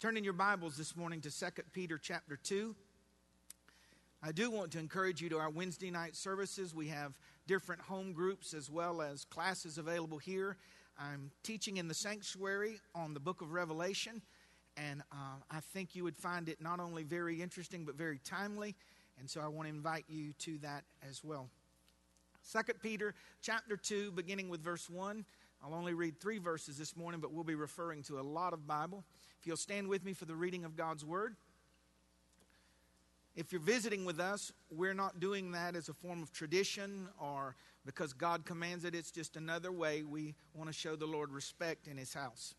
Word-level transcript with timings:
Turn 0.00 0.16
in 0.16 0.22
your 0.22 0.32
Bibles 0.32 0.76
this 0.76 0.94
morning 0.94 1.20
to 1.22 1.28
2 1.28 1.46
Peter 1.72 1.98
chapter 1.98 2.36
2. 2.36 2.72
I 4.22 4.30
do 4.30 4.48
want 4.48 4.70
to 4.70 4.78
encourage 4.78 5.20
you 5.20 5.28
to 5.30 5.38
our 5.38 5.50
Wednesday 5.50 5.90
night 5.90 6.14
services. 6.14 6.72
We 6.72 6.86
have 6.86 7.18
different 7.48 7.82
home 7.82 8.12
groups 8.12 8.54
as 8.54 8.70
well 8.70 9.02
as 9.02 9.24
classes 9.24 9.76
available 9.76 10.18
here. 10.18 10.56
I'm 11.00 11.32
teaching 11.42 11.78
in 11.78 11.88
the 11.88 11.94
sanctuary 11.94 12.78
on 12.94 13.12
the 13.12 13.18
book 13.18 13.42
of 13.42 13.50
Revelation, 13.50 14.22
and 14.76 15.02
uh, 15.10 15.40
I 15.50 15.58
think 15.58 15.96
you 15.96 16.04
would 16.04 16.16
find 16.16 16.48
it 16.48 16.60
not 16.60 16.78
only 16.78 17.02
very 17.02 17.42
interesting 17.42 17.84
but 17.84 17.96
very 17.96 18.20
timely, 18.24 18.76
and 19.18 19.28
so 19.28 19.40
I 19.40 19.48
want 19.48 19.66
to 19.66 19.74
invite 19.74 20.04
you 20.06 20.32
to 20.44 20.58
that 20.58 20.84
as 21.08 21.24
well. 21.24 21.48
2 22.52 22.60
Peter 22.80 23.16
chapter 23.42 23.76
2, 23.76 24.12
beginning 24.12 24.48
with 24.48 24.62
verse 24.62 24.88
1. 24.88 25.24
I'll 25.64 25.74
only 25.74 25.94
read 25.94 26.20
three 26.20 26.38
verses 26.38 26.78
this 26.78 26.96
morning, 26.96 27.20
but 27.20 27.32
we'll 27.32 27.44
be 27.44 27.54
referring 27.54 28.02
to 28.04 28.20
a 28.20 28.22
lot 28.22 28.52
of 28.52 28.66
Bible. 28.66 29.04
If 29.40 29.46
you'll 29.46 29.56
stand 29.56 29.88
with 29.88 30.04
me 30.04 30.12
for 30.12 30.24
the 30.24 30.36
reading 30.36 30.64
of 30.64 30.76
God's 30.76 31.04
Word. 31.04 31.36
If 33.34 33.52
you're 33.52 33.60
visiting 33.60 34.04
with 34.04 34.18
us, 34.18 34.52
we're 34.70 34.94
not 34.94 35.20
doing 35.20 35.52
that 35.52 35.76
as 35.76 35.88
a 35.88 35.94
form 35.94 36.22
of 36.22 36.32
tradition 36.32 37.08
or 37.20 37.54
because 37.86 38.12
God 38.12 38.44
commands 38.44 38.84
it. 38.84 38.94
It's 38.94 39.10
just 39.10 39.36
another 39.36 39.70
way 39.70 40.02
we 40.02 40.34
want 40.54 40.68
to 40.68 40.72
show 40.72 40.96
the 40.96 41.06
Lord 41.06 41.32
respect 41.32 41.86
in 41.86 41.96
His 41.96 42.12
house. 42.12 42.54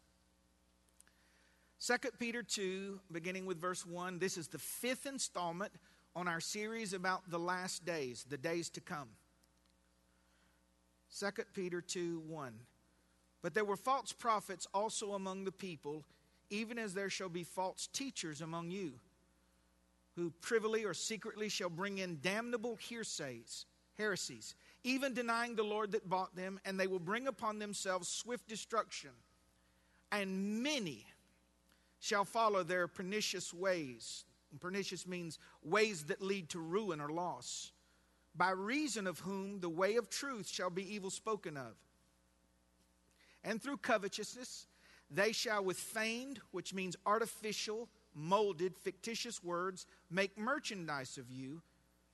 2 1.86 1.96
Peter 2.18 2.44
2, 2.44 3.00
beginning 3.12 3.46
with 3.46 3.60
verse 3.60 3.86
1, 3.86 4.20
this 4.20 4.38
is 4.38 4.48
the 4.48 4.58
fifth 4.58 5.06
installment 5.06 5.72
on 6.16 6.28
our 6.28 6.40
series 6.40 6.94
about 6.94 7.30
the 7.30 7.40
last 7.40 7.86
days, 7.86 8.26
the 8.30 8.38
days 8.38 8.70
to 8.70 8.82
come. 8.82 9.10
2 11.18 11.28
Peter 11.54 11.82
2 11.82 12.22
1. 12.28 12.54
But 13.42 13.54
there 13.54 13.66
were 13.66 13.78
false 13.78 14.12
prophets 14.12 14.68
also 14.74 15.14
among 15.14 15.46
the 15.46 15.52
people, 15.52 16.04
even 16.50 16.78
as 16.78 16.94
there 16.94 17.10
shall 17.10 17.30
be 17.30 17.44
false 17.44 17.88
teachers 17.88 18.42
among 18.42 18.72
you, 18.72 18.94
who 20.16 20.32
privily 20.42 20.84
or 20.84 20.94
secretly 20.94 21.48
shall 21.48 21.70
bring 21.70 22.00
in 22.00 22.20
damnable 22.22 22.78
hearsays, 22.90 23.66
heresies, 23.98 24.56
even 24.84 25.14
denying 25.14 25.56
the 25.56 25.64
Lord 25.64 25.92
that 25.92 26.10
bought 26.10 26.36
them, 26.36 26.60
and 26.66 26.80
they 26.80 26.88
will 26.88 27.00
bring 27.00 27.28
upon 27.28 27.60
themselves 27.60 28.08
swift 28.08 28.48
destruction. 28.48 29.12
And 30.12 30.64
many 30.64 31.06
shall 32.00 32.26
follow 32.26 32.64
their 32.64 32.88
pernicious 32.88 33.54
ways. 33.54 34.26
And 34.52 34.60
pernicious 34.60 35.06
means 35.08 35.38
ways 35.64 36.06
that 36.06 36.22
lead 36.22 36.50
to 36.50 36.60
ruin 36.60 37.00
or 37.00 37.10
loss, 37.10 37.72
by 38.36 38.52
reason 38.52 39.06
of 39.06 39.20
whom 39.20 39.60
the 39.60 39.70
way 39.70 39.96
of 39.96 40.10
truth 40.10 40.48
shall 40.48 40.70
be 40.70 40.94
evil 40.94 41.10
spoken 41.10 41.56
of 41.56 41.76
and 43.44 43.62
through 43.62 43.78
covetousness, 43.78 44.68
they 45.10 45.32
shall 45.32 45.64
with 45.64 45.78
feigned, 45.78 46.40
which 46.52 46.74
means 46.74 46.96
artificial, 47.06 47.90
molded, 48.14 48.78
fictitious 48.78 49.44
words, 49.44 49.86
make 50.10 50.38
merchandise 50.38 51.18
of 51.18 51.32
you, 51.32 51.62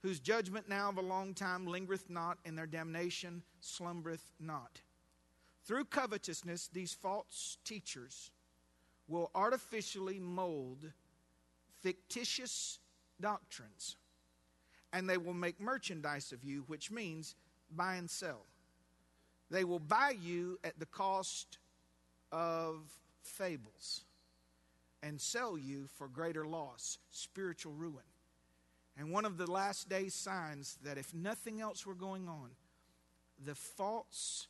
whose 0.02 0.20
judgment 0.20 0.68
now 0.68 0.88
of 0.88 0.98
a 0.98 1.02
long 1.02 1.34
time 1.34 1.66
lingereth 1.66 2.08
not, 2.08 2.38
and 2.44 2.56
their 2.56 2.66
damnation 2.66 3.42
slumbereth 3.60 4.32
not. 4.38 4.80
Through 5.64 5.86
covetousness, 5.86 6.68
these 6.72 6.94
false 6.94 7.58
teachers 7.64 8.30
will 9.08 9.30
artificially 9.34 10.18
mold 10.18 10.92
fictitious 11.82 12.78
doctrines, 13.20 13.96
and 14.92 15.08
they 15.08 15.16
will 15.16 15.34
make 15.34 15.60
merchandise 15.60 16.32
of 16.32 16.44
you, 16.44 16.64
which 16.66 16.90
means 16.90 17.34
buy 17.70 17.96
and 17.96 18.08
sell. 18.08 18.46
They 19.50 19.64
will 19.64 19.78
buy 19.78 20.14
you 20.20 20.58
at 20.64 20.78
the 20.78 20.86
cost 20.86 21.58
of 22.32 22.80
fables 23.22 24.02
and 25.02 25.20
sell 25.20 25.56
you 25.56 25.86
for 25.98 26.08
greater 26.08 26.44
loss, 26.46 26.98
spiritual 27.10 27.72
ruin. 27.72 28.04
And 28.98 29.12
one 29.12 29.24
of 29.24 29.36
the 29.36 29.50
last 29.50 29.88
days 29.88 30.14
signs 30.14 30.78
that 30.82 30.98
if 30.98 31.14
nothing 31.14 31.60
else 31.60 31.86
were 31.86 31.94
going 31.94 32.28
on, 32.28 32.50
the 33.44 33.54
false 33.54 34.48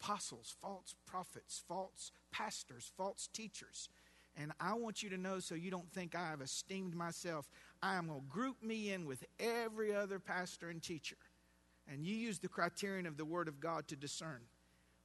apostles, 0.00 0.54
false 0.60 0.94
prophets, 1.06 1.62
false 1.66 2.12
pastors, 2.30 2.92
false 2.96 3.28
teachers, 3.32 3.88
and 4.36 4.52
I 4.60 4.74
want 4.74 5.02
you 5.02 5.10
to 5.10 5.18
know 5.18 5.40
so 5.40 5.54
you 5.54 5.70
don't 5.70 5.90
think 5.92 6.14
I 6.14 6.28
have 6.28 6.40
esteemed 6.40 6.94
myself, 6.94 7.50
I 7.82 7.96
am 7.96 8.06
going 8.08 8.20
to 8.20 8.26
group 8.26 8.62
me 8.62 8.92
in 8.92 9.06
with 9.06 9.24
every 9.38 9.94
other 9.94 10.18
pastor 10.18 10.68
and 10.68 10.82
teacher 10.82 11.16
and 11.90 12.04
you 12.04 12.14
use 12.14 12.38
the 12.38 12.48
criterion 12.48 13.06
of 13.06 13.16
the 13.16 13.24
Word 13.24 13.48
of 13.48 13.60
God 13.60 13.88
to 13.88 13.96
discern. 13.96 14.40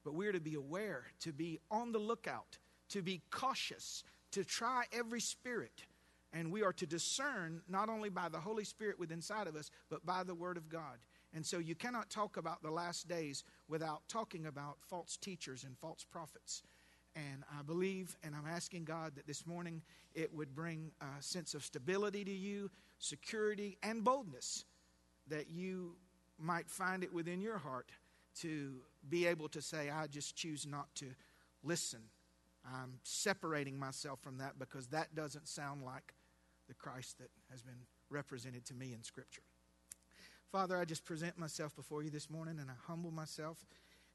But 0.04 0.14
we're 0.14 0.32
to 0.32 0.40
be 0.40 0.54
aware, 0.54 1.06
to 1.20 1.32
be 1.32 1.58
on 1.70 1.90
the 1.90 1.98
lookout, 1.98 2.58
to 2.90 3.02
be 3.02 3.22
cautious, 3.30 4.04
to 4.30 4.44
try 4.44 4.84
every 4.92 5.20
spirit. 5.20 5.82
And 6.32 6.52
we 6.52 6.62
are 6.62 6.72
to 6.74 6.86
discern 6.86 7.62
not 7.68 7.88
only 7.88 8.08
by 8.08 8.28
the 8.28 8.38
Holy 8.38 8.64
Spirit 8.64 8.98
within 8.98 9.18
inside 9.18 9.48
of 9.48 9.56
us, 9.56 9.70
but 9.90 10.06
by 10.06 10.22
the 10.22 10.34
Word 10.34 10.56
of 10.56 10.68
God. 10.68 10.98
And 11.34 11.44
so 11.44 11.58
you 11.58 11.74
cannot 11.74 12.08
talk 12.08 12.36
about 12.36 12.62
the 12.62 12.70
last 12.70 13.08
days 13.08 13.42
without 13.68 14.02
talking 14.08 14.46
about 14.46 14.78
false 14.80 15.16
teachers 15.16 15.64
and 15.64 15.76
false 15.78 16.04
prophets. 16.08 16.62
And 17.16 17.44
I 17.58 17.62
believe 17.62 18.16
and 18.22 18.34
I'm 18.34 18.46
asking 18.46 18.84
God 18.84 19.16
that 19.16 19.26
this 19.26 19.46
morning 19.46 19.82
it 20.14 20.32
would 20.32 20.54
bring 20.54 20.92
a 21.00 21.22
sense 21.22 21.54
of 21.54 21.64
stability 21.64 22.24
to 22.24 22.32
you, 22.32 22.70
security, 22.98 23.76
and 23.82 24.04
boldness 24.04 24.64
that 25.28 25.50
you 25.50 25.96
might 26.38 26.68
find 26.68 27.02
it 27.02 27.12
within 27.12 27.40
your 27.40 27.58
heart 27.58 27.90
to 28.40 28.74
be 29.08 29.26
able 29.26 29.48
to 29.48 29.62
say, 29.62 29.90
I 29.90 30.06
just 30.06 30.36
choose 30.36 30.66
not 30.66 30.94
to 30.96 31.06
listen. 31.62 32.00
I'm 32.64 32.98
separating 33.02 33.78
myself 33.78 34.20
from 34.20 34.38
that 34.38 34.58
because 34.58 34.88
that 34.88 35.14
doesn't 35.14 35.48
sound 35.48 35.84
like 35.84 36.14
the 36.68 36.74
Christ 36.74 37.18
that 37.18 37.30
has 37.50 37.62
been 37.62 37.86
represented 38.10 38.64
to 38.66 38.74
me 38.74 38.92
in 38.92 39.02
Scripture. 39.02 39.42
Father, 40.50 40.76
I 40.76 40.84
just 40.84 41.04
present 41.04 41.38
myself 41.38 41.74
before 41.76 42.02
you 42.02 42.10
this 42.10 42.30
morning 42.30 42.58
and 42.60 42.70
I 42.70 42.74
humble 42.86 43.10
myself 43.10 43.64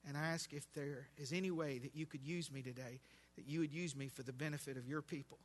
and 0.08 0.18
I 0.18 0.28
ask 0.28 0.54
if 0.54 0.72
there 0.74 1.08
is 1.18 1.32
any 1.32 1.52
way 1.52 1.78
that 1.80 1.96
you 1.96 2.06
could 2.06 2.24
use 2.24 2.52
me 2.52 2.62
today, 2.62 3.00
that 3.36 3.48
you 3.48 3.60
would 3.60 3.74
use 3.74 3.96
me 3.96 4.08
for 4.08 4.24
the 4.24 4.34
benefit 4.34 4.78
of 4.78 4.88
your 4.88 5.02
people. 5.02 5.38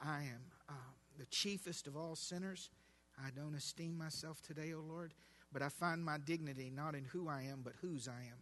I 0.00 0.20
am 0.20 0.40
uh, 0.68 0.72
the 1.18 1.26
chiefest 1.26 1.86
of 1.86 1.96
all 1.96 2.16
sinners. 2.16 2.70
I 3.18 3.30
don't 3.30 3.54
esteem 3.54 3.96
myself 3.96 4.40
today, 4.40 4.72
O 4.72 4.78
oh 4.78 4.92
Lord. 4.92 5.12
But 5.52 5.62
I 5.62 5.68
find 5.68 6.04
my 6.04 6.18
dignity 6.18 6.70
not 6.74 6.94
in 6.94 7.04
who 7.04 7.28
I 7.28 7.42
am, 7.42 7.60
but 7.62 7.74
whose 7.80 8.08
I 8.08 8.20
am. 8.20 8.38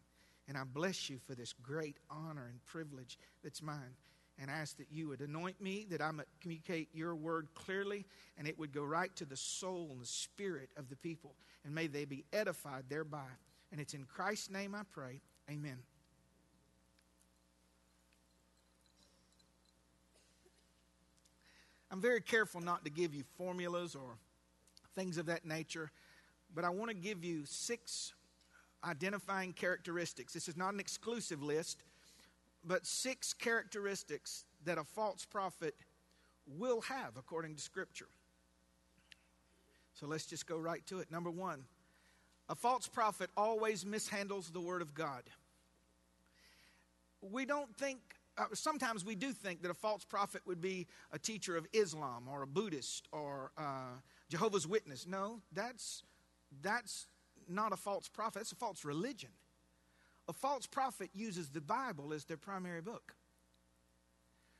And 0.48 0.56
I 0.56 0.64
bless 0.64 1.10
you 1.10 1.18
for 1.18 1.34
this 1.34 1.52
great 1.52 1.96
honor 2.10 2.46
and 2.50 2.64
privilege 2.66 3.18
that's 3.42 3.62
mine. 3.62 3.94
And 4.38 4.50
I 4.50 4.54
ask 4.54 4.76
that 4.78 4.86
you 4.90 5.08
would 5.08 5.20
anoint 5.20 5.60
me, 5.60 5.86
that 5.90 6.00
I 6.00 6.10
might 6.12 6.26
communicate 6.40 6.88
your 6.94 7.14
word 7.14 7.48
clearly, 7.54 8.06
and 8.38 8.48
it 8.48 8.58
would 8.58 8.72
go 8.72 8.82
right 8.82 9.14
to 9.16 9.26
the 9.26 9.36
soul 9.36 9.88
and 9.92 10.00
the 10.00 10.06
spirit 10.06 10.70
of 10.76 10.88
the 10.88 10.96
people. 10.96 11.34
And 11.64 11.74
may 11.74 11.88
they 11.88 12.04
be 12.04 12.24
edified 12.32 12.84
thereby. 12.88 13.28
And 13.70 13.80
it's 13.80 13.92
in 13.92 14.04
Christ's 14.04 14.50
name 14.50 14.74
I 14.74 14.82
pray. 14.90 15.20
Amen. 15.50 15.78
I'm 21.90 22.00
very 22.00 22.20
careful 22.20 22.60
not 22.60 22.84
to 22.84 22.90
give 22.90 23.14
you 23.14 23.24
formulas 23.36 23.94
or 23.94 24.16
things 24.94 25.18
of 25.18 25.26
that 25.26 25.44
nature 25.44 25.90
but 26.54 26.64
I 26.64 26.70
want 26.70 26.90
to 26.90 26.96
give 26.96 27.24
you 27.24 27.42
six 27.44 28.14
identifying 28.84 29.52
characteristics. 29.52 30.32
This 30.32 30.48
is 30.48 30.56
not 30.56 30.74
an 30.74 30.80
exclusive 30.80 31.42
list, 31.42 31.82
but 32.64 32.86
six 32.86 33.32
characteristics 33.32 34.44
that 34.64 34.78
a 34.78 34.84
false 34.84 35.24
prophet 35.24 35.74
will 36.46 36.80
have 36.82 37.16
according 37.16 37.54
to 37.54 37.60
Scripture. 37.60 38.08
So 39.94 40.06
let's 40.06 40.26
just 40.26 40.46
go 40.46 40.56
right 40.56 40.84
to 40.86 41.00
it. 41.00 41.10
Number 41.10 41.30
one, 41.30 41.64
a 42.48 42.54
false 42.54 42.88
prophet 42.88 43.30
always 43.36 43.84
mishandles 43.84 44.52
the 44.52 44.60
Word 44.60 44.82
of 44.82 44.94
God. 44.94 45.22
We 47.20 47.44
don't 47.44 47.76
think, 47.76 47.98
uh, 48.38 48.46
sometimes 48.54 49.04
we 49.04 49.14
do 49.14 49.32
think 49.32 49.62
that 49.62 49.70
a 49.70 49.74
false 49.74 50.04
prophet 50.04 50.40
would 50.46 50.60
be 50.60 50.86
a 51.12 51.18
teacher 51.18 51.56
of 51.56 51.66
Islam 51.72 52.28
or 52.28 52.42
a 52.42 52.46
Buddhist 52.46 53.08
or 53.12 53.52
uh, 53.58 53.98
Jehovah's 54.30 54.66
Witness. 54.66 55.06
No, 55.06 55.40
that's 55.52 56.02
that's 56.62 57.06
not 57.48 57.72
a 57.72 57.76
false 57.76 58.08
prophet, 58.08 58.40
that's 58.40 58.52
a 58.52 58.56
false 58.56 58.84
religion. 58.84 59.30
A 60.28 60.32
false 60.32 60.66
prophet 60.66 61.10
uses 61.12 61.50
the 61.50 61.60
Bible 61.60 62.12
as 62.12 62.24
their 62.24 62.36
primary 62.36 62.80
book. 62.80 63.14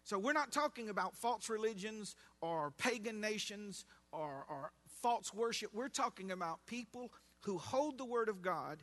So 0.03 0.19
we're 0.19 0.33
not 0.33 0.51
talking 0.51 0.89
about 0.89 1.17
false 1.17 1.49
religions 1.49 2.17
or 2.41 2.73
pagan 2.79 3.21
nations 3.21 3.85
or, 4.11 4.45
or 4.49 4.73
false 5.01 5.33
worship. 5.33 5.71
We're 5.73 5.89
talking 5.89 6.33
about 6.33 6.67
people 6.67 7.13
who 7.43 7.59
hold 7.59 7.99
the 7.99 8.05
Word 8.05 8.29
of 8.29 8.43
God, 8.43 8.83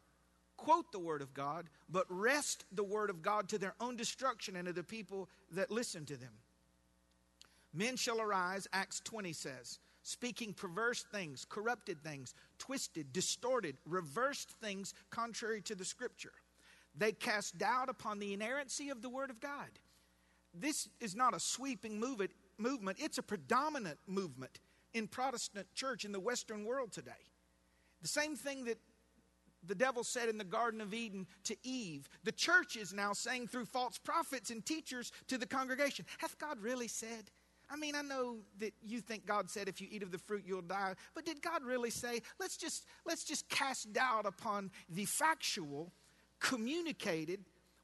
quote 0.55 0.91
the 0.91 0.99
Word 0.99 1.21
of 1.21 1.33
God, 1.33 1.69
but 1.89 2.05
wrest 2.09 2.65
the 2.71 2.83
Word 2.83 3.09
of 3.09 3.21
God 3.21 3.49
to 3.49 3.57
their 3.57 3.75
own 3.81 3.97
destruction 3.97 4.55
and 4.55 4.67
to 4.67 4.73
the 4.73 4.83
people 4.83 5.27
that 5.51 5.69
listen 5.71 6.05
to 6.05 6.15
them. 6.15 6.31
Men 7.73 7.97
shall 7.97 8.21
arise, 8.21 8.67
Acts 8.71 9.01
20 9.01 9.33
says 9.33 9.79
speaking 10.07 10.53
perverse 10.53 11.03
things, 11.11 11.45
corrupted 11.49 12.01
things, 12.01 12.33
twisted, 12.59 13.11
distorted, 13.11 13.75
reversed 13.85 14.49
things 14.61 14.93
contrary 15.09 15.59
to 15.59 15.75
the 15.75 15.83
scripture. 15.83 16.31
They 16.97 17.11
cast 17.11 17.57
doubt 17.57 17.89
upon 17.89 18.19
the 18.19 18.33
inerrancy 18.33 18.89
of 18.89 19.01
the 19.01 19.09
Word 19.09 19.29
of 19.29 19.41
God. 19.41 19.67
this 20.53 20.87
is 21.01 21.13
not 21.13 21.35
a 21.35 21.41
sweeping 21.41 21.99
movement, 21.99 22.31
movement, 22.57 22.99
it's 23.01 23.17
a 23.17 23.21
predominant 23.21 23.99
movement 24.07 24.61
in 24.93 25.07
Protestant 25.07 25.67
church 25.75 26.05
in 26.05 26.13
the 26.13 26.21
Western 26.21 26.63
world 26.63 26.93
today. 26.93 27.11
The 28.01 28.07
same 28.07 28.37
thing 28.37 28.63
that 28.63 28.77
the 29.61 29.75
devil 29.75 30.05
said 30.05 30.29
in 30.29 30.37
the 30.37 30.45
Garden 30.45 30.79
of 30.79 30.93
Eden 30.93 31.27
to 31.43 31.57
Eve, 31.63 32.07
the 32.23 32.31
church 32.31 32.77
is 32.77 32.93
now 32.93 33.11
saying 33.11 33.47
through 33.47 33.65
false 33.65 33.97
prophets 33.97 34.51
and 34.51 34.65
teachers 34.65 35.11
to 35.27 35.37
the 35.37 35.45
congregation, 35.45 36.05
Hath 36.19 36.39
God 36.39 36.61
really 36.61 36.87
said? 36.87 37.29
I 37.69 37.75
mean, 37.75 37.95
I 37.95 38.01
know 38.01 38.37
that 38.59 38.73
you 38.81 39.01
think 39.01 39.25
God 39.25 39.49
said 39.49 39.67
if 39.67 39.81
you 39.81 39.87
eat 39.91 40.03
of 40.03 40.11
the 40.11 40.17
fruit 40.17 40.43
you'll 40.45 40.61
die, 40.61 40.93
but 41.13 41.25
did 41.25 41.41
God 41.41 41.63
really 41.63 41.89
say, 41.89 42.21
let's 42.39 42.57
just 42.57 42.85
let's 43.05 43.23
just 43.23 43.49
cast 43.49 43.91
doubt 43.91 44.25
upon 44.25 44.71
the 44.89 45.05
factual, 45.05 45.91
communicated 46.39 47.41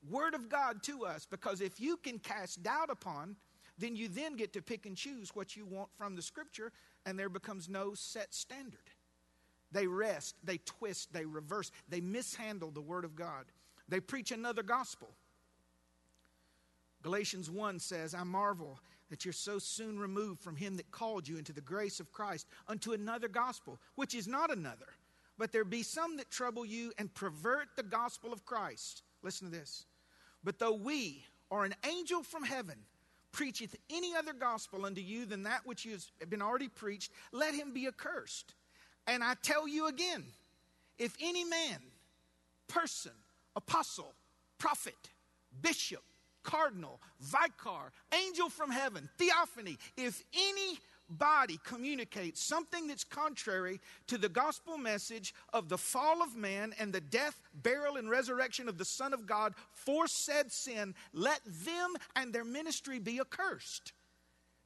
word 0.10 0.34
of 0.36 0.50
God 0.50 0.84
to 0.84 1.06
us 1.06 1.26
because 1.30 1.62
if 1.62 1.80
you 1.80 1.98
can 1.98 2.20
cast 2.20 2.64
doubt 2.64 2.90
upon, 2.90 3.36
then 3.78 3.96
you 3.96 4.08
then 4.08 4.36
get 4.36 4.54
to 4.54 4.62
pick 4.62 4.86
and 4.86 4.96
choose 4.96 5.36
what 5.36 5.56
you 5.56 5.66
want 5.66 5.90
from 5.98 6.16
the 6.16 6.22
scripture 6.22 6.72
and 7.06 7.18
there 7.18 7.30
becomes 7.30 7.68
no 7.68 7.94
set 7.94 8.34
standard. 8.34 8.90
They 9.72 9.88
rest, 9.88 10.36
they 10.44 10.60
twist, 10.60 11.12
they 11.12 11.26
reverse, 11.26 11.72
they 11.90 12.00
mishandle 12.00 12.72
the 12.72 12.82
Word 12.82 13.06
of 13.06 13.16
God. 13.16 13.46
They 13.90 14.00
preach 14.00 14.32
another 14.32 14.64
gospel. 14.64 15.10
Galatians 17.02 17.50
1 17.50 17.80
says, 17.80 18.14
I 18.14 18.24
marvel 18.24 18.80
that 19.14 19.26
you're 19.26 19.32
so 19.32 19.60
soon 19.60 20.00
removed 20.00 20.42
from 20.42 20.56
him 20.56 20.76
that 20.76 20.90
called 20.90 21.28
you 21.28 21.38
into 21.38 21.54
the 21.54 21.62
grace 21.62 22.00
of 22.00 22.12
Christ 22.12 22.48
unto 22.68 22.94
another 22.94 23.28
gospel, 23.28 23.80
which 23.94 24.16
is 24.16 24.28
not 24.28 24.52
another. 24.52 24.88
But 25.38 25.52
there 25.52 25.64
be 25.64 25.84
some 25.84 26.18
that 26.18 26.32
trouble 26.32 26.66
you 26.66 26.92
and 26.98 27.14
pervert 27.14 27.68
the 27.76 27.84
gospel 27.84 28.34
of 28.34 28.44
Christ. 28.44 29.04
Listen 29.22 29.52
to 29.52 29.56
this. 29.56 29.86
But 30.44 30.58
though 30.58 30.74
we, 30.74 31.24
or 31.52 31.64
an 31.64 31.76
angel 31.88 32.24
from 32.24 32.44
heaven, 32.44 32.80
preacheth 33.32 33.76
any 33.92 34.16
other 34.16 34.34
gospel 34.34 34.84
unto 34.84 35.02
you 35.02 35.28
than 35.28 35.44
that 35.44 35.62
which 35.64 35.84
has 35.84 36.10
been 36.28 36.42
already 36.42 36.68
preached, 36.68 37.12
let 37.32 37.54
him 37.54 37.72
be 37.72 37.86
accursed. 37.86 38.56
And 39.06 39.24
I 39.24 39.36
tell 39.44 39.68
you 39.68 39.90
again, 39.90 40.24
if 40.98 41.16
any 41.22 41.44
man, 41.44 41.78
person, 42.68 43.12
apostle, 43.56 44.12
prophet, 44.58 44.98
bishop, 45.62 46.02
cardinal, 46.44 47.00
vicar, 47.20 47.92
angel 48.14 48.50
from 48.50 48.70
heaven, 48.70 49.10
theophany, 49.18 49.78
if 49.98 50.24
any 50.34 50.80
body 51.10 51.60
communicates 51.64 52.42
something 52.42 52.88
that's 52.88 53.04
contrary 53.04 53.80
to 54.08 54.18
the 54.18 54.30
gospel 54.30 54.78
message 54.78 55.34
of 55.54 55.70
the 55.70 55.78
fall 55.78 56.22
of 56.22 56.36
man 56.36 56.74
and 56.80 56.94
the 56.94 57.02
death, 57.02 57.42
burial, 57.62 57.98
and 57.98 58.10
resurrection 58.10 58.68
of 58.68 58.78
the 58.78 58.86
Son 58.86 59.14
of 59.14 59.26
God 59.26 59.54
for 59.72 60.08
said 60.08 60.52
sin, 60.52 60.96
let 61.14 61.40
them 61.46 61.94
and 62.16 62.34
their 62.34 62.46
ministry 62.46 63.00
be 63.00 63.20
accursed. 63.20 63.94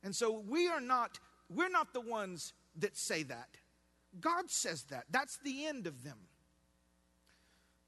And 0.03 0.15
so 0.15 0.43
we 0.47 0.67
are 0.67 0.81
not, 0.81 1.19
we're 1.53 1.69
not 1.69 1.93
the 1.93 2.01
ones 2.01 2.53
that 2.79 2.95
say 2.95 3.23
that. 3.23 3.49
God 4.19 4.49
says 4.49 4.83
that. 4.83 5.05
That's 5.11 5.37
the 5.37 5.65
end 5.65 5.87
of 5.87 6.03
them. 6.03 6.17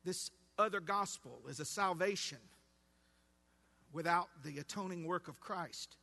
This 0.04 0.32
other 0.58 0.80
gospel 0.80 1.42
is 1.48 1.60
a 1.60 1.66
salvation 1.66 2.40
without 3.94 4.30
the 4.44 4.60
atoning 4.60 5.06
work 5.06 5.28
of 5.28 5.40
Christ. 5.40 5.98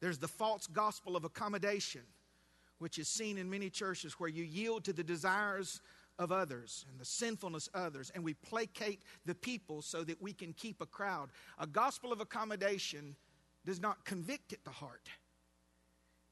There's 0.00 0.18
the 0.18 0.28
false 0.28 0.66
gospel 0.66 1.16
of 1.16 1.24
accommodation, 1.24 2.02
which 2.78 2.98
is 2.98 3.08
seen 3.08 3.38
in 3.38 3.50
many 3.50 3.70
churches 3.70 4.14
where 4.14 4.28
you 4.28 4.44
yield 4.44 4.84
to 4.84 4.92
the 4.92 5.04
desires 5.04 5.80
of 6.18 6.32
others 6.32 6.84
and 6.90 6.98
the 6.98 7.04
sinfulness 7.04 7.68
of 7.68 7.80
others, 7.80 8.10
and 8.14 8.24
we 8.24 8.34
placate 8.34 9.02
the 9.24 9.34
people 9.34 9.82
so 9.82 10.02
that 10.04 10.20
we 10.20 10.32
can 10.32 10.52
keep 10.52 10.80
a 10.80 10.86
crowd. 10.86 11.30
A 11.58 11.66
gospel 11.66 12.12
of 12.12 12.20
accommodation 12.20 13.16
does 13.64 13.80
not 13.80 14.04
convict 14.04 14.52
at 14.52 14.64
the 14.64 14.70
heart, 14.70 15.08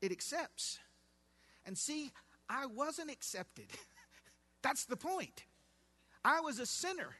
it 0.01 0.13
accepts. 0.13 0.79
And 1.65 1.77
see, 1.77 2.13
I 2.49 2.67
wasn't 2.67 3.11
accepted. 3.11 3.67
That's 4.63 4.85
the 4.85 4.97
point. 4.97 5.45
I 6.25 6.41
was 6.41 6.61
a 6.61 6.67
sinner. 6.67 7.15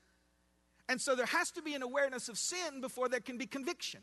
And 0.89 1.01
so 1.01 1.15
there 1.15 1.27
has 1.27 1.51
to 1.53 1.63
be 1.63 1.75
an 1.75 1.83
awareness 1.83 2.29
of 2.29 2.39
sin 2.39 2.81
before 2.81 3.09
there 3.09 3.21
can 3.21 3.39
be 3.39 3.47
conviction. 3.47 4.01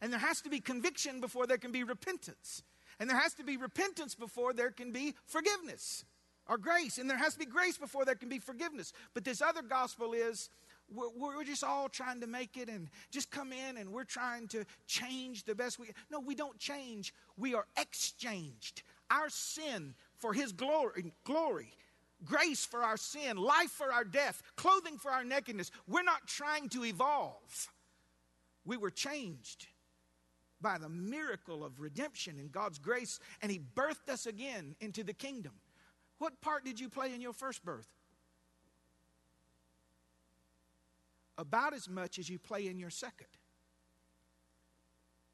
And 0.00 0.12
there 0.12 0.20
has 0.20 0.40
to 0.42 0.50
be 0.50 0.60
conviction 0.60 1.20
before 1.20 1.46
there 1.46 1.58
can 1.58 1.72
be 1.72 1.84
repentance. 1.84 2.62
And 2.98 3.08
there 3.08 3.18
has 3.18 3.34
to 3.34 3.44
be 3.44 3.56
repentance 3.56 4.14
before 4.14 4.52
there 4.52 4.70
can 4.70 4.92
be 4.92 5.14
forgiveness 5.26 6.04
or 6.48 6.58
grace. 6.58 6.98
And 6.98 7.08
there 7.08 7.16
has 7.16 7.34
to 7.34 7.38
be 7.38 7.46
grace 7.46 7.78
before 7.78 8.04
there 8.04 8.14
can 8.14 8.28
be 8.28 8.38
forgiveness. 8.38 8.92
But 9.14 9.24
this 9.24 9.40
other 9.40 9.62
gospel 9.62 10.12
is 10.12 10.50
we're, 10.92 11.10
we're, 11.16 11.44
just 11.44 11.64
all 11.64 11.88
trying 11.88 12.20
to 12.20 12.26
make 12.26 12.56
it 12.56 12.68
and 12.68 12.88
just 13.10 13.30
come 13.30 13.52
in 13.52 13.76
and 13.76 13.90
we're 13.90 14.04
trying 14.04 14.46
to 14.48 14.64
change 14.86 15.44
the 15.44 15.54
best 15.54 15.78
we 15.78 15.86
can. 15.86 15.94
No, 16.10 16.20
we 16.20 16.34
don't 16.34 16.58
change. 16.58 17.12
We 17.36 17.54
are 17.54 17.66
exchanged. 17.76 18.82
Our 19.10 19.28
sin 19.28 19.94
for 20.18 20.32
his 20.32 20.52
glory, 20.52 21.12
glory 21.24 21.72
grace 22.24 22.64
for 22.64 22.82
our 22.82 22.96
sin, 22.96 23.36
life 23.36 23.70
for 23.70 23.92
our 23.92 24.04
death, 24.04 24.42
clothing 24.56 24.98
for 24.98 25.10
our 25.10 25.24
nakedness. 25.24 25.70
We're 25.86 26.02
not 26.02 26.26
trying 26.26 26.68
to 26.70 26.84
evolve. 26.84 27.72
We 28.64 28.76
were 28.76 28.90
changed 28.90 29.66
by 30.60 30.78
the 30.78 30.88
miracle 30.88 31.64
of 31.64 31.80
redemption 31.80 32.38
and 32.38 32.50
God's 32.50 32.78
grace, 32.78 33.20
and 33.42 33.52
He 33.52 33.58
birthed 33.58 34.08
us 34.08 34.26
again 34.26 34.74
into 34.80 35.04
the 35.04 35.12
kingdom. 35.12 35.52
What 36.18 36.40
part 36.40 36.64
did 36.64 36.80
you 36.80 36.88
play 36.88 37.14
in 37.14 37.20
your 37.20 37.34
first 37.34 37.64
birth? 37.64 37.88
About 41.38 41.74
as 41.74 41.88
much 41.88 42.18
as 42.18 42.30
you 42.30 42.38
play 42.38 42.66
in 42.66 42.78
your 42.78 42.90
second. 42.90 43.26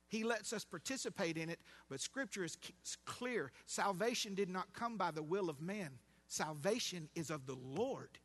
He 0.08 0.24
lets 0.24 0.52
us 0.52 0.64
participate 0.64 1.38
in 1.38 1.48
it, 1.48 1.60
but 1.88 2.00
Scripture 2.00 2.44
is 2.44 2.58
clear. 3.06 3.52
Salvation 3.64 4.34
did 4.34 4.50
not 4.50 4.74
come 4.74 4.98
by 4.98 5.10
the 5.10 5.22
will 5.22 5.48
of 5.48 5.62
man, 5.62 5.92
salvation 6.32 7.08
is 7.14 7.30
of 7.30 7.46
the 7.46 7.56
Lord. 7.62 8.18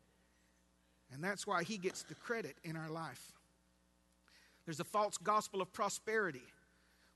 And 1.11 1.23
that's 1.23 1.45
why 1.45 1.63
He 1.63 1.77
gets 1.77 2.03
the 2.03 2.15
credit 2.15 2.55
in 2.63 2.75
our 2.77 2.89
life. 2.89 3.33
There's 4.65 4.79
a 4.79 4.85
false 4.85 5.17
gospel 5.17 5.61
of 5.61 5.73
prosperity, 5.73 6.47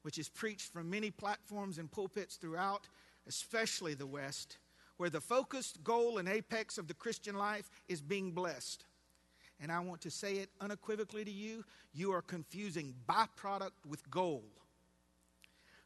which 0.01 0.17
is 0.17 0.29
preached 0.29 0.71
from 0.71 0.89
many 0.89 1.09
platforms 1.09 1.77
and 1.77 1.91
pulpits 1.91 2.35
throughout, 2.35 2.87
especially 3.27 3.93
the 3.93 4.07
West, 4.07 4.57
where 4.97 5.09
the 5.09 5.21
focused 5.21 5.83
goal 5.83 6.17
and 6.17 6.27
apex 6.27 6.77
of 6.77 6.87
the 6.87 6.93
Christian 6.93 7.35
life 7.35 7.69
is 7.87 8.01
being 8.01 8.31
blessed. 8.31 8.85
And 9.59 9.71
I 9.71 9.79
want 9.79 10.01
to 10.01 10.11
say 10.11 10.35
it 10.35 10.49
unequivocally 10.59 11.23
to 11.23 11.31
you 11.31 11.63
you 11.93 12.11
are 12.11 12.21
confusing 12.21 12.93
byproduct 13.07 13.85
with 13.87 14.09
goal. 14.09 14.43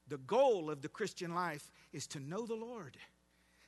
The 0.08 0.18
goal 0.20 0.70
of 0.70 0.82
the 0.82 0.88
Christian 0.88 1.34
life 1.34 1.72
is 1.92 2.08
to 2.08 2.20
know 2.20 2.46
the 2.46 2.56
Lord 2.56 2.98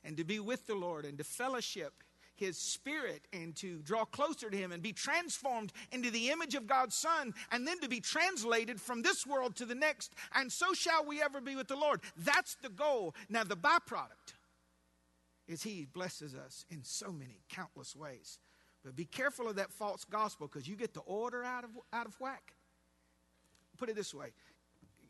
and 0.04 0.16
to 0.16 0.24
be 0.24 0.40
with 0.40 0.66
the 0.66 0.74
Lord 0.74 1.04
and 1.04 1.18
to 1.18 1.24
fellowship 1.24 1.92
his 2.34 2.56
spirit 2.56 3.26
and 3.32 3.54
to 3.56 3.78
draw 3.78 4.04
closer 4.04 4.48
to 4.48 4.56
him 4.56 4.70
and 4.70 4.82
be 4.82 4.92
transformed 4.92 5.72
into 5.90 6.10
the 6.10 6.30
image 6.30 6.54
of 6.54 6.66
God's 6.66 6.94
Son 6.94 7.34
and 7.50 7.66
then 7.66 7.80
to 7.80 7.88
be 7.88 8.00
translated 8.00 8.80
from 8.80 9.02
this 9.02 9.26
world 9.26 9.56
to 9.56 9.64
the 9.64 9.74
next. 9.74 10.14
And 10.34 10.50
so 10.50 10.72
shall 10.72 11.04
we 11.04 11.20
ever 11.20 11.40
be 11.40 11.56
with 11.56 11.68
the 11.68 11.76
Lord. 11.76 12.00
That's 12.16 12.54
the 12.62 12.68
goal. 12.68 13.14
Now, 13.28 13.42
the 13.44 13.56
byproduct 13.56 14.34
is 15.48 15.62
he 15.62 15.86
blesses 15.92 16.34
us 16.34 16.64
in 16.70 16.84
so 16.84 17.10
many 17.10 17.40
countless 17.48 17.96
ways. 17.96 18.38
But 18.84 18.94
be 18.94 19.04
careful 19.04 19.48
of 19.48 19.56
that 19.56 19.72
false 19.72 20.04
gospel 20.04 20.46
because 20.46 20.68
you 20.68 20.76
get 20.76 20.94
the 20.94 21.00
order 21.00 21.42
out 21.42 21.64
of, 21.64 21.70
out 21.92 22.06
of 22.06 22.14
whack. 22.20 22.54
Put 23.76 23.88
it 23.88 23.96
this 23.96 24.14
way 24.14 24.32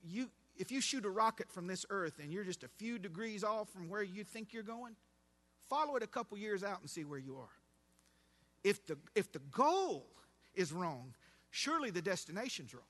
you, 0.02 0.30
if 0.58 0.72
you 0.72 0.80
shoot 0.80 1.04
a 1.04 1.10
rocket 1.10 1.50
from 1.50 1.66
this 1.66 1.86
earth 1.88 2.18
and 2.20 2.32
you're 2.32 2.44
just 2.44 2.64
a 2.64 2.68
few 2.68 2.98
degrees 2.98 3.44
off 3.44 3.68
from 3.70 3.88
where 3.88 4.02
you 4.02 4.24
think 4.24 4.52
you're 4.52 4.62
going, 4.62 4.96
follow 5.68 5.96
it 5.96 6.02
a 6.02 6.06
couple 6.06 6.36
years 6.36 6.64
out 6.64 6.80
and 6.80 6.90
see 6.90 7.04
where 7.04 7.18
you 7.18 7.36
are. 7.36 7.48
If 8.64 8.84
the, 8.86 8.98
if 9.14 9.30
the 9.32 9.38
goal 9.50 10.06
is 10.54 10.72
wrong, 10.72 11.14
surely 11.50 11.90
the 11.90 12.02
destination's 12.02 12.74
wrong. 12.74 12.82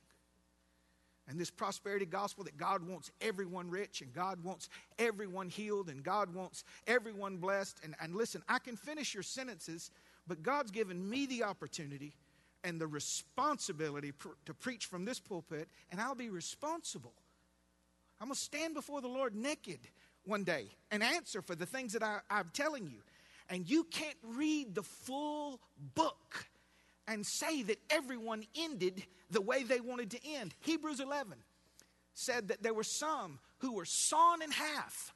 And 1.28 1.38
this 1.38 1.50
prosperity 1.50 2.06
gospel 2.06 2.44
that 2.44 2.56
God 2.56 2.82
wants 2.82 3.10
everyone 3.20 3.68
rich 3.68 4.00
and 4.00 4.14
God 4.14 4.42
wants 4.42 4.70
everyone 4.98 5.50
healed 5.50 5.90
and 5.90 6.02
God 6.02 6.32
wants 6.34 6.64
everyone 6.87 7.37
blessed. 7.37 7.80
And, 7.84 7.94
and 8.00 8.14
listen, 8.16 8.42
I 8.48 8.58
can 8.58 8.76
finish 8.76 9.12
your 9.12 9.22
sentences, 9.22 9.90
but 10.26 10.42
God's 10.42 10.70
given 10.70 11.06
me 11.06 11.26
the 11.26 11.42
opportunity 11.42 12.14
and 12.64 12.80
the 12.80 12.87
responsibility 12.87 14.12
pr- 14.12 14.28
to 14.46 14.54
preach 14.54 14.87
from 14.87 15.04
this 15.04 15.20
pulpit, 15.20 15.68
and 15.92 16.00
I'll 16.00 16.14
be 16.14 16.30
responsible 16.30 17.12
I'm 18.20 18.28
going 18.28 18.34
to 18.34 18.40
stand 18.40 18.75
before 18.75 19.00
the 19.00 19.08
Lord 19.08 19.34
naked 19.34 19.80
one 20.25 20.44
day 20.44 20.66
and 20.90 21.02
answer 21.02 21.40
for 21.40 21.54
the 21.54 21.66
things 21.66 21.92
that 21.92 22.02
I, 22.02 22.18
I'm 22.30 22.50
telling 22.52 22.87
you. 22.87 22.98
And 23.48 23.68
you 23.68 23.84
can't 23.84 24.18
read 24.22 24.75
the 24.75 24.82
full 24.82 25.60
book 25.94 26.46
and 27.06 27.25
say 27.25 27.62
that 27.62 27.78
everyone 27.90 28.44
ended 28.56 29.04
the 29.30 29.40
way 29.40 29.62
they 29.62 29.80
wanted 29.80 30.10
to 30.10 30.18
end. 30.26 30.54
Hebrews 30.60 31.00
11 31.00 31.34
said 32.12 32.48
that 32.48 32.62
there 32.62 32.75
were 32.75 32.82
some 32.82 33.38
who 33.58 33.72
were 33.72 33.87
sawn 33.87 34.42
in 34.42 34.50
half, 34.50 35.14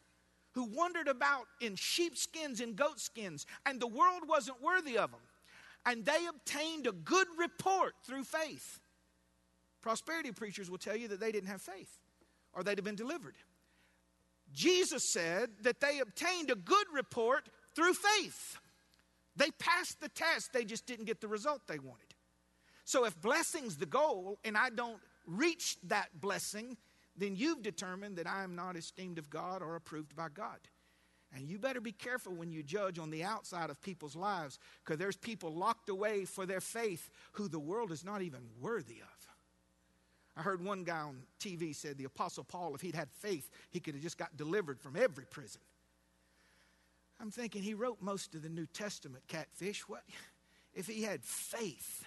who 0.53 0.65
wandered 0.65 1.09
about 1.09 1.47
in 1.61 1.75
sheepskins 1.77 2.61
and 2.61 2.77
goatskins, 2.77 3.47
and 3.67 3.81
the 3.81 3.87
world 3.87 4.23
wasn't 4.27 4.63
worthy 4.63 4.97
of 4.97 5.11
them. 5.11 5.21
And 5.85 6.05
they 6.05 6.27
obtained 6.29 6.87
a 6.87 6.93
good 6.93 7.27
report 7.37 7.95
through 8.07 8.25
faith. 8.25 8.81
Prosperity 9.83 10.31
preachers 10.31 10.71
will 10.71 10.79
tell 10.79 10.97
you 10.97 11.09
that 11.09 11.19
they 11.19 11.33
didn't 11.33 11.49
have 11.49 11.61
faith 11.61 11.99
or 12.55 12.63
they'd 12.63 12.79
have 12.79 12.85
been 12.85 12.95
delivered. 12.95 13.35
Jesus 14.53 15.05
said 15.05 15.51
that 15.63 15.81
they 15.81 16.01
obtained 16.01 16.51
a 16.51 16.55
good 16.55 16.87
report 16.93 17.49
through 17.75 17.95
faith. 17.95 18.59
They 19.35 19.51
passed 19.53 20.01
the 20.01 20.11
test, 20.11 20.53
they 20.53 20.65
just 20.65 20.87
didn't 20.87 21.07
get 21.07 21.21
the 21.21 21.29
result 21.29 21.63
they 21.67 21.79
wanted. 21.79 22.15
So 22.85 23.05
if 23.05 23.21
blessing's 23.21 23.77
the 23.77 23.87
goal 23.87 24.39
and 24.45 24.57
I 24.57 24.71
don't 24.71 25.01
reach 25.27 25.77
that 25.85 26.09
blessing, 26.21 26.77
then 27.17 27.37
you've 27.37 27.63
determined 27.63 28.17
that 28.17 28.27
I 28.27 28.43
am 28.43 28.55
not 28.55 28.77
esteemed 28.77 29.19
of 29.19 29.31
God 29.31 29.63
or 29.63 29.77
approved 29.77 30.15
by 30.15 30.29
God. 30.29 30.59
And 31.35 31.49
you 31.49 31.59
better 31.59 31.81
be 31.81 31.93
careful 31.93 32.35
when 32.35 32.53
you 32.53 32.63
judge 32.63 32.99
on 32.99 33.11
the 33.11 33.25
outside 33.25 33.71
of 33.71 33.81
people's 33.81 34.17
lives 34.17 34.59
because 34.85 34.99
there's 34.99 35.17
people 35.17 35.55
locked 35.55 35.89
away 35.89 36.27
for 36.27 36.45
their 36.45 36.61
faith 36.61 37.09
who 37.33 37.49
the 37.49 37.59
world 37.59 37.91
is 37.91 38.05
not 38.05 38.21
even 38.21 38.41
worthy 38.61 39.01
of. 39.01 39.12
I 40.37 40.43
heard 40.43 40.65
one 40.65 40.85
guy 40.85 41.01
on 41.01 41.23
TV 41.39 41.75
said 41.75 41.99
the 41.99 42.05
Apostle 42.05 42.45
Paul, 42.45 42.75
if 42.75 42.81
he'd 42.81 42.95
had 42.95 43.11
faith, 43.11 43.51
he 43.71 43.81
could 43.81 43.95
have 43.95 44.03
just 44.03 44.17
got 44.19 44.37
delivered 44.37 44.81
from 44.81 44.97
every 44.97 45.25
prison. 45.27 45.61
I'm 47.21 47.31
thinking 47.31 47.63
he 47.63 47.75
wrote 47.75 47.99
most 48.01 48.35
of 48.35 48.43
the 48.43 48.49
New 48.49 48.67
Testament, 48.67 49.23
catfish. 49.29 49.89
What? 49.89 50.03
If 50.75 50.87
he 50.87 51.03
had 51.03 51.23
faith. 51.23 52.05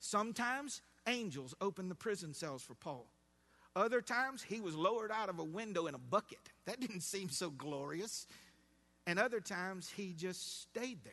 Sometimes 0.00 0.82
angels 1.06 1.54
opened 1.60 1.90
the 1.90 1.94
prison 1.94 2.34
cells 2.34 2.62
for 2.62 2.74
Paul. 2.74 3.06
Other 3.74 4.00
times 4.00 4.42
he 4.42 4.60
was 4.60 4.74
lowered 4.74 5.12
out 5.12 5.28
of 5.28 5.38
a 5.38 5.44
window 5.44 5.86
in 5.86 5.94
a 5.94 5.98
bucket. 5.98 6.38
That 6.64 6.80
didn't 6.80 7.02
seem 7.02 7.28
so 7.28 7.50
glorious. 7.50 8.26
And 9.06 9.18
other 9.18 9.40
times 9.40 9.90
he 9.94 10.14
just 10.16 10.62
stayed 10.62 11.04
there. 11.04 11.12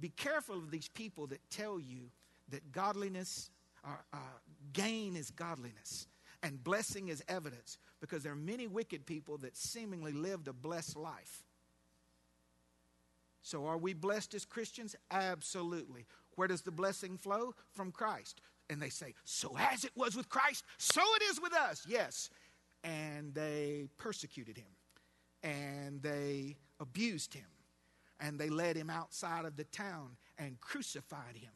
Be 0.00 0.10
careful 0.10 0.56
of 0.56 0.70
these 0.70 0.88
people 0.88 1.26
that 1.28 1.40
tell 1.50 1.80
you 1.80 2.10
that 2.50 2.72
godliness, 2.72 3.50
uh, 3.84 4.16
gain 4.72 5.16
is 5.16 5.30
godliness, 5.30 6.06
and 6.42 6.62
blessing 6.62 7.08
is 7.08 7.22
evidence, 7.28 7.78
because 8.00 8.22
there 8.22 8.32
are 8.32 8.36
many 8.36 8.66
wicked 8.66 9.06
people 9.06 9.38
that 9.38 9.56
seemingly 9.56 10.12
lived 10.12 10.48
a 10.48 10.52
blessed 10.52 10.96
life. 10.96 11.44
So, 13.42 13.66
are 13.66 13.78
we 13.78 13.94
blessed 13.94 14.34
as 14.34 14.44
Christians? 14.44 14.94
Absolutely. 15.10 16.06
Where 16.34 16.48
does 16.48 16.62
the 16.62 16.70
blessing 16.70 17.16
flow? 17.16 17.54
From 17.72 17.92
Christ. 17.92 18.40
And 18.68 18.80
they 18.80 18.90
say, 18.90 19.14
So 19.24 19.56
as 19.58 19.84
it 19.84 19.92
was 19.96 20.14
with 20.16 20.28
Christ, 20.28 20.64
so 20.76 21.00
it 21.16 21.22
is 21.30 21.40
with 21.40 21.54
us. 21.54 21.84
Yes. 21.88 22.30
And 22.84 23.34
they 23.34 23.88
persecuted 23.96 24.56
him, 24.56 24.70
and 25.42 26.00
they 26.00 26.58
abused 26.78 27.34
him, 27.34 27.48
and 28.20 28.38
they 28.38 28.50
led 28.50 28.76
him 28.76 28.88
outside 28.88 29.44
of 29.44 29.56
the 29.56 29.64
town 29.64 30.16
and 30.38 30.60
crucified 30.60 31.36
him. 31.36 31.50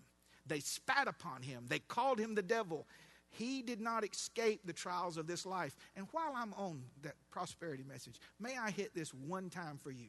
They 0.46 0.60
spat 0.60 1.08
upon 1.08 1.42
him, 1.42 1.66
they 1.68 1.78
called 1.78 2.18
him 2.18 2.34
the 2.34 2.42
devil. 2.42 2.86
He 3.34 3.62
did 3.62 3.80
not 3.80 4.04
escape 4.04 4.60
the 4.66 4.74
trials 4.74 5.16
of 5.16 5.26
this 5.26 5.46
life. 5.46 5.74
And 5.96 6.06
while 6.12 6.34
I'm 6.36 6.52
on 6.52 6.82
that 7.00 7.14
prosperity 7.30 7.82
message, 7.82 8.20
may 8.38 8.58
I 8.58 8.70
hit 8.70 8.94
this 8.94 9.14
one 9.14 9.48
time 9.48 9.78
for 9.78 9.90
you? 9.90 10.08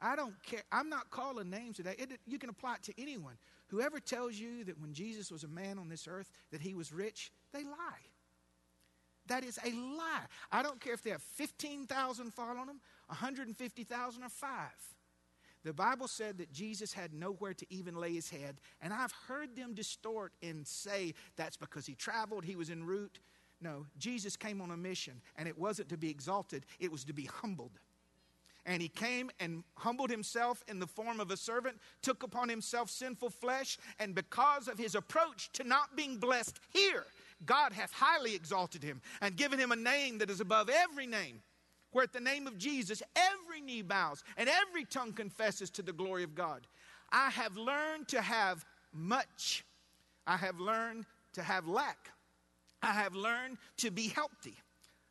I 0.00 0.16
don't 0.16 0.34
care. 0.42 0.62
I'm 0.72 0.88
not 0.88 1.10
calling 1.10 1.50
names 1.50 1.76
today. 1.76 1.94
It, 1.98 2.18
you 2.26 2.38
can 2.38 2.48
apply 2.48 2.76
it 2.76 2.82
to 2.84 2.94
anyone. 3.00 3.34
Whoever 3.68 3.98
tells 3.98 4.34
you 4.34 4.64
that 4.64 4.80
when 4.80 4.92
Jesus 4.92 5.30
was 5.30 5.44
a 5.44 5.48
man 5.48 5.78
on 5.78 5.88
this 5.88 6.06
earth 6.08 6.30
that 6.52 6.60
he 6.60 6.74
was 6.74 6.92
rich, 6.92 7.32
they 7.52 7.64
lie. 7.64 8.04
That 9.26 9.44
is 9.44 9.58
a 9.64 9.70
lie. 9.70 10.26
I 10.52 10.62
don't 10.62 10.80
care 10.80 10.94
if 10.94 11.02
they 11.02 11.10
have 11.10 11.22
15,000 11.22 12.32
fall 12.32 12.56
on 12.56 12.66
them, 12.66 12.80
150,000 13.08 14.22
or 14.22 14.28
5. 14.28 14.48
The 15.66 15.72
Bible 15.72 16.06
said 16.06 16.38
that 16.38 16.52
Jesus 16.52 16.92
had 16.92 17.12
nowhere 17.12 17.52
to 17.52 17.66
even 17.70 17.96
lay 17.96 18.14
his 18.14 18.30
head, 18.30 18.60
and 18.80 18.92
I've 18.92 19.10
heard 19.26 19.56
them 19.56 19.74
distort 19.74 20.32
and 20.40 20.64
say 20.64 21.12
that's 21.34 21.56
because 21.56 21.86
he 21.86 21.96
traveled, 21.96 22.44
he 22.44 22.54
was 22.54 22.70
en 22.70 22.84
route. 22.84 23.18
No, 23.60 23.84
Jesus 23.98 24.36
came 24.36 24.60
on 24.60 24.70
a 24.70 24.76
mission, 24.76 25.20
and 25.36 25.48
it 25.48 25.58
wasn't 25.58 25.88
to 25.88 25.96
be 25.96 26.08
exalted, 26.08 26.66
it 26.78 26.92
was 26.92 27.02
to 27.04 27.12
be 27.12 27.24
humbled 27.24 27.80
and 28.68 28.82
he 28.82 28.88
came 28.88 29.30
and 29.38 29.62
humbled 29.76 30.10
himself 30.10 30.64
in 30.66 30.80
the 30.80 30.86
form 30.88 31.20
of 31.20 31.30
a 31.30 31.36
servant, 31.36 31.78
took 32.02 32.24
upon 32.24 32.48
himself 32.48 32.90
sinful 32.90 33.30
flesh, 33.30 33.78
and 34.00 34.12
because 34.12 34.66
of 34.66 34.76
his 34.76 34.96
approach 34.96 35.50
to 35.52 35.62
not 35.62 35.94
being 35.94 36.16
blessed 36.16 36.58
here, 36.70 37.04
God 37.44 37.72
hath 37.72 37.92
highly 37.92 38.34
exalted 38.34 38.82
him 38.82 39.00
and 39.20 39.36
given 39.36 39.60
him 39.60 39.70
a 39.70 39.76
name 39.76 40.18
that 40.18 40.30
is 40.30 40.40
above 40.40 40.68
every 40.68 41.06
name. 41.06 41.42
Where 41.96 42.04
at 42.04 42.12
the 42.12 42.20
name 42.20 42.46
of 42.46 42.58
Jesus, 42.58 43.02
every 43.16 43.62
knee 43.62 43.80
bows 43.80 44.22
and 44.36 44.50
every 44.50 44.84
tongue 44.84 45.14
confesses 45.14 45.70
to 45.70 45.82
the 45.82 45.94
glory 45.94 46.24
of 46.24 46.34
God. 46.34 46.66
I 47.10 47.30
have 47.30 47.56
learned 47.56 48.08
to 48.08 48.20
have 48.20 48.66
much. 48.92 49.64
I 50.26 50.36
have 50.36 50.60
learned 50.60 51.06
to 51.32 51.42
have 51.42 51.66
lack. 51.66 52.10
I 52.82 52.92
have 52.92 53.14
learned 53.14 53.56
to 53.78 53.90
be 53.90 54.08
healthy. 54.08 54.58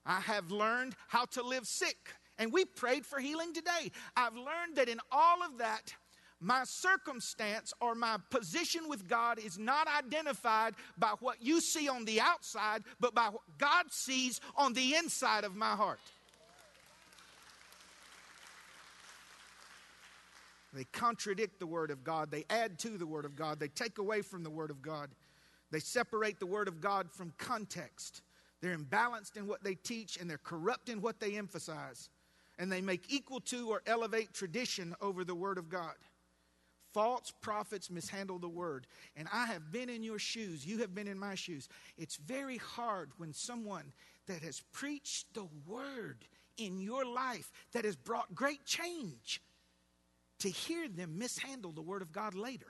I 0.05 0.19
have 0.19 0.51
learned 0.51 0.93
how 1.07 1.25
to 1.31 1.41
live 1.41 1.65
sick. 1.65 1.97
And 2.37 2.53
we 2.53 2.65
prayed 2.65 3.03
for 3.03 3.19
healing 3.19 3.51
today. 3.51 3.91
I've 4.15 4.35
learned 4.35 4.75
that 4.75 4.87
in 4.87 4.99
all 5.11 5.41
of 5.41 5.57
that, 5.57 5.91
my 6.39 6.65
circumstance 6.65 7.73
or 7.81 7.95
my 7.95 8.17
position 8.29 8.87
with 8.87 9.07
God 9.07 9.39
is 9.39 9.57
not 9.57 9.87
identified 9.87 10.75
by 10.99 11.15
what 11.19 11.41
you 11.41 11.61
see 11.61 11.89
on 11.89 12.05
the 12.05 12.21
outside, 12.21 12.83
but 12.99 13.15
by 13.15 13.29
what 13.29 13.41
God 13.57 13.85
sees 13.89 14.39
on 14.55 14.73
the 14.73 14.93
inside 14.93 15.45
of 15.45 15.55
my 15.55 15.71
heart. 15.71 15.99
They 20.75 20.85
contradict 20.85 21.59
the 21.59 21.67
Word 21.67 21.89
of 21.89 22.03
God. 22.03 22.29
They 22.29 22.45
add 22.49 22.77
to 22.79 22.97
the 22.97 23.07
Word 23.07 23.25
of 23.25 23.35
God. 23.35 23.59
They 23.59 23.69
take 23.69 23.97
away 23.97 24.21
from 24.21 24.43
the 24.43 24.49
Word 24.49 24.69
of 24.69 24.81
God. 24.81 25.09
They 25.71 25.79
separate 25.79 26.39
the 26.39 26.45
Word 26.45 26.67
of 26.67 26.81
God 26.81 27.11
from 27.11 27.33
context. 27.37 28.21
They're 28.61 28.77
imbalanced 28.77 29.37
in 29.37 29.47
what 29.47 29.63
they 29.63 29.75
teach 29.75 30.17
and 30.17 30.29
they're 30.29 30.37
corrupt 30.37 30.89
in 30.89 31.01
what 31.01 31.19
they 31.19 31.37
emphasize 31.37 32.09
and 32.57 32.71
they 32.71 32.81
make 32.81 33.05
equal 33.09 33.39
to 33.41 33.69
or 33.69 33.81
elevate 33.85 34.33
tradition 34.33 34.95
over 35.01 35.23
the 35.23 35.35
Word 35.35 35.57
of 35.57 35.69
God. 35.69 35.93
False 36.93 37.33
prophets 37.41 37.89
mishandle 37.89 38.39
the 38.39 38.47
Word. 38.47 38.87
And 39.17 39.27
I 39.33 39.45
have 39.47 39.71
been 39.71 39.89
in 39.89 40.03
your 40.03 40.19
shoes, 40.19 40.65
you 40.65 40.79
have 40.79 40.95
been 40.95 41.07
in 41.07 41.19
my 41.19 41.35
shoes. 41.35 41.67
It's 41.97 42.15
very 42.15 42.57
hard 42.57 43.11
when 43.17 43.33
someone 43.33 43.91
that 44.27 44.41
has 44.41 44.61
preached 44.71 45.33
the 45.33 45.47
Word 45.67 46.25
in 46.57 46.79
your 46.79 47.05
life 47.05 47.51
that 47.73 47.83
has 47.83 47.97
brought 47.97 48.33
great 48.33 48.65
change 48.65 49.41
to 50.45 50.51
hear 50.51 50.87
them 50.87 51.17
mishandle 51.17 51.71
the 51.71 51.81
Word 51.81 52.01
of 52.01 52.11
God 52.11 52.35
later. 52.35 52.67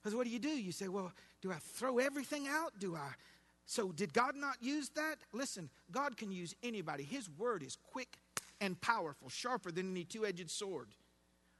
Because 0.00 0.16
what 0.16 0.24
do 0.24 0.30
you 0.30 0.38
do? 0.38 0.48
You 0.48 0.72
say, 0.72 0.88
well, 0.88 1.12
do 1.40 1.52
I 1.52 1.56
throw 1.56 1.98
everything 1.98 2.48
out? 2.48 2.72
Do 2.78 2.96
I? 2.96 3.10
So, 3.66 3.92
did 3.92 4.12
God 4.12 4.34
not 4.34 4.56
use 4.60 4.88
that? 4.90 5.16
Listen, 5.32 5.70
God 5.90 6.16
can 6.16 6.32
use 6.32 6.54
anybody. 6.62 7.04
His 7.04 7.30
word 7.30 7.62
is 7.62 7.76
quick 7.76 8.18
and 8.60 8.80
powerful, 8.80 9.28
sharper 9.28 9.70
than 9.70 9.90
any 9.90 10.04
two 10.04 10.26
edged 10.26 10.50
sword. 10.50 10.88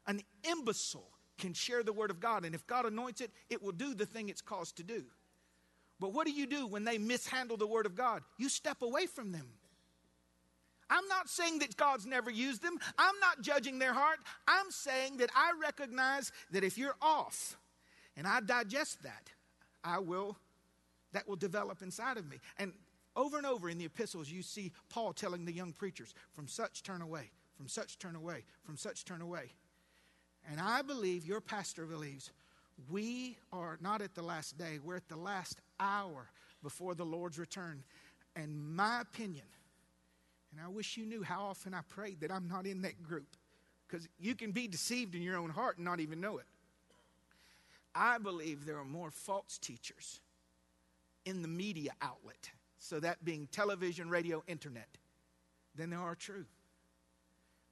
An 0.07 0.21
imbecile 0.43 1.11
can 1.39 1.53
share 1.53 1.83
the 1.83 1.93
word 1.93 2.11
of 2.11 2.21
God, 2.21 2.45
and 2.45 2.55
if 2.55 2.67
God 2.67 2.87
anoints 2.87 3.21
it, 3.21 3.31
it 3.51 3.63
will 3.63 3.73
do 3.73 3.95
the 3.95 4.07
thing 4.07 4.29
it's 4.29 4.41
caused 4.41 4.77
to 4.77 4.83
do. 4.83 5.05
But 6.01 6.13
what 6.13 6.27
do 6.27 6.33
you 6.33 6.47
do 6.47 6.67
when 6.67 6.85
they 6.85 6.99
mishandle 6.99 7.57
the 7.57 7.67
word 7.67 7.87
of 7.87 7.95
God? 7.95 8.23
You 8.37 8.49
step 8.49 8.83
away 8.83 9.07
from 9.07 9.31
them. 9.31 9.47
I'm 10.93 11.09
not 11.09 11.31
saying 11.31 11.61
that 11.61 11.75
God's 11.79 12.05
never 12.05 12.31
used 12.31 12.63
them. 12.63 12.79
I'm 12.99 13.19
not 13.21 13.41
judging 13.41 13.79
their 13.79 13.95
heart. 13.95 14.19
I'm 14.47 14.71
saying 14.71 15.17
that 15.17 15.31
I 15.35 15.53
recognize 15.61 16.31
that 16.51 16.65
if 16.65 16.77
you're 16.77 16.97
off 17.01 17.57
and 18.15 18.27
I 18.27 18.41
digest 18.41 19.03
that, 19.05 19.31
I 19.83 20.01
will, 20.01 20.37
that 21.15 21.27
will 21.27 21.37
develop 21.37 21.81
inside 21.81 22.19
of 22.19 22.29
me. 22.29 22.37
And 22.59 22.75
over 23.17 23.39
and 23.39 23.47
over 23.47 23.71
in 23.71 23.79
the 23.79 23.87
epistles, 23.87 24.31
you 24.31 24.43
see 24.43 24.71
Paul 24.91 25.15
telling 25.15 25.47
the 25.47 25.53
young 25.53 25.73
preachers, 25.73 26.15
from 26.35 26.47
such 26.47 26.83
turn 26.83 27.01
away, 27.01 27.31
from 27.57 27.69
such 27.69 27.99
turn 27.99 28.15
away, 28.15 28.45
from 28.63 28.77
such 28.77 29.07
turn 29.07 29.23
away. 29.23 29.53
And 30.51 30.61
I 30.61 30.83
believe, 30.83 31.25
your 31.25 31.41
pastor 31.41 31.87
believes, 31.87 32.33
we 32.91 33.39
are 33.51 33.79
not 33.81 34.03
at 34.03 34.15
the 34.15 34.23
last 34.23 34.59
day, 34.59 34.79
we're 34.85 34.97
at 34.97 35.09
the 35.09 35.17
last 35.17 35.61
hour 35.81 36.29
before 36.63 36.95
the 36.95 37.05
Lord's 37.05 37.39
return. 37.39 37.83
And 38.37 38.77
my 38.77 39.01
opinion, 39.01 39.45
and 40.53 40.61
I 40.65 40.69
wish 40.69 40.97
you 40.97 41.07
knew 41.07 41.23
how 41.23 41.43
often 41.45 41.75
I 41.75 41.81
prayed 41.89 42.21
that 42.21 42.31
I'm 42.31 42.47
not 42.47 42.67
in 42.67 42.83
that 42.83 43.03
group, 43.03 43.37
because 43.89 44.07
you 44.21 44.35
can 44.35 44.53
be 44.53 44.69
deceived 44.69 45.15
in 45.15 45.23
your 45.23 45.37
own 45.37 45.51
heart 45.51 45.79
and 45.79 45.85
not 45.85 45.99
even 45.99 46.21
know 46.21 46.39
it. 46.39 46.47
I 47.95 48.19
believe 48.19 48.65
there 48.65 48.79
are 48.79 48.85
more 48.85 49.11
false 49.11 49.59
teachers 49.59 50.21
in 51.25 51.43
the 51.43 51.49
media 51.49 51.93
outlet 52.01 52.51
so 52.79 53.01
that 53.01 53.25
being 53.25 53.49
television, 53.53 54.09
radio, 54.09 54.43
internet, 54.47 54.89
than 55.75 55.91
there 55.91 56.01
are 56.01 56.15
true. 56.15 56.47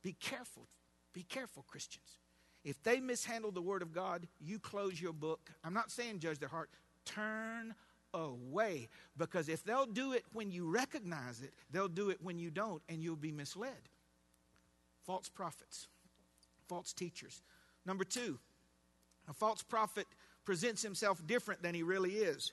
Be 0.03 0.13
careful. 0.13 0.67
Be 1.13 1.23
careful, 1.23 1.65
Christians. 1.67 2.19
If 2.65 2.83
they 2.83 3.01
mishandle 3.01 3.51
the 3.51 3.63
Word 3.63 3.83
of 3.83 3.93
God, 3.93 4.27
you 4.39 4.59
close 4.59 5.01
your 5.01 5.13
book. 5.13 5.51
I'm 5.65 5.75
not 5.75 5.91
saying 5.91 6.19
judge 6.19 6.39
their 6.39 6.49
heart. 6.49 6.71
Turn 7.05 7.75
away. 8.15 8.89
Because 9.17 9.49
if 9.49 9.65
they'll 9.65 9.87
do 9.87 10.13
it 10.13 10.25
when 10.33 10.51
you 10.51 10.71
recognize 10.71 11.41
it, 11.43 11.53
they'll 11.71 11.89
do 11.89 12.11
it 12.11 12.19
when 12.23 12.39
you 12.39 12.51
don't, 12.51 12.83
and 12.89 13.03
you'll 13.03 13.17
be 13.17 13.33
misled. 13.33 13.89
False 15.05 15.29
prophets, 15.29 15.89
false 16.69 16.93
teachers. 16.93 17.43
Number 17.87 18.05
two, 18.05 18.39
a 19.29 19.33
false 19.33 19.63
prophet 19.63 20.07
presents 20.45 20.83
himself 20.83 21.25
different 21.27 21.63
than 21.63 21.75
he 21.75 21.83
really 21.83 22.13
is. 22.13 22.53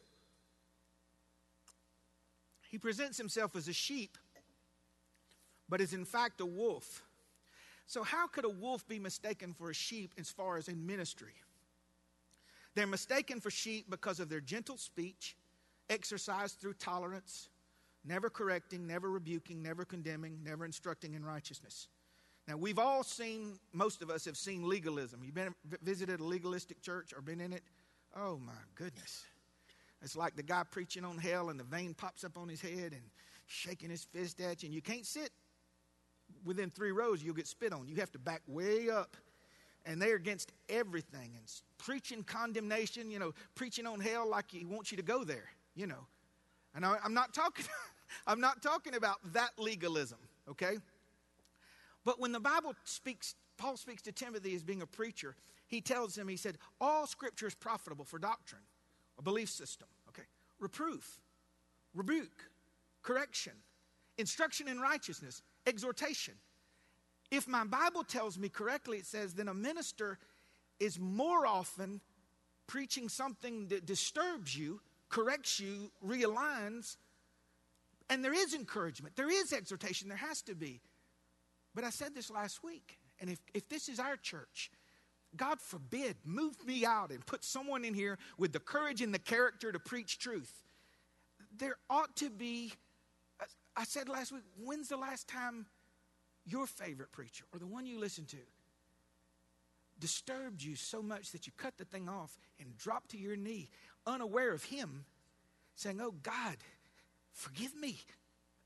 He 2.70 2.78
presents 2.78 3.18
himself 3.18 3.56
as 3.56 3.68
a 3.68 3.74
sheep, 3.74 4.18
but 5.70 5.82
is 5.82 5.94
in 5.94 6.06
fact 6.06 6.42
a 6.42 6.46
wolf. 6.46 7.04
So, 7.86 8.04
how 8.04 8.28
could 8.28 8.44
a 8.44 8.50
wolf 8.50 8.86
be 8.88 9.00
mistaken 9.00 9.54
for 9.54 9.70
a 9.70 9.74
sheep 9.74 10.14
as 10.18 10.30
far 10.30 10.58
as 10.58 10.68
in 10.68 10.86
ministry? 10.86 11.34
They're 12.76 12.86
mistaken 12.86 13.40
for 13.40 13.50
sheep 13.50 13.90
because 13.90 14.20
of 14.20 14.30
their 14.30 14.42
gentle 14.42 14.78
speech, 14.78 15.36
exercised 15.90 16.60
through 16.60 16.74
tolerance, 16.74 17.50
never 18.06 18.30
correcting, 18.30 18.88
never 18.88 19.10
rebuking, 19.10 19.62
never 19.62 19.86
condemning, 19.86 20.40
never 20.44 20.66
instructing 20.66 21.14
in 21.14 21.24
righteousness. 21.24 21.88
Now, 22.48 22.56
we've 22.56 22.80
all 22.80 23.04
seen, 23.04 23.60
most 23.74 24.02
of 24.02 24.10
us 24.10 24.24
have 24.26 24.38
seen 24.38 24.64
legalism. 24.64 25.22
You've 25.24 25.36
been 25.36 25.54
visited 25.82 26.22
a 26.22 26.24
legalistic 26.24 26.82
church 26.82 27.14
or 27.14 27.22
been 27.22 27.42
in 27.42 27.52
it? 27.52 27.64
Oh, 28.16 28.38
my 28.38 28.54
goodness. 28.76 29.26
It's 30.02 30.16
like 30.16 30.36
the 30.36 30.44
guy 30.44 30.64
preaching 30.70 31.04
on 31.04 31.18
hell 31.18 31.50
and 31.50 31.60
the 31.60 31.66
vein 31.66 31.94
pops 31.94 32.24
up 32.24 32.38
on 32.38 32.48
his 32.48 32.62
head 32.62 32.94
and 32.94 33.02
shaking 33.48 33.90
his 33.90 34.06
fist 34.06 34.40
at 34.40 34.64
you. 34.64 34.68
And 34.68 34.76
you 34.76 34.82
can't 34.82 35.06
sit 35.06 35.32
within 36.46 36.70
three 36.70 36.92
rows, 36.92 37.22
you'll 37.24 37.36
get 37.36 37.48
spit 37.48 37.74
on. 37.74 37.88
You 37.88 37.96
have 37.98 38.12
to 38.14 38.20
back 38.20 38.42
way 38.48 38.90
up. 38.90 39.18
And 39.86 40.02
they're 40.02 40.16
against 40.16 40.52
everything 40.68 41.32
and 41.36 41.46
preaching 41.78 42.24
condemnation, 42.24 43.10
you 43.10 43.20
know, 43.20 43.34
preaching 43.56 43.86
on 43.86 44.02
hell 44.02 44.30
like 44.30 44.52
he 44.52 44.66
wants 44.66 44.92
you 44.92 44.98
to 44.98 45.04
go 45.04 45.24
there, 45.24 45.50
you 45.78 45.88
know. 45.88 46.08
And 46.76 46.86
I, 46.86 46.98
I'm 47.04 47.14
not 47.14 47.34
talking, 47.34 47.66
I'm 48.28 48.42
not 48.42 48.62
talking 48.62 48.96
about 48.96 49.18
that 49.34 49.52
legalism, 49.58 50.18
okay? 50.50 50.78
But 52.04 52.20
when 52.20 52.32
the 52.32 52.40
Bible 52.40 52.74
speaks, 52.84 53.36
Paul 53.58 53.78
speaks 53.78 54.02
to 54.04 54.12
Timothy 54.12 54.56
as 54.56 54.64
being 54.64 54.82
a 54.82 54.88
preacher, 54.88 55.36
he 55.68 55.80
tells 55.80 56.18
him, 56.18 56.28
he 56.28 56.38
said, 56.38 56.58
all 56.82 57.06
scripture 57.06 57.48
is 57.48 57.56
profitable 57.56 58.06
for 58.06 58.20
doctrine, 58.20 58.62
a 59.20 59.22
belief 59.22 59.50
system, 59.50 59.88
okay? 60.10 60.28
Reproof, 60.60 61.20
rebuke, 61.94 62.50
correction, 63.04 63.54
instruction 64.18 64.68
in 64.68 64.80
righteousness, 64.80 65.42
exhortation. 65.66 66.34
If 67.30 67.48
my 67.48 67.66
Bible 67.66 68.04
tells 68.04 68.38
me 68.38 68.50
correctly, 68.50 68.98
it 68.98 69.06
says, 69.06 69.34
then 69.34 69.48
a 69.48 69.54
minister 69.54 70.18
is 70.80 71.00
more 71.00 71.46
often 71.46 72.00
preaching 72.68 73.10
something 73.10 73.68
that 73.68 73.86
disturbs 73.86 74.58
you, 74.58 74.80
corrects 75.10 75.60
you, 75.60 75.92
realigns, 76.06 76.98
and 78.10 78.24
there 78.24 78.34
is 78.34 78.54
encouragement, 78.54 79.16
there 79.16 79.30
is 79.30 79.54
exhortation, 79.54 80.08
there 80.08 80.18
has 80.18 80.42
to 80.44 80.56
be. 80.56 80.82
But 81.76 81.84
I 81.84 81.90
said 81.90 82.16
this 82.16 82.32
last 82.32 82.64
week, 82.64 82.98
and 83.20 83.30
if, 83.30 83.40
if 83.54 83.68
this 83.70 83.90
is 83.90 84.00
our 84.00 84.16
church, 84.16 84.72
God 85.36 85.60
forbid, 85.60 86.16
move 86.24 86.56
me 86.66 86.86
out 86.86 87.12
and 87.12 87.26
put 87.26 87.44
someone 87.44 87.84
in 87.84 87.94
here 87.94 88.18
with 88.38 88.54
the 88.54 88.60
courage 88.60 89.02
and 89.02 89.14
the 89.14 89.20
character 89.20 89.72
to 89.72 89.80
preach 89.80 90.20
truth. 90.20 90.52
There 91.58 91.76
ought 91.90 92.16
to 92.18 92.30
be, 92.30 92.74
I 93.76 93.84
said 93.84 94.08
last 94.10 94.32
week, 94.32 94.44
when's 94.64 94.90
the 94.90 94.98
last 94.98 95.28
time 95.28 95.66
your 96.46 96.66
favorite 96.66 97.12
preacher 97.12 97.44
or 97.54 97.60
the 97.60 97.68
one 97.68 97.86
you 97.86 98.00
listen 98.00 98.26
to 98.26 98.38
disturbed 100.00 100.62
you 100.62 100.76
so 100.76 101.02
much 101.02 101.32
that 101.32 101.48
you 101.48 101.54
cut 101.58 101.78
the 101.78 101.86
thing 101.86 102.08
off 102.08 102.38
and 102.60 102.78
dropped 102.78 103.12
to 103.12 103.18
your 103.18 103.36
knee, 103.36 103.70
unaware 104.08 104.54
of 104.54 104.64
Him, 104.64 105.06
saying, 105.76 106.02
Oh 106.02 106.16
God, 106.24 106.58
forgive 107.34 107.76
me 107.76 108.00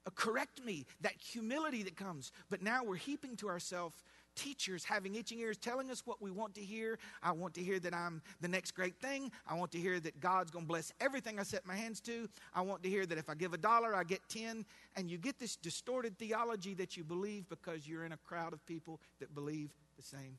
uh, 0.05 0.09
correct 0.15 0.63
me, 0.63 0.85
that 1.01 1.13
humility 1.13 1.83
that 1.83 1.95
comes. 1.95 2.31
But 2.49 2.63
now 2.63 2.83
we're 2.83 2.95
heaping 2.95 3.35
to 3.37 3.49
ourselves 3.49 3.95
teachers 4.33 4.85
having 4.85 5.15
itching 5.15 5.39
ears 5.39 5.57
telling 5.57 5.91
us 5.91 6.03
what 6.05 6.21
we 6.21 6.31
want 6.31 6.55
to 6.55 6.61
hear. 6.61 6.97
I 7.21 7.33
want 7.33 7.53
to 7.55 7.61
hear 7.61 7.79
that 7.79 7.93
I'm 7.93 8.21
the 8.39 8.47
next 8.47 8.71
great 8.71 8.99
thing. 8.99 9.31
I 9.45 9.55
want 9.55 9.71
to 9.71 9.77
hear 9.77 9.99
that 9.99 10.19
God's 10.19 10.51
going 10.51 10.65
to 10.65 10.67
bless 10.67 10.93
everything 11.01 11.37
I 11.37 11.43
set 11.43 11.65
my 11.65 11.75
hands 11.75 11.99
to. 12.01 12.29
I 12.53 12.61
want 12.61 12.81
to 12.83 12.89
hear 12.89 13.05
that 13.05 13.17
if 13.17 13.29
I 13.29 13.35
give 13.35 13.53
a 13.53 13.57
dollar, 13.57 13.93
I 13.93 14.03
get 14.03 14.21
10. 14.29 14.65
And 14.95 15.11
you 15.11 15.17
get 15.17 15.37
this 15.37 15.57
distorted 15.57 16.17
theology 16.17 16.73
that 16.75 16.95
you 16.95 17.03
believe 17.03 17.49
because 17.49 17.87
you're 17.87 18.05
in 18.05 18.13
a 18.13 18.17
crowd 18.17 18.53
of 18.53 18.65
people 18.65 19.01
that 19.19 19.35
believe 19.35 19.73
the 19.97 20.03
same 20.03 20.37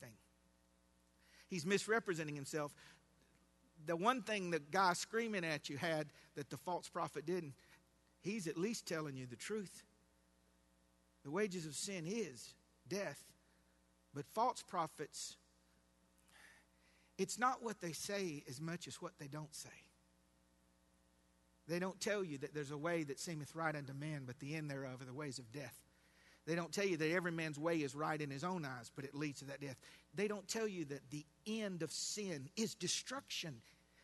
thing. 0.00 0.12
He's 1.48 1.64
misrepresenting 1.64 2.36
himself. 2.36 2.74
The 3.86 3.96
one 3.96 4.22
thing 4.22 4.50
the 4.50 4.60
guy 4.60 4.92
screaming 4.92 5.44
at 5.44 5.68
you 5.68 5.76
had 5.76 6.08
that 6.36 6.50
the 6.50 6.56
false 6.56 6.88
prophet 6.88 7.26
didn't 7.26 7.54
he's 8.22 8.46
at 8.46 8.56
least 8.56 8.86
telling 8.86 9.16
you 9.16 9.26
the 9.26 9.36
truth. 9.36 9.82
The 11.24 11.30
wages 11.30 11.66
of 11.66 11.74
sin 11.74 12.04
is 12.06 12.54
death. 12.88 13.22
But 14.14 14.26
false 14.26 14.62
prophets, 14.62 15.36
it's 17.18 17.38
not 17.38 17.62
what 17.62 17.80
they 17.80 17.92
say 17.92 18.42
as 18.48 18.60
much 18.60 18.88
as 18.88 19.00
what 19.00 19.12
they 19.18 19.28
don't 19.28 19.54
say. 19.54 19.68
They 21.68 21.78
don't 21.78 22.00
tell 22.00 22.24
you 22.24 22.38
that 22.38 22.52
there's 22.52 22.72
a 22.72 22.78
way 22.78 23.04
that 23.04 23.20
seemeth 23.20 23.54
right 23.54 23.76
unto 23.76 23.92
men, 23.92 24.22
but 24.26 24.40
the 24.40 24.56
end 24.56 24.70
thereof 24.70 25.00
are 25.00 25.04
the 25.04 25.14
ways 25.14 25.38
of 25.38 25.52
death. 25.52 25.78
They 26.50 26.56
don't 26.56 26.72
tell 26.72 26.84
you 26.84 26.96
that 26.96 27.12
every 27.12 27.30
man's 27.30 27.60
way 27.60 27.76
is 27.76 27.94
right 27.94 28.20
in 28.20 28.28
his 28.28 28.42
own 28.42 28.64
eyes, 28.64 28.90
but 28.96 29.04
it 29.04 29.14
leads 29.14 29.38
to 29.38 29.44
that 29.44 29.60
death. 29.60 29.76
They 30.16 30.26
don't 30.26 30.48
tell 30.48 30.66
you 30.66 30.84
that 30.86 31.08
the 31.10 31.24
end 31.46 31.80
of 31.84 31.92
sin 31.92 32.48
is 32.56 32.74
destruction. 32.74 33.62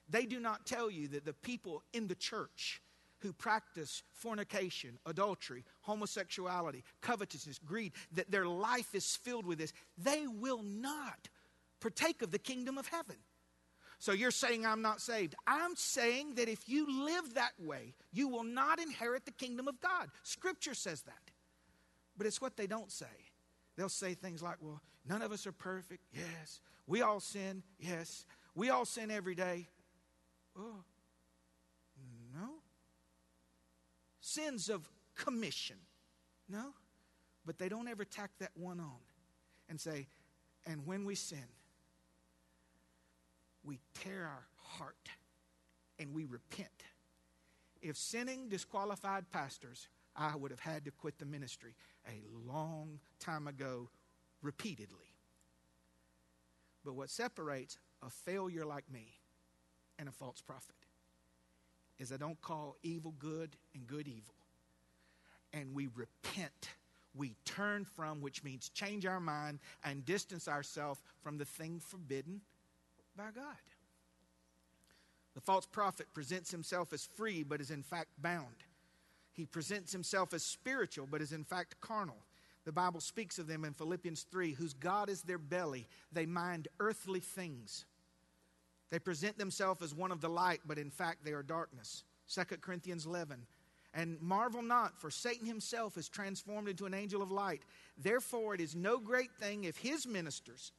They 0.09 0.27
do 0.27 0.39
not 0.39 0.65
tell 0.65 0.89
you 0.89 1.09
that 1.09 1.25
the 1.25 1.33
people 1.33 1.83
in 1.93 2.07
the 2.07 2.15
church 2.15 2.81
who 3.19 3.33
practice 3.33 4.05
fornication, 4.13 4.97
adultery, 5.07 5.65
homosexuality, 5.81 6.85
covetousness, 7.01 7.59
greed, 7.67 7.95
that 8.13 8.31
their 8.31 8.47
life 8.47 8.95
is 8.95 9.17
filled 9.17 9.45
with 9.45 9.59
this, 9.59 9.73
they 9.99 10.29
will 10.29 10.63
not 10.63 11.29
partake 11.81 12.23
of 12.23 12.31
the 12.31 12.39
kingdom 12.39 12.79
of 12.79 12.87
heaven. 12.87 13.17
So 13.99 14.13
you're 14.13 14.31
saying 14.31 14.65
I'm 14.65 14.83
not 14.83 15.01
saved. 15.01 15.35
I'm 15.49 15.75
saying 15.75 16.37
that 16.37 16.49
if 16.49 16.69
you 16.69 17.05
live 17.07 17.35
that 17.35 17.55
way, 17.59 17.95
you 18.13 18.29
will 18.29 18.45
not 18.45 18.79
inherit 18.79 19.25
the 19.25 19.33
kingdom 19.33 19.67
of 19.67 19.81
God. 19.81 20.11
Scripture 20.23 20.75
says 20.75 21.03
that. 21.03 21.33
But 22.17 22.27
it's 22.27 22.41
what 22.41 22.57
they 22.57 22.67
don't 22.67 22.91
say. 22.91 23.07
They'll 23.77 23.89
say 23.89 24.15
things 24.15 24.43
like, 24.43 24.57
well, 24.61 24.81
none 25.09 25.23
of 25.23 25.33
us 25.33 25.47
are 25.47 25.53
perfect. 25.53 26.03
Yes. 26.13 26.61
We 26.87 27.03
all 27.03 27.21
sin. 27.21 27.63
Yes. 27.79 28.25
We 28.55 28.71
all 28.71 28.85
sin 28.85 29.11
every 29.11 29.35
day. 29.35 29.67
Oh, 30.57 30.85
no 32.35 32.49
sins 34.27 34.69
of 34.69 34.89
commission. 35.15 35.77
No, 36.49 36.75
but 37.45 37.59
they 37.59 37.69
don't 37.69 37.89
ever 37.89 38.05
tack 38.05 38.31
that 38.41 38.51
one 38.55 38.81
on 38.81 39.01
and 39.69 39.81
say, 39.81 40.09
and 40.67 40.87
when 40.87 41.05
we 41.05 41.15
sin, 41.15 41.47
we 43.65 43.79
tear 43.95 44.25
our 44.25 44.47
heart 44.57 45.09
and 45.99 46.13
we 46.13 46.25
repent. 46.25 46.69
If 47.81 47.97
sinning 47.97 48.49
disqualified 48.49 49.31
pastors, 49.31 49.89
I 50.15 50.35
would 50.37 50.51
have 50.51 50.61
had 50.61 50.85
to 50.85 50.91
quit 50.91 51.19
the 51.19 51.27
ministry 51.27 51.75
a 52.09 52.51
long 52.51 53.01
time 53.19 53.47
ago, 53.47 53.89
repeatedly. 54.43 55.13
But 56.85 56.95
what 56.95 57.11
separates 57.11 57.79
a 58.03 58.11
failure 58.11 58.65
like 58.65 58.91
me 58.91 59.09
and 59.99 60.09
a 60.09 60.13
false 60.13 60.41
prophet 60.41 60.77
is 61.99 62.13
I 62.13 62.17
don't 62.17 62.41
call 62.41 62.77
evil 62.83 63.15
good 63.19 63.57
and 63.75 63.87
good 63.87 64.07
evil. 64.07 64.35
And 65.53 65.75
we 65.75 65.89
repent. 65.95 66.71
We 67.15 67.35
turn 67.45 67.85
from, 67.85 68.21
which 68.21 68.45
means 68.45 68.69
change 68.69 69.07
our 69.07 69.21
mind 69.21 69.59
and 69.85 70.05
distance 70.05 70.49
ourselves 70.49 71.01
from 71.23 71.39
the 71.39 71.47
thing 71.47 71.81
forbidden 71.81 72.43
by 73.17 73.31
God. 73.35 73.57
The 75.35 75.41
false 75.41 75.67
prophet 75.67 76.07
presents 76.15 76.51
himself 76.51 76.93
as 76.93 77.05
free, 77.05 77.43
but 77.43 77.61
is 77.61 77.71
in 77.71 77.83
fact 77.83 78.09
bound. 78.19 78.65
He 79.37 79.45
presents 79.45 79.93
himself 79.93 80.33
as 80.33 80.43
spiritual, 80.43 81.07
but 81.11 81.21
is 81.21 81.33
in 81.33 81.45
fact 81.45 81.79
carnal. 81.83 82.17
The 82.65 82.73
Bible 82.73 83.01
speaks 83.01 83.39
of 83.39 83.47
them 83.47 83.65
in 83.65 83.75
Philippians 83.75 84.23
3 84.23 84.53
whose 84.53 84.73
God 84.73 85.11
is 85.11 85.23
their 85.23 85.39
belly. 85.39 85.87
They 86.11 86.25
mind 86.27 86.69
earthly 86.81 87.21
things. 87.21 87.85
They 88.91 88.99
present 88.99 89.37
themselves 89.37 89.83
as 89.83 89.95
one 89.95 90.11
of 90.11 90.23
the 90.23 90.31
light, 90.31 90.61
but 90.67 90.79
in 90.79 90.91
fact 90.91 91.25
they 91.25 91.33
are 91.33 91.43
darkness. 91.43 92.03
2 92.33 92.57
Corinthians 92.61 93.05
11. 93.05 93.47
And 93.93 94.21
marvel 94.21 94.63
not, 94.63 94.99
for 94.99 95.11
Satan 95.11 95.47
himself 95.47 95.97
is 95.97 96.09
transformed 96.09 96.69
into 96.69 96.87
an 96.87 96.95
angel 96.95 97.23
of 97.23 97.31
light. 97.31 97.63
Therefore, 97.99 98.55
it 98.55 98.61
is 98.61 98.75
no 98.75 98.99
great 98.99 99.33
thing 99.39 99.65
if 99.65 99.77
his 99.77 100.07
ministers 100.07 100.73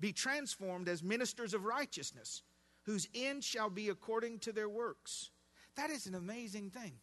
be 0.00 0.12
transformed 0.12 0.88
as 0.88 1.02
ministers 1.02 1.54
of 1.54 1.64
righteousness, 1.64 2.42
whose 2.82 3.08
end 3.14 3.44
shall 3.44 3.70
be 3.70 3.90
according 3.90 4.38
to 4.40 4.52
their 4.52 4.68
works. 4.68 5.30
That 5.76 5.90
is 5.90 6.06
an 6.06 6.14
amazing 6.14 6.70
thing. 6.70 6.94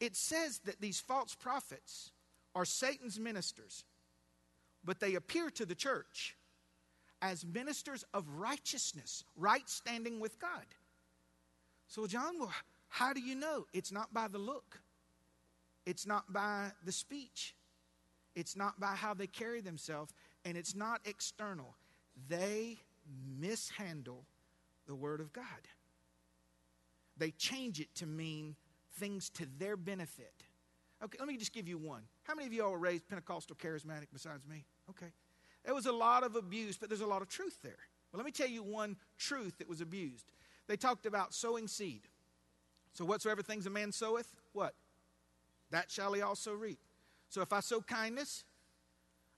It 0.00 0.16
says 0.16 0.60
that 0.64 0.80
these 0.80 1.00
false 1.00 1.34
prophets 1.34 2.10
are 2.54 2.64
Satan's 2.64 3.18
ministers, 3.18 3.84
but 4.84 5.00
they 5.00 5.14
appear 5.14 5.50
to 5.50 5.64
the 5.64 5.74
church 5.74 6.36
as 7.22 7.44
ministers 7.44 8.04
of 8.12 8.28
righteousness, 8.36 9.24
right 9.36 9.68
standing 9.68 10.20
with 10.20 10.38
God. 10.38 10.66
So, 11.88 12.06
John, 12.06 12.38
well, 12.38 12.52
how 12.88 13.12
do 13.12 13.20
you 13.20 13.34
know? 13.34 13.66
It's 13.72 13.92
not 13.92 14.12
by 14.12 14.28
the 14.28 14.38
look, 14.38 14.80
it's 15.86 16.06
not 16.06 16.32
by 16.32 16.72
the 16.84 16.92
speech, 16.92 17.54
it's 18.34 18.56
not 18.56 18.78
by 18.78 18.94
how 18.94 19.14
they 19.14 19.26
carry 19.26 19.60
themselves, 19.60 20.12
and 20.44 20.56
it's 20.56 20.74
not 20.74 21.00
external. 21.04 21.74
They 22.28 22.78
mishandle 23.38 24.24
the 24.86 24.94
Word 24.94 25.20
of 25.20 25.32
God. 25.32 25.44
They 27.16 27.30
change 27.30 27.80
it 27.80 27.94
to 27.96 28.06
mean 28.06 28.56
things 28.94 29.30
to 29.30 29.46
their 29.58 29.76
benefit. 29.76 30.32
Okay, 31.02 31.18
let 31.18 31.28
me 31.28 31.36
just 31.36 31.52
give 31.52 31.68
you 31.68 31.76
one. 31.76 32.02
How 32.22 32.34
many 32.34 32.46
of 32.46 32.52
you 32.52 32.64
all 32.64 32.72
were 32.72 32.78
raised 32.78 33.08
Pentecostal 33.08 33.56
charismatic 33.56 34.06
besides 34.12 34.46
me? 34.46 34.64
Okay. 34.90 35.12
There 35.64 35.74
was 35.74 35.86
a 35.86 35.92
lot 35.92 36.24
of 36.24 36.36
abuse, 36.36 36.76
but 36.76 36.88
there's 36.88 37.00
a 37.00 37.06
lot 37.06 37.22
of 37.22 37.28
truth 37.28 37.58
there. 37.62 37.76
Well, 38.12 38.18
let 38.18 38.26
me 38.26 38.32
tell 38.32 38.48
you 38.48 38.62
one 38.62 38.96
truth 39.18 39.58
that 39.58 39.68
was 39.68 39.80
abused. 39.80 40.30
They 40.66 40.76
talked 40.76 41.06
about 41.06 41.34
sowing 41.34 41.68
seed. 41.68 42.02
So, 42.92 43.04
whatsoever 43.04 43.42
things 43.42 43.66
a 43.66 43.70
man 43.70 43.90
soweth, 43.90 44.36
what? 44.52 44.74
That 45.70 45.90
shall 45.90 46.12
he 46.12 46.22
also 46.22 46.52
reap. 46.52 46.78
So, 47.28 47.42
if 47.42 47.52
I 47.52 47.60
sow 47.60 47.80
kindness, 47.80 48.44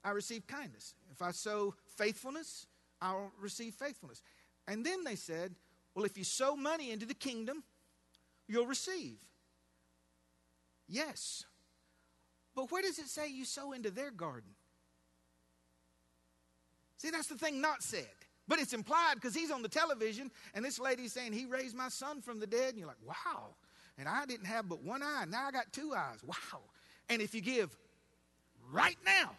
I 0.03 0.11
receive 0.11 0.45
kindness. 0.47 0.93
If 1.11 1.21
I 1.21 1.31
sow 1.31 1.73
faithfulness, 1.97 2.67
I'll 3.01 3.31
receive 3.41 3.73
faithfulness. 3.73 4.21
And 4.67 4.85
then 4.85 5.03
they 5.03 5.15
said, 5.15 5.55
well, 5.95 6.05
if 6.05 6.17
you 6.17 6.23
sow 6.23 6.55
money 6.55 6.91
into 6.91 7.05
the 7.05 7.13
kingdom, 7.15 7.63
you'll 8.47 8.67
receive. 8.67 9.17
Yes. 10.87 11.43
But 12.55 12.71
where 12.71 12.81
does 12.81 12.97
it 12.99 13.07
say 13.07 13.29
you 13.29 13.45
sow 13.45 13.73
into 13.73 13.91
their 13.91 14.11
garden? 14.11 14.51
See, 16.97 17.11
that's 17.11 17.27
the 17.27 17.35
thing 17.35 17.61
not 17.61 17.83
said. 17.83 18.07
But 18.47 18.59
it's 18.59 18.73
implied 18.73 19.15
because 19.15 19.35
he's 19.35 19.51
on 19.51 19.61
the 19.61 19.69
television 19.69 20.31
and 20.53 20.63
this 20.63 20.79
lady's 20.79 21.13
saying, 21.13 21.33
He 21.33 21.45
raised 21.45 21.75
my 21.75 21.89
son 21.89 22.21
from 22.21 22.39
the 22.39 22.47
dead. 22.47 22.69
And 22.69 22.79
you're 22.79 22.87
like, 22.87 22.97
Wow. 23.05 23.55
And 23.97 24.07
I 24.07 24.25
didn't 24.25 24.45
have 24.45 24.69
but 24.69 24.83
one 24.83 25.03
eye. 25.03 25.25
Now 25.27 25.47
I 25.47 25.51
got 25.51 25.71
two 25.73 25.93
eyes. 25.95 26.23
Wow. 26.23 26.61
And 27.09 27.21
if 27.21 27.35
you 27.35 27.41
give 27.41 27.75
right 28.71 28.97
now, 29.05 29.31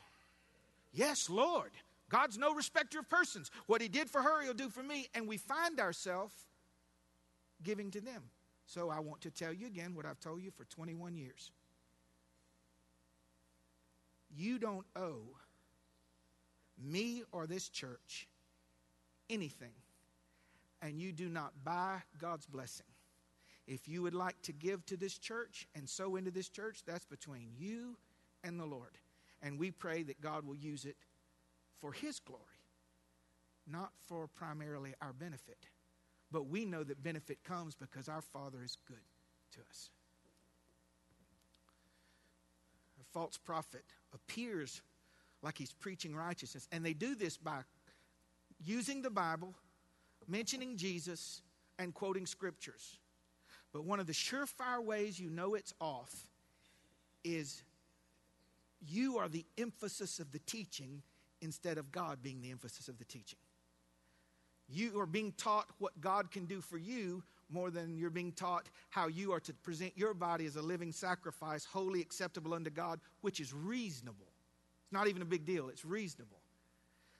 yes, 0.92 1.30
Lord, 1.30 1.70
God's 2.10 2.38
no 2.38 2.54
respecter 2.54 2.98
of 2.98 3.08
persons. 3.08 3.50
What 3.66 3.80
He 3.80 3.88
did 3.88 4.10
for 4.10 4.20
her, 4.20 4.42
He'll 4.42 4.54
do 4.54 4.68
for 4.68 4.82
me. 4.82 5.08
And 5.14 5.26
we 5.26 5.38
find 5.38 5.80
ourselves 5.80 6.34
giving 7.62 7.90
to 7.92 8.00
them. 8.00 8.22
So 8.68 8.90
I 8.90 9.00
want 9.00 9.22
to 9.22 9.30
tell 9.30 9.52
you 9.52 9.66
again 9.66 9.94
what 9.94 10.04
I've 10.04 10.20
told 10.20 10.42
you 10.42 10.50
for 10.50 10.64
21 10.66 11.16
years. 11.16 11.50
You 14.36 14.58
don't 14.58 14.84
owe 14.94 15.38
me 16.78 17.22
or 17.32 17.46
this 17.46 17.70
church 17.70 18.28
anything, 19.30 19.72
and 20.82 21.00
you 21.00 21.12
do 21.12 21.30
not 21.30 21.52
buy 21.64 22.02
God's 22.20 22.44
blessing. 22.44 22.84
If 23.66 23.88
you 23.88 24.02
would 24.02 24.14
like 24.14 24.40
to 24.42 24.52
give 24.52 24.84
to 24.86 24.98
this 24.98 25.16
church 25.16 25.66
and 25.74 25.88
sow 25.88 26.16
into 26.16 26.30
this 26.30 26.50
church, 26.50 26.82
that's 26.86 27.06
between 27.06 27.48
you 27.56 27.96
and 28.44 28.60
the 28.60 28.66
Lord. 28.66 28.98
And 29.40 29.58
we 29.58 29.70
pray 29.70 30.02
that 30.02 30.20
God 30.20 30.46
will 30.46 30.56
use 30.56 30.84
it 30.84 30.96
for 31.80 31.92
His 31.92 32.20
glory, 32.20 32.42
not 33.66 33.92
for 34.06 34.26
primarily 34.26 34.92
our 35.00 35.14
benefit. 35.14 35.70
But 36.30 36.46
we 36.48 36.64
know 36.64 36.84
that 36.84 37.02
benefit 37.02 37.42
comes 37.44 37.74
because 37.74 38.08
our 38.08 38.20
Father 38.20 38.58
is 38.62 38.76
good 38.86 38.96
to 39.52 39.60
us. 39.70 39.90
A 43.00 43.04
false 43.12 43.38
prophet 43.38 43.84
appears 44.14 44.82
like 45.42 45.56
he's 45.56 45.72
preaching 45.72 46.14
righteousness, 46.14 46.68
and 46.72 46.84
they 46.84 46.92
do 46.92 47.14
this 47.14 47.36
by 47.36 47.60
using 48.62 49.02
the 49.02 49.10
Bible, 49.10 49.54
mentioning 50.26 50.76
Jesus, 50.76 51.42
and 51.78 51.94
quoting 51.94 52.26
scriptures. 52.26 52.98
But 53.72 53.84
one 53.84 54.00
of 54.00 54.06
the 54.06 54.12
surefire 54.12 54.82
ways 54.82 55.18
you 55.18 55.30
know 55.30 55.54
it's 55.54 55.72
off 55.80 56.26
is 57.24 57.62
you 58.86 59.18
are 59.18 59.28
the 59.28 59.44
emphasis 59.56 60.18
of 60.18 60.32
the 60.32 60.38
teaching 60.40 61.02
instead 61.40 61.78
of 61.78 61.92
God 61.92 62.22
being 62.22 62.40
the 62.40 62.50
emphasis 62.50 62.88
of 62.88 62.98
the 62.98 63.04
teaching. 63.04 63.38
You 64.68 65.00
are 65.00 65.06
being 65.06 65.32
taught 65.36 65.66
what 65.78 65.98
God 66.00 66.30
can 66.30 66.44
do 66.44 66.60
for 66.60 66.78
you 66.78 67.22
more 67.50 67.70
than 67.70 67.96
you're 67.96 68.10
being 68.10 68.32
taught 68.32 68.68
how 68.90 69.08
you 69.08 69.32
are 69.32 69.40
to 69.40 69.54
present 69.54 69.92
your 69.96 70.12
body 70.12 70.44
as 70.44 70.56
a 70.56 70.62
living 70.62 70.92
sacrifice, 70.92 71.64
wholly 71.64 72.02
acceptable 72.02 72.52
unto 72.52 72.68
God, 72.68 73.00
which 73.22 73.40
is 73.40 73.54
reasonable. 73.54 74.26
It's 74.84 74.92
not 74.92 75.08
even 75.08 75.22
a 75.22 75.26
big 75.26 75.46
deal, 75.46 75.68
it's 75.68 75.84
reasonable. 75.84 76.40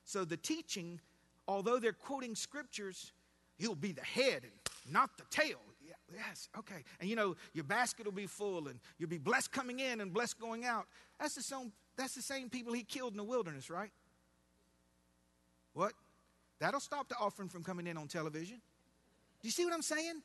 So 0.04 0.24
the 0.24 0.36
teaching 0.36 1.00
although 1.48 1.78
they're 1.78 1.92
quoting 1.92 2.34
scriptures, 2.36 3.12
you'll 3.58 3.74
be 3.74 3.92
the 3.92 4.04
head 4.04 4.42
and 4.44 4.92
not 4.92 5.16
the 5.16 5.24
tail. 5.30 5.58
Yes, 6.14 6.48
okay. 6.56 6.84
And 7.00 7.10
you 7.10 7.16
know, 7.16 7.36
your 7.52 7.64
basket 7.64 8.06
will 8.06 8.12
be 8.12 8.26
full 8.26 8.68
and 8.68 8.78
you'll 8.98 9.10
be 9.10 9.18
blessed 9.18 9.52
coming 9.52 9.80
in 9.80 10.00
and 10.00 10.12
blessed 10.12 10.38
going 10.38 10.64
out. 10.64 10.86
That's 11.18 11.34
the 11.34 11.42
same, 11.42 11.72
that's 11.96 12.14
the 12.14 12.22
same 12.22 12.48
people 12.48 12.72
he 12.72 12.82
killed 12.82 13.12
in 13.12 13.18
the 13.18 13.24
wilderness, 13.24 13.68
right? 13.68 13.90
What? 15.74 15.92
That'll 16.60 16.80
stop 16.80 17.08
the 17.08 17.16
offering 17.20 17.48
from 17.48 17.62
coming 17.62 17.86
in 17.86 17.96
on 17.96 18.08
television. 18.08 18.56
Do 19.40 19.48
you 19.48 19.52
see 19.52 19.64
what 19.64 19.74
I'm 19.74 19.82
saying? 19.82 20.22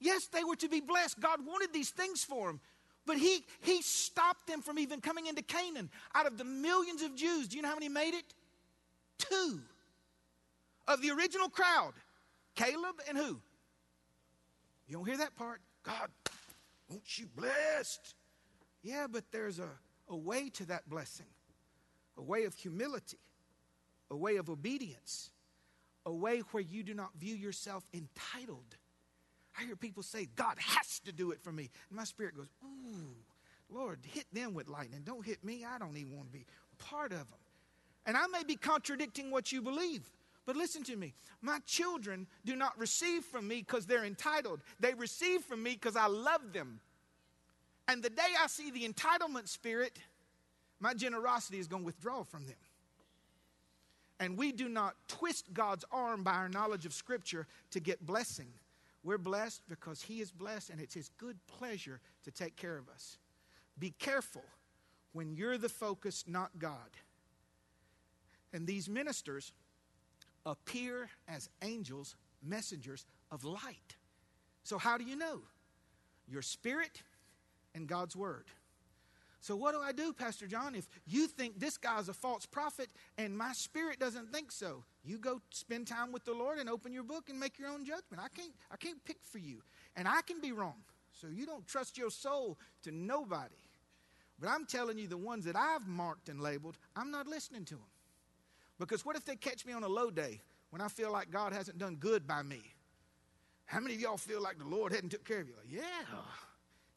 Yes, 0.00 0.26
they 0.26 0.44
were 0.44 0.56
to 0.56 0.68
be 0.68 0.80
blessed. 0.80 1.20
God 1.20 1.44
wanted 1.44 1.72
these 1.72 1.90
things 1.90 2.22
for 2.22 2.46
them. 2.46 2.60
But 3.06 3.18
he, 3.18 3.44
he 3.60 3.82
stopped 3.82 4.46
them 4.46 4.62
from 4.62 4.78
even 4.78 5.00
coming 5.00 5.26
into 5.26 5.42
Canaan. 5.42 5.90
Out 6.14 6.26
of 6.26 6.38
the 6.38 6.44
millions 6.44 7.02
of 7.02 7.14
Jews, 7.14 7.48
do 7.48 7.56
you 7.56 7.62
know 7.62 7.68
how 7.68 7.74
many 7.74 7.88
made 7.88 8.14
it? 8.14 8.24
Two 9.18 9.60
of 10.88 11.02
the 11.02 11.10
original 11.10 11.48
crowd 11.48 11.92
Caleb 12.54 12.96
and 13.08 13.18
who? 13.18 13.40
You 14.86 14.96
don't 14.96 15.06
hear 15.06 15.18
that 15.18 15.34
part? 15.36 15.60
God, 15.82 16.08
won't 16.88 17.18
you 17.18 17.26
blessed? 17.34 18.14
Yeah, 18.82 19.06
but 19.10 19.24
there's 19.32 19.58
a, 19.58 19.68
a 20.08 20.16
way 20.16 20.50
to 20.50 20.66
that 20.66 20.88
blessing, 20.88 21.26
a 22.16 22.22
way 22.22 22.44
of 22.44 22.54
humility, 22.54 23.18
a 24.10 24.16
way 24.16 24.36
of 24.36 24.48
obedience, 24.50 25.30
a 26.06 26.12
way 26.12 26.40
where 26.50 26.62
you 26.62 26.82
do 26.82 26.94
not 26.94 27.14
view 27.16 27.34
yourself 27.34 27.84
entitled. 27.92 28.76
I 29.58 29.64
hear 29.64 29.76
people 29.76 30.02
say, 30.02 30.28
God 30.36 30.56
has 30.58 31.00
to 31.00 31.12
do 31.12 31.30
it 31.30 31.40
for 31.40 31.52
me. 31.52 31.70
And 31.88 31.96
my 31.96 32.04
spirit 32.04 32.36
goes, 32.36 32.48
Ooh, 32.64 33.14
Lord, 33.70 34.00
hit 34.04 34.26
them 34.32 34.54
with 34.54 34.68
lightning. 34.68 35.02
Don't 35.04 35.24
hit 35.24 35.44
me. 35.44 35.64
I 35.64 35.78
don't 35.78 35.96
even 35.96 36.16
want 36.16 36.32
to 36.32 36.38
be 36.38 36.46
part 36.78 37.12
of 37.12 37.18
them. 37.18 37.38
And 38.06 38.16
I 38.16 38.26
may 38.26 38.44
be 38.44 38.56
contradicting 38.56 39.30
what 39.30 39.52
you 39.52 39.62
believe. 39.62 40.10
But 40.46 40.56
listen 40.56 40.82
to 40.84 40.96
me. 40.96 41.14
My 41.40 41.58
children 41.64 42.26
do 42.44 42.54
not 42.54 42.78
receive 42.78 43.24
from 43.24 43.48
me 43.48 43.60
because 43.60 43.86
they're 43.86 44.04
entitled. 44.04 44.60
They 44.78 44.92
receive 44.92 45.42
from 45.42 45.62
me 45.62 45.72
because 45.72 45.96
I 45.96 46.06
love 46.06 46.52
them. 46.52 46.80
And 47.88 48.02
the 48.02 48.10
day 48.10 48.22
I 48.42 48.46
see 48.46 48.70
the 48.70 48.86
entitlement 48.86 49.48
spirit, 49.48 49.98
my 50.80 50.92
generosity 50.94 51.58
is 51.58 51.66
going 51.66 51.82
to 51.82 51.86
withdraw 51.86 52.24
from 52.24 52.46
them. 52.46 52.56
And 54.20 54.38
we 54.38 54.52
do 54.52 54.68
not 54.68 54.94
twist 55.08 55.52
God's 55.52 55.84
arm 55.90 56.22
by 56.22 56.34
our 56.34 56.48
knowledge 56.48 56.86
of 56.86 56.94
Scripture 56.94 57.46
to 57.70 57.80
get 57.80 58.06
blessing. 58.06 58.48
We're 59.02 59.18
blessed 59.18 59.62
because 59.68 60.02
He 60.02 60.20
is 60.20 60.30
blessed, 60.30 60.70
and 60.70 60.80
it's 60.80 60.94
His 60.94 61.10
good 61.18 61.36
pleasure 61.46 62.00
to 62.24 62.30
take 62.30 62.56
care 62.56 62.76
of 62.76 62.88
us. 62.88 63.18
Be 63.78 63.92
careful 63.98 64.44
when 65.12 65.34
you're 65.34 65.58
the 65.58 65.68
focus, 65.68 66.24
not 66.26 66.50
God. 66.58 66.90
And 68.52 68.66
these 68.66 68.88
ministers, 68.88 69.52
appear 70.46 71.08
as 71.28 71.48
angels, 71.62 72.16
messengers 72.42 73.06
of 73.30 73.44
light. 73.44 73.96
So, 74.62 74.78
how 74.78 74.98
do 74.98 75.04
you 75.04 75.16
know? 75.16 75.40
Your 76.28 76.42
spirit 76.42 77.02
and 77.74 77.86
God's 77.86 78.16
word. 78.16 78.44
So, 79.44 79.54
what 79.56 79.74
do 79.74 79.80
I 79.82 79.92
do, 79.92 80.14
Pastor 80.14 80.46
John, 80.46 80.74
if 80.74 80.88
you 81.06 81.26
think 81.26 81.60
this 81.60 81.76
guy's 81.76 82.08
a 82.08 82.14
false 82.14 82.46
prophet 82.46 82.88
and 83.18 83.36
my 83.36 83.52
spirit 83.52 84.00
doesn't 84.00 84.32
think 84.32 84.50
so? 84.50 84.84
You 85.04 85.18
go 85.18 85.42
spend 85.50 85.86
time 85.86 86.12
with 86.12 86.24
the 86.24 86.32
Lord 86.32 86.58
and 86.58 86.70
open 86.70 86.94
your 86.94 87.02
book 87.02 87.28
and 87.28 87.38
make 87.38 87.58
your 87.58 87.68
own 87.68 87.84
judgment. 87.84 88.22
I 88.24 88.28
can't, 88.34 88.54
I 88.70 88.78
can't 88.78 89.04
pick 89.04 89.18
for 89.22 89.36
you. 89.36 89.60
And 89.96 90.08
I 90.08 90.22
can 90.22 90.40
be 90.40 90.52
wrong. 90.52 90.76
So, 91.12 91.26
you 91.26 91.44
don't 91.44 91.66
trust 91.66 91.98
your 91.98 92.08
soul 92.08 92.56
to 92.84 92.90
nobody. 92.90 93.54
But 94.40 94.48
I'm 94.48 94.64
telling 94.64 94.96
you, 94.96 95.08
the 95.08 95.18
ones 95.18 95.44
that 95.44 95.56
I've 95.56 95.86
marked 95.86 96.30
and 96.30 96.40
labeled, 96.40 96.78
I'm 96.96 97.10
not 97.10 97.26
listening 97.26 97.66
to 97.66 97.74
them. 97.74 97.84
Because 98.78 99.04
what 99.04 99.14
if 99.14 99.26
they 99.26 99.36
catch 99.36 99.66
me 99.66 99.74
on 99.74 99.82
a 99.82 99.88
low 99.88 100.10
day 100.10 100.40
when 100.70 100.80
I 100.80 100.88
feel 100.88 101.12
like 101.12 101.30
God 101.30 101.52
hasn't 101.52 101.76
done 101.76 101.96
good 101.96 102.26
by 102.26 102.40
me? 102.42 102.62
How 103.66 103.80
many 103.80 103.94
of 103.96 104.00
y'all 104.00 104.16
feel 104.16 104.42
like 104.42 104.56
the 104.56 104.64
Lord 104.64 104.94
hadn't 104.94 105.10
took 105.10 105.26
care 105.26 105.42
of 105.42 105.48
you? 105.48 105.54
Like, 105.58 105.70
yeah. 105.70 106.16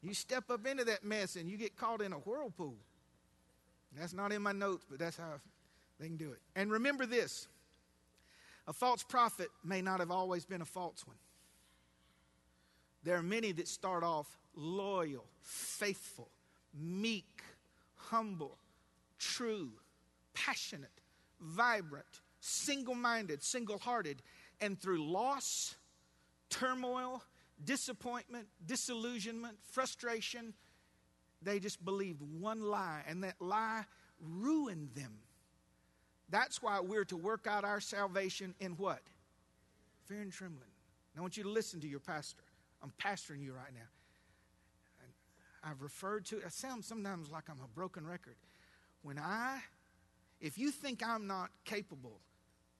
You 0.02 0.14
step 0.14 0.50
up 0.50 0.66
into 0.66 0.84
that 0.84 1.04
mess 1.04 1.36
and 1.36 1.50
you 1.50 1.56
get 1.56 1.76
caught 1.76 2.00
in 2.00 2.12
a 2.12 2.16
whirlpool. 2.16 2.76
That's 3.96 4.12
not 4.12 4.32
in 4.32 4.42
my 4.42 4.52
notes, 4.52 4.84
but 4.88 4.98
that's 4.98 5.16
how 5.16 5.40
they 5.98 6.06
can 6.06 6.16
do 6.16 6.32
it. 6.32 6.40
And 6.54 6.70
remember 6.70 7.06
this 7.06 7.48
a 8.66 8.72
false 8.72 9.02
prophet 9.02 9.48
may 9.64 9.80
not 9.80 10.00
have 10.00 10.10
always 10.10 10.44
been 10.44 10.60
a 10.60 10.66
false 10.66 11.06
one. 11.06 11.16
There 13.02 13.16
are 13.16 13.22
many 13.22 13.52
that 13.52 13.66
start 13.66 14.04
off 14.04 14.38
loyal, 14.54 15.24
faithful, 15.40 16.28
meek, 16.78 17.42
humble, 17.96 18.58
true, 19.18 19.70
passionate, 20.34 20.90
vibrant, 21.40 22.20
single 22.40 22.94
minded, 22.94 23.42
single 23.42 23.78
hearted, 23.78 24.22
and 24.60 24.78
through 24.78 25.10
loss, 25.10 25.76
turmoil, 26.50 27.22
disappointment, 27.64 28.48
disillusionment, 28.64 29.58
frustration, 29.70 30.54
they 31.42 31.58
just 31.58 31.84
believed 31.84 32.22
one 32.22 32.62
lie, 32.62 33.02
and 33.06 33.22
that 33.24 33.40
lie 33.40 33.84
ruined 34.20 34.90
them. 34.94 35.18
That's 36.30 36.62
why 36.62 36.80
we're 36.80 37.04
to 37.06 37.16
work 37.16 37.46
out 37.46 37.64
our 37.64 37.80
salvation 37.80 38.54
in 38.60 38.72
what? 38.72 39.00
Fear 40.06 40.20
and 40.22 40.32
trembling. 40.32 40.70
I 41.16 41.20
want 41.20 41.36
you 41.36 41.42
to 41.42 41.48
listen 41.48 41.80
to 41.80 41.88
your 41.88 42.00
pastor. 42.00 42.44
I'm 42.82 42.92
pastoring 43.02 43.42
you 43.42 43.52
right 43.52 43.72
now. 43.74 43.88
I've 45.64 45.82
referred 45.82 46.24
to, 46.26 46.38
it 46.38 46.52
sounds 46.52 46.86
sometimes 46.86 47.30
like 47.30 47.44
I'm 47.50 47.60
a 47.64 47.68
broken 47.74 48.06
record. 48.06 48.36
When 49.02 49.18
I, 49.18 49.58
if 50.40 50.56
you 50.56 50.70
think 50.70 51.02
I'm 51.04 51.26
not 51.26 51.50
capable 51.64 52.20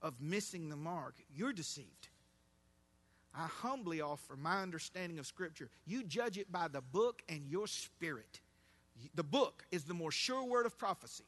of 0.00 0.20
missing 0.20 0.68
the 0.68 0.76
mark, 0.76 1.16
you're 1.34 1.52
deceived. 1.52 2.08
I 3.34 3.46
humbly 3.46 4.00
offer 4.00 4.36
my 4.36 4.62
understanding 4.62 5.18
of 5.18 5.26
Scripture. 5.26 5.68
You 5.86 6.02
judge 6.02 6.38
it 6.38 6.50
by 6.50 6.68
the 6.68 6.80
book 6.80 7.22
and 7.28 7.46
your 7.48 7.66
spirit. 7.66 8.40
The 9.14 9.22
book 9.22 9.64
is 9.70 9.84
the 9.84 9.94
more 9.94 10.10
sure 10.10 10.44
word 10.44 10.66
of 10.66 10.78
prophecy. 10.78 11.24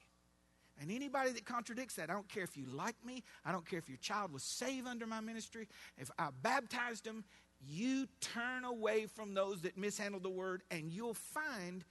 And 0.80 0.90
anybody 0.90 1.30
that 1.32 1.44
contradicts 1.44 1.94
that, 1.96 2.08
I 2.08 2.14
don't 2.14 2.28
care 2.28 2.42
if 2.42 2.56
you 2.56 2.64
like 2.72 2.96
me, 3.04 3.22
I 3.44 3.52
don't 3.52 3.68
care 3.68 3.78
if 3.78 3.88
your 3.88 3.98
child 3.98 4.32
was 4.32 4.42
saved 4.42 4.86
under 4.86 5.06
my 5.06 5.20
ministry, 5.20 5.68
if 5.98 6.10
I 6.18 6.28
baptized 6.42 7.04
them, 7.04 7.24
you 7.68 8.08
turn 8.20 8.64
away 8.64 9.06
from 9.06 9.34
those 9.34 9.60
that 9.62 9.76
mishandle 9.76 10.20
the 10.20 10.30
word, 10.30 10.62
and 10.70 10.90
you'll 10.90 11.12
find 11.12 11.84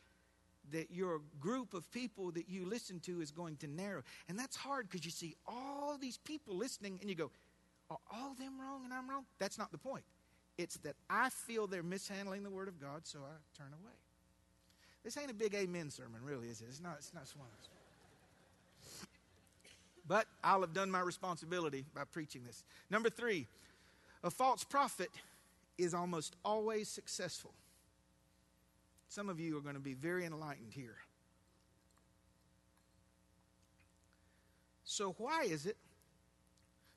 that 0.71 0.91
your 0.91 1.21
group 1.39 1.73
of 1.73 1.89
people 1.91 2.31
that 2.31 2.49
you 2.49 2.65
listen 2.65 2.99
to 3.01 3.21
is 3.21 3.31
going 3.31 3.57
to 3.57 3.67
narrow. 3.67 4.01
And 4.27 4.37
that's 4.37 4.55
hard 4.55 4.89
because 4.89 5.05
you 5.05 5.11
see 5.11 5.35
all 5.47 5.97
these 5.99 6.17
people 6.17 6.55
listening, 6.55 6.97
and 7.01 7.09
you 7.09 7.15
go, 7.15 7.29
Are 7.89 7.97
all 8.11 8.35
them 8.35 8.59
wrong 8.59 8.83
and 8.85 8.93
I'm 8.93 9.09
wrong? 9.09 9.25
That's 9.39 9.57
not 9.57 9.71
the 9.71 9.77
point. 9.77 10.03
It's 10.57 10.77
that 10.77 10.95
I 11.09 11.29
feel 11.29 11.67
they're 11.67 11.83
mishandling 11.83 12.43
the 12.43 12.49
word 12.49 12.67
of 12.67 12.79
God, 12.79 13.01
so 13.03 13.19
I 13.19 13.57
turn 13.57 13.73
away. 13.81 13.93
This 15.03 15.17
ain't 15.17 15.31
a 15.31 15.33
big 15.33 15.55
amen 15.55 15.89
sermon, 15.89 16.21
really, 16.23 16.49
is 16.49 16.61
it? 16.61 16.67
It's 16.69 16.81
not, 16.81 16.95
it's 16.97 17.13
not 17.13 17.23
one. 17.37 17.47
But 20.07 20.25
I'll 20.43 20.61
have 20.61 20.73
done 20.73 20.91
my 20.91 20.99
responsibility 20.99 21.85
by 21.95 22.03
preaching 22.03 22.43
this. 22.45 22.63
Number 22.89 23.09
three, 23.09 23.47
a 24.23 24.29
false 24.29 24.63
prophet 24.63 25.09
is 25.77 25.93
almost 25.93 26.35
always 26.43 26.89
successful. 26.89 27.53
Some 29.07 29.29
of 29.29 29.39
you 29.39 29.57
are 29.57 29.61
going 29.61 29.75
to 29.75 29.81
be 29.81 29.93
very 29.93 30.25
enlightened 30.25 30.73
here. 30.73 30.97
So, 34.83 35.15
why 35.17 35.43
is 35.43 35.65
it 35.65 35.77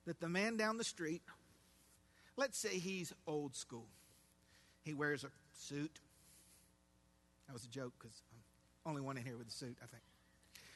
that 0.07 0.21
the 0.21 0.29
man 0.29 0.57
down 0.57 0.79
the 0.79 0.85
street, 0.85 1.23
let's 2.37 2.59
say 2.59 2.79
he's 2.79 3.13
old 3.27 3.55
school, 3.55 3.87
he 4.83 4.95
wears 4.95 5.25
a 5.25 5.31
suit. 5.57 6.01
That 7.47 7.53
was 7.53 7.65
a 7.65 7.69
joke 7.69 7.93
because 7.99 8.23
I'm 8.85 8.91
only 8.91 9.03
one 9.03 9.17
in 9.17 9.25
here 9.25 9.37
with 9.37 9.49
a 9.49 9.53
suit, 9.53 9.77
I 9.83 9.87
think. 9.87 10.03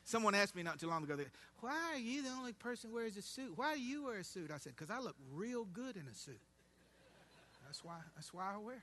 Someone 0.05 0.37
asked 0.37 0.55
me 0.55 0.63
not 0.63 0.79
too 0.79 0.89
long 0.89 1.03
ago, 1.03 1.17
why 1.61 1.93
are 1.93 1.99
you 1.99 2.23
the 2.23 2.31
only 2.31 2.53
person 2.53 2.91
who 2.91 2.97
wears 2.97 3.17
a 3.17 3.23
suit? 3.23 3.53
Why 3.57 3.75
do 3.75 3.81
you 3.81 4.05
wear 4.05 4.19
a 4.19 4.25
suit? 4.25 4.53
I 4.55 4.59
said, 4.59 4.75
because 4.77 4.91
I 4.91 5.01
look 5.01 5.17
real 5.33 5.65
good 5.65 5.97
in 5.97 6.03
a 6.11 6.15
suit. 6.15 6.41
That's 7.67 7.83
why, 7.83 7.97
that's 8.15 8.33
why 8.33 8.53
I 8.55 8.59
wear. 8.59 8.83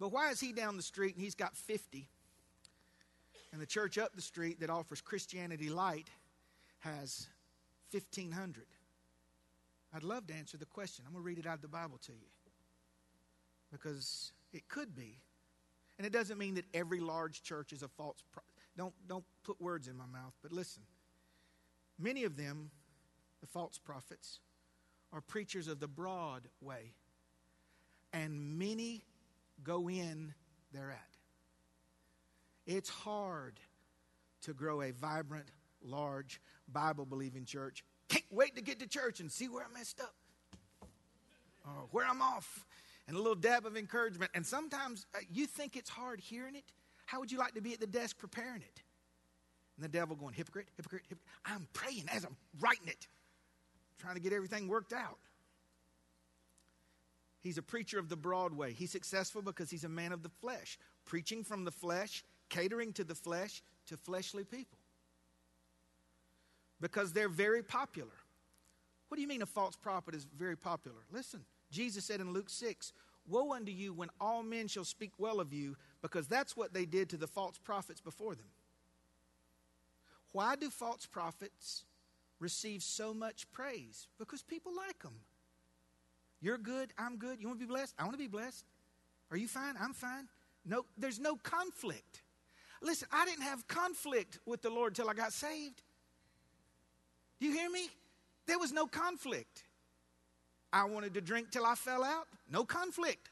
But 0.00 0.12
why 0.12 0.30
is 0.30 0.40
he 0.40 0.52
down 0.52 0.76
the 0.76 0.82
street 0.82 1.14
and 1.14 1.22
he's 1.22 1.36
got 1.36 1.56
50? 1.56 2.08
And 3.52 3.62
the 3.62 3.66
church 3.66 3.96
up 3.96 4.14
the 4.14 4.22
street 4.22 4.60
that 4.60 4.70
offers 4.70 5.00
Christianity 5.00 5.70
Light 5.70 6.08
has 6.80 7.28
1,500. 7.92 8.64
I'd 9.94 10.02
love 10.02 10.26
to 10.26 10.34
answer 10.34 10.56
the 10.56 10.66
question. 10.66 11.04
I'm 11.06 11.12
going 11.12 11.22
to 11.22 11.26
read 11.26 11.38
it 11.38 11.46
out 11.46 11.54
of 11.54 11.62
the 11.62 11.68
Bible 11.68 11.98
to 12.06 12.12
you. 12.12 12.28
Because 13.72 14.32
it 14.52 14.68
could 14.68 14.94
be. 14.94 15.18
And 15.98 16.06
it 16.06 16.12
doesn't 16.12 16.38
mean 16.38 16.54
that 16.54 16.64
every 16.74 17.00
large 17.00 17.42
church 17.42 17.72
is 17.72 17.82
a 17.82 17.88
false. 17.88 18.22
Pro- 18.32 18.42
don't, 18.76 18.94
don't 19.08 19.24
put 19.44 19.60
words 19.60 19.88
in 19.88 19.96
my 19.96 20.06
mouth, 20.06 20.32
but 20.42 20.52
listen. 20.52 20.82
Many 21.98 22.24
of 22.24 22.36
them, 22.36 22.70
the 23.40 23.46
false 23.46 23.78
prophets, 23.78 24.40
are 25.12 25.20
preachers 25.20 25.68
of 25.68 25.80
the 25.80 25.88
broad 25.88 26.42
way. 26.60 26.92
And 28.12 28.58
many 28.58 29.04
go 29.64 29.88
in 29.88 30.34
thereat. 30.72 30.98
It's 32.66 32.88
hard 32.88 33.58
to 34.42 34.52
grow 34.52 34.82
a 34.82 34.92
vibrant, 34.92 35.50
large, 35.82 36.40
Bible 36.72 37.04
believing 37.04 37.44
church. 37.44 37.84
Can't 38.08 38.24
wait 38.30 38.56
to 38.56 38.62
get 38.62 38.80
to 38.80 38.86
church 38.86 39.20
and 39.20 39.30
see 39.30 39.48
where 39.48 39.64
I 39.64 39.78
messed 39.78 40.00
up 40.00 40.14
or 41.64 41.86
where 41.90 42.06
I'm 42.06 42.22
off 42.22 42.66
and 43.06 43.16
a 43.16 43.18
little 43.18 43.34
dab 43.34 43.66
of 43.66 43.76
encouragement. 43.76 44.30
And 44.34 44.46
sometimes 44.46 45.06
uh, 45.14 45.18
you 45.30 45.46
think 45.46 45.76
it's 45.76 45.90
hard 45.90 46.20
hearing 46.20 46.54
it. 46.54 46.64
How 47.06 47.20
would 47.20 47.32
you 47.32 47.38
like 47.38 47.54
to 47.54 47.60
be 47.60 47.72
at 47.72 47.80
the 47.80 47.86
desk 47.86 48.18
preparing 48.18 48.62
it? 48.62 48.82
And 49.76 49.84
the 49.84 49.88
devil 49.88 50.16
going, 50.16 50.34
hypocrite, 50.34 50.68
hypocrite, 50.76 51.02
hypocrite. 51.08 51.28
I'm 51.44 51.68
praying 51.72 52.06
as 52.12 52.24
I'm 52.24 52.36
writing 52.60 52.88
it 52.88 53.06
trying 53.98 54.14
to 54.14 54.20
get 54.20 54.32
everything 54.32 54.68
worked 54.68 54.92
out. 54.92 55.18
He's 57.40 57.58
a 57.58 57.62
preacher 57.62 57.98
of 57.98 58.08
the 58.08 58.16
Broadway. 58.16 58.72
He's 58.72 58.90
successful 58.90 59.42
because 59.42 59.70
he's 59.70 59.84
a 59.84 59.88
man 59.88 60.12
of 60.12 60.22
the 60.22 60.28
flesh, 60.28 60.78
preaching 61.04 61.44
from 61.44 61.64
the 61.64 61.70
flesh, 61.70 62.24
catering 62.48 62.92
to 62.94 63.04
the 63.04 63.14
flesh, 63.14 63.62
to 63.86 63.96
fleshly 63.96 64.44
people. 64.44 64.77
Because 66.80 67.12
they're 67.12 67.28
very 67.28 67.62
popular. 67.62 68.12
What 69.08 69.16
do 69.16 69.22
you 69.22 69.28
mean 69.28 69.42
a 69.42 69.46
false 69.46 69.76
prophet 69.76 70.14
is 70.14 70.26
very 70.36 70.56
popular? 70.56 71.00
Listen, 71.10 71.40
Jesus 71.70 72.04
said 72.04 72.20
in 72.20 72.32
Luke 72.32 72.50
6 72.50 72.92
Woe 73.28 73.52
unto 73.52 73.70
you 73.70 73.92
when 73.92 74.08
all 74.20 74.42
men 74.42 74.68
shall 74.68 74.84
speak 74.84 75.12
well 75.18 75.38
of 75.38 75.52
you, 75.52 75.76
because 76.00 76.26
that's 76.26 76.56
what 76.56 76.72
they 76.72 76.86
did 76.86 77.10
to 77.10 77.16
the 77.16 77.26
false 77.26 77.58
prophets 77.58 78.00
before 78.00 78.34
them. 78.34 78.48
Why 80.32 80.56
do 80.56 80.70
false 80.70 81.04
prophets 81.04 81.84
receive 82.40 82.82
so 82.82 83.12
much 83.12 83.50
praise? 83.52 84.08
Because 84.18 84.42
people 84.42 84.72
like 84.74 85.02
them. 85.02 85.20
You're 86.40 86.58
good, 86.58 86.92
I'm 86.96 87.16
good. 87.16 87.40
You 87.40 87.48
want 87.48 87.60
to 87.60 87.66
be 87.66 87.70
blessed? 87.70 87.94
I 87.98 88.04
want 88.04 88.14
to 88.14 88.18
be 88.18 88.28
blessed. 88.28 88.64
Are 89.30 89.36
you 89.36 89.48
fine? 89.48 89.74
I'm 89.78 89.92
fine. 89.92 90.28
No, 90.64 90.84
there's 90.96 91.18
no 91.18 91.36
conflict. 91.36 92.22
Listen, 92.80 93.08
I 93.12 93.26
didn't 93.26 93.42
have 93.42 93.66
conflict 93.66 94.38
with 94.46 94.62
the 94.62 94.70
Lord 94.70 94.94
till 94.94 95.10
I 95.10 95.14
got 95.14 95.32
saved. 95.32 95.82
Do 97.40 97.46
you 97.46 97.52
hear 97.52 97.70
me? 97.70 97.88
There 98.46 98.58
was 98.58 98.72
no 98.72 98.86
conflict. 98.86 99.64
I 100.72 100.84
wanted 100.84 101.14
to 101.14 101.20
drink 101.20 101.50
till 101.50 101.64
I 101.64 101.74
fell 101.74 102.02
out. 102.02 102.26
No 102.50 102.64
conflict. 102.64 103.30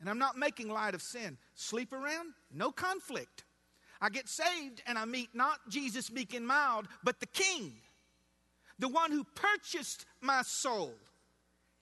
And 0.00 0.10
I'm 0.10 0.18
not 0.18 0.36
making 0.36 0.68
light 0.68 0.94
of 0.94 1.02
sin. 1.02 1.38
Sleep 1.54 1.92
around? 1.92 2.34
No 2.52 2.70
conflict. 2.70 3.44
I 4.00 4.10
get 4.10 4.28
saved 4.28 4.82
and 4.86 4.98
I 4.98 5.04
meet 5.04 5.30
not 5.34 5.60
Jesus 5.68 6.12
meek 6.12 6.34
and 6.34 6.46
mild, 6.46 6.88
but 7.02 7.20
the 7.20 7.26
King, 7.26 7.72
the 8.78 8.88
one 8.88 9.10
who 9.10 9.24
purchased 9.24 10.04
my 10.20 10.42
soul. 10.42 10.92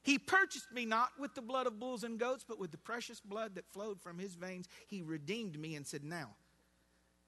He 0.03 0.19
purchased 0.19 0.71
me 0.73 0.85
not 0.85 1.11
with 1.19 1.35
the 1.35 1.43
blood 1.43 1.67
of 1.67 1.79
bulls 1.79 2.05
and 2.05 2.19
goats, 2.19 2.45
but 2.47 2.59
with 2.59 2.71
the 2.71 2.79
precious 2.79 3.21
blood 3.21 3.55
that 3.55 3.73
flowed 3.73 4.01
from 4.01 4.19
his 4.19 4.35
veins. 4.35 4.69
He 4.87 5.03
redeemed 5.03 5.59
me 5.59 5.75
and 5.75 5.87
said, 5.87 6.05
Now, 6.05 6.31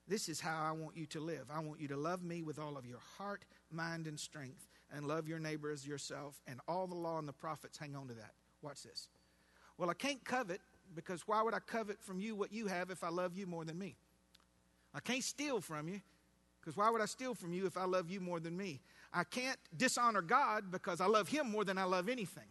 this 0.07 0.29
is 0.29 0.41
how 0.41 0.63
I 0.63 0.73
want 0.73 0.97
you 0.97 1.07
to 1.07 1.21
live. 1.21 1.47
I 1.53 1.61
want 1.61 1.81
you 1.81 1.89
to 1.89 1.97
love 1.97 2.23
me 2.23 2.43
with 2.43 2.59
all 2.59 2.77
of 2.77 2.85
your 2.87 3.01
heart, 3.17 3.45
mind, 3.71 4.07
and 4.07 4.21
strength, 4.21 4.69
and 4.93 5.07
love 5.07 5.27
your 5.27 5.39
neighbor 5.39 5.71
as 5.71 5.87
yourself. 5.87 6.41
And 6.47 6.61
all 6.69 6.87
the 6.87 6.95
law 6.95 7.19
and 7.19 7.27
the 7.27 7.33
prophets 7.33 7.79
hang 7.79 7.97
on 7.97 8.09
to 8.09 8.15
that. 8.15 8.33
Watch 8.63 8.83
this. 8.83 9.09
Well, 9.79 9.91
I 9.91 9.95
can't 9.95 10.23
covet 10.25 10.61
because 10.95 11.27
why 11.27 11.43
would 11.43 11.55
I 11.55 11.59
covet 11.59 12.01
from 12.01 12.21
you 12.21 12.35
what 12.35 12.53
you 12.53 12.67
have 12.67 12.91
if 12.91 13.03
I 13.03 13.09
love 13.09 13.37
you 13.37 13.47
more 13.47 13.65
than 13.65 13.79
me? 13.79 13.97
I 14.95 15.01
can't 15.01 15.25
steal 15.25 15.61
from 15.61 15.89
you 15.89 16.01
because 16.61 16.77
why 16.77 16.91
would 16.91 17.01
I 17.01 17.07
steal 17.07 17.35
from 17.35 17.53
you 17.53 17.67
if 17.67 17.77
I 17.77 17.85
love 17.85 18.11
you 18.11 18.21
more 18.21 18.41
than 18.41 18.57
me? 18.57 18.81
I 19.13 19.25
can't 19.25 19.59
dishonor 19.77 20.23
God 20.23 20.71
because 20.71 21.01
I 21.01 21.07
love 21.07 21.29
Him 21.29 21.51
more 21.51 21.65
than 21.65 21.79
I 21.79 21.85
love 21.85 22.09
anything. 22.09 22.45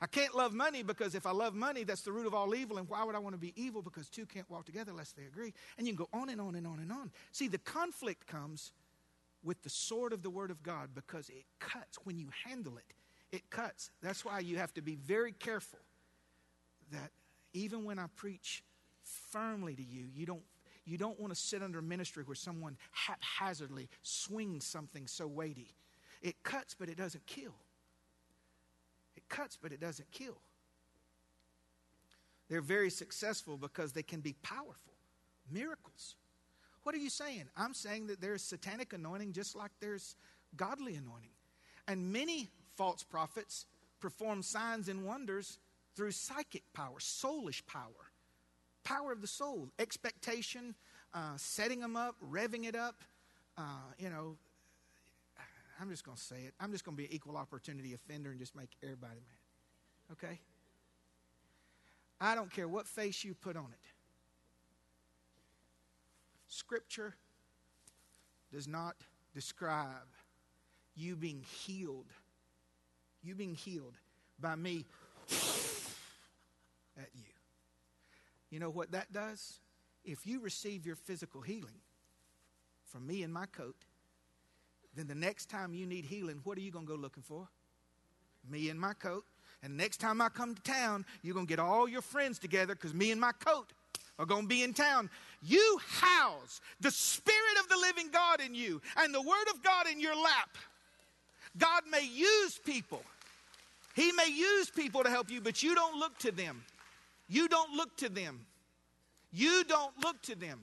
I 0.00 0.06
can't 0.06 0.34
love 0.34 0.52
money 0.52 0.82
because 0.82 1.14
if 1.14 1.26
I 1.26 1.30
love 1.30 1.54
money, 1.54 1.84
that's 1.84 2.02
the 2.02 2.12
root 2.12 2.26
of 2.26 2.34
all 2.34 2.54
evil. 2.54 2.78
And 2.78 2.88
why 2.88 3.04
would 3.04 3.14
I 3.14 3.18
want 3.18 3.34
to 3.34 3.40
be 3.40 3.52
evil? 3.56 3.80
Because 3.80 4.08
two 4.08 4.26
can't 4.26 4.48
walk 4.50 4.66
together 4.66 4.90
unless 4.90 5.12
they 5.12 5.24
agree. 5.24 5.54
And 5.78 5.86
you 5.86 5.94
can 5.94 6.04
go 6.04 6.08
on 6.12 6.28
and 6.28 6.40
on 6.40 6.54
and 6.56 6.66
on 6.66 6.80
and 6.80 6.90
on. 6.92 7.10
See, 7.32 7.48
the 7.48 7.58
conflict 7.58 8.26
comes 8.26 8.72
with 9.42 9.62
the 9.62 9.70
sword 9.70 10.12
of 10.12 10.22
the 10.22 10.30
Word 10.30 10.50
of 10.50 10.62
God 10.62 10.90
because 10.94 11.28
it 11.28 11.44
cuts. 11.60 11.98
When 12.04 12.18
you 12.18 12.28
handle 12.44 12.76
it, 12.76 12.94
it 13.34 13.50
cuts. 13.50 13.90
That's 14.02 14.24
why 14.24 14.40
you 14.40 14.58
have 14.58 14.74
to 14.74 14.82
be 14.82 14.96
very 14.96 15.32
careful 15.32 15.80
that 16.90 17.10
even 17.52 17.84
when 17.84 17.98
I 17.98 18.06
preach 18.16 18.64
firmly 19.02 19.74
to 19.76 19.82
you, 19.82 20.06
you 20.12 20.26
don't 20.26 20.42
you 20.86 20.98
don't 20.98 21.18
want 21.18 21.32
to 21.32 21.40
sit 21.40 21.62
under 21.62 21.80
ministry 21.80 22.24
where 22.24 22.34
someone 22.34 22.76
haphazardly 22.90 23.88
swings 24.02 24.66
something 24.66 25.06
so 25.06 25.26
weighty. 25.26 25.74
It 26.20 26.42
cuts, 26.42 26.74
but 26.78 26.90
it 26.90 26.98
doesn't 26.98 27.24
kill. 27.26 27.54
Cuts, 29.34 29.58
but 29.60 29.72
it 29.72 29.80
doesn't 29.80 30.10
kill. 30.12 30.36
They're 32.48 32.60
very 32.60 32.90
successful 32.90 33.56
because 33.56 33.92
they 33.92 34.02
can 34.02 34.20
be 34.20 34.34
powerful. 34.42 34.92
Miracles. 35.50 36.16
What 36.82 36.94
are 36.94 36.98
you 36.98 37.10
saying? 37.10 37.44
I'm 37.56 37.74
saying 37.74 38.08
that 38.08 38.20
there's 38.20 38.42
satanic 38.42 38.92
anointing 38.92 39.32
just 39.32 39.56
like 39.56 39.70
there's 39.80 40.16
godly 40.56 40.94
anointing. 40.94 41.30
And 41.88 42.12
many 42.12 42.50
false 42.76 43.02
prophets 43.02 43.66
perform 44.00 44.42
signs 44.42 44.88
and 44.88 45.04
wonders 45.04 45.58
through 45.96 46.12
psychic 46.12 46.62
power, 46.74 46.98
soulish 46.98 47.64
power 47.66 48.10
power 48.84 49.10
of 49.10 49.20
the 49.20 49.26
soul, 49.26 49.70
expectation, 49.78 50.74
uh, 51.12 51.36
setting 51.36 51.80
them 51.80 51.96
up, 51.96 52.14
revving 52.30 52.64
it 52.64 52.76
up. 52.76 53.02
Uh, 53.56 53.62
you 53.98 54.10
know, 54.10 54.36
I'm 55.80 55.90
just 55.90 56.04
going 56.04 56.16
to 56.16 56.22
say 56.22 56.42
it. 56.46 56.54
I'm 56.60 56.72
just 56.72 56.84
going 56.84 56.96
to 56.96 57.02
be 57.02 57.06
an 57.06 57.12
equal 57.12 57.36
opportunity 57.36 57.94
offender 57.94 58.30
and 58.30 58.38
just 58.38 58.54
make 58.54 58.70
everybody 58.82 59.14
mad. 59.16 60.12
Okay? 60.12 60.40
I 62.20 62.34
don't 62.34 62.50
care 62.50 62.68
what 62.68 62.86
face 62.86 63.24
you 63.24 63.34
put 63.34 63.56
on 63.56 63.66
it. 63.66 63.86
Scripture 66.46 67.16
does 68.52 68.68
not 68.68 68.94
describe 69.34 70.06
you 70.94 71.16
being 71.16 71.44
healed. 71.64 72.06
You 73.22 73.34
being 73.34 73.54
healed 73.54 73.94
by 74.40 74.54
me 74.54 74.84
at 76.96 77.08
you. 77.14 77.24
You 78.50 78.60
know 78.60 78.70
what 78.70 78.92
that 78.92 79.12
does? 79.12 79.58
If 80.04 80.26
you 80.26 80.40
receive 80.40 80.86
your 80.86 80.96
physical 80.96 81.40
healing 81.40 81.80
from 82.84 83.06
me 83.06 83.24
in 83.24 83.32
my 83.32 83.46
coat, 83.46 83.76
then 84.94 85.06
the 85.06 85.14
next 85.14 85.50
time 85.50 85.74
you 85.74 85.86
need 85.86 86.04
healing, 86.04 86.40
what 86.44 86.56
are 86.58 86.60
you 86.60 86.70
going 86.70 86.86
to 86.86 86.92
go 86.92 86.98
looking 86.98 87.22
for? 87.22 87.48
Me 88.50 88.68
in 88.68 88.78
my 88.78 88.92
coat. 88.94 89.24
And 89.62 89.76
next 89.76 89.96
time 89.96 90.20
I 90.20 90.28
come 90.28 90.54
to 90.54 90.62
town, 90.62 91.06
you're 91.22 91.34
going 91.34 91.46
to 91.46 91.50
get 91.50 91.58
all 91.58 91.88
your 91.88 92.02
friends 92.02 92.38
together 92.38 92.74
because 92.74 92.92
me 92.92 93.10
and 93.10 93.20
my 93.20 93.32
coat 93.32 93.72
are 94.18 94.26
going 94.26 94.42
to 94.42 94.48
be 94.48 94.62
in 94.62 94.74
town. 94.74 95.08
You 95.42 95.78
house 95.88 96.60
the 96.80 96.90
Spirit 96.90 97.58
of 97.60 97.68
the 97.68 97.76
living 97.78 98.10
God 98.12 98.40
in 98.40 98.54
you 98.54 98.80
and 98.98 99.12
the 99.12 99.22
Word 99.22 99.48
of 99.52 99.62
God 99.62 99.86
in 99.90 100.00
your 100.00 100.14
lap. 100.14 100.50
God 101.56 101.82
may 101.90 102.04
use 102.04 102.58
people. 102.58 103.02
He 103.94 104.12
may 104.12 104.28
use 104.28 104.70
people 104.70 105.04
to 105.04 105.10
help 105.10 105.30
you, 105.30 105.40
but 105.40 105.62
you 105.62 105.74
don't 105.74 105.98
look 105.98 106.18
to 106.18 106.32
them. 106.32 106.62
You 107.28 107.48
don't 107.48 107.72
look 107.72 107.96
to 107.98 108.08
them. 108.08 108.40
You 109.32 109.64
don't 109.64 109.92
look 110.02 110.20
to 110.22 110.34
them. 110.34 110.60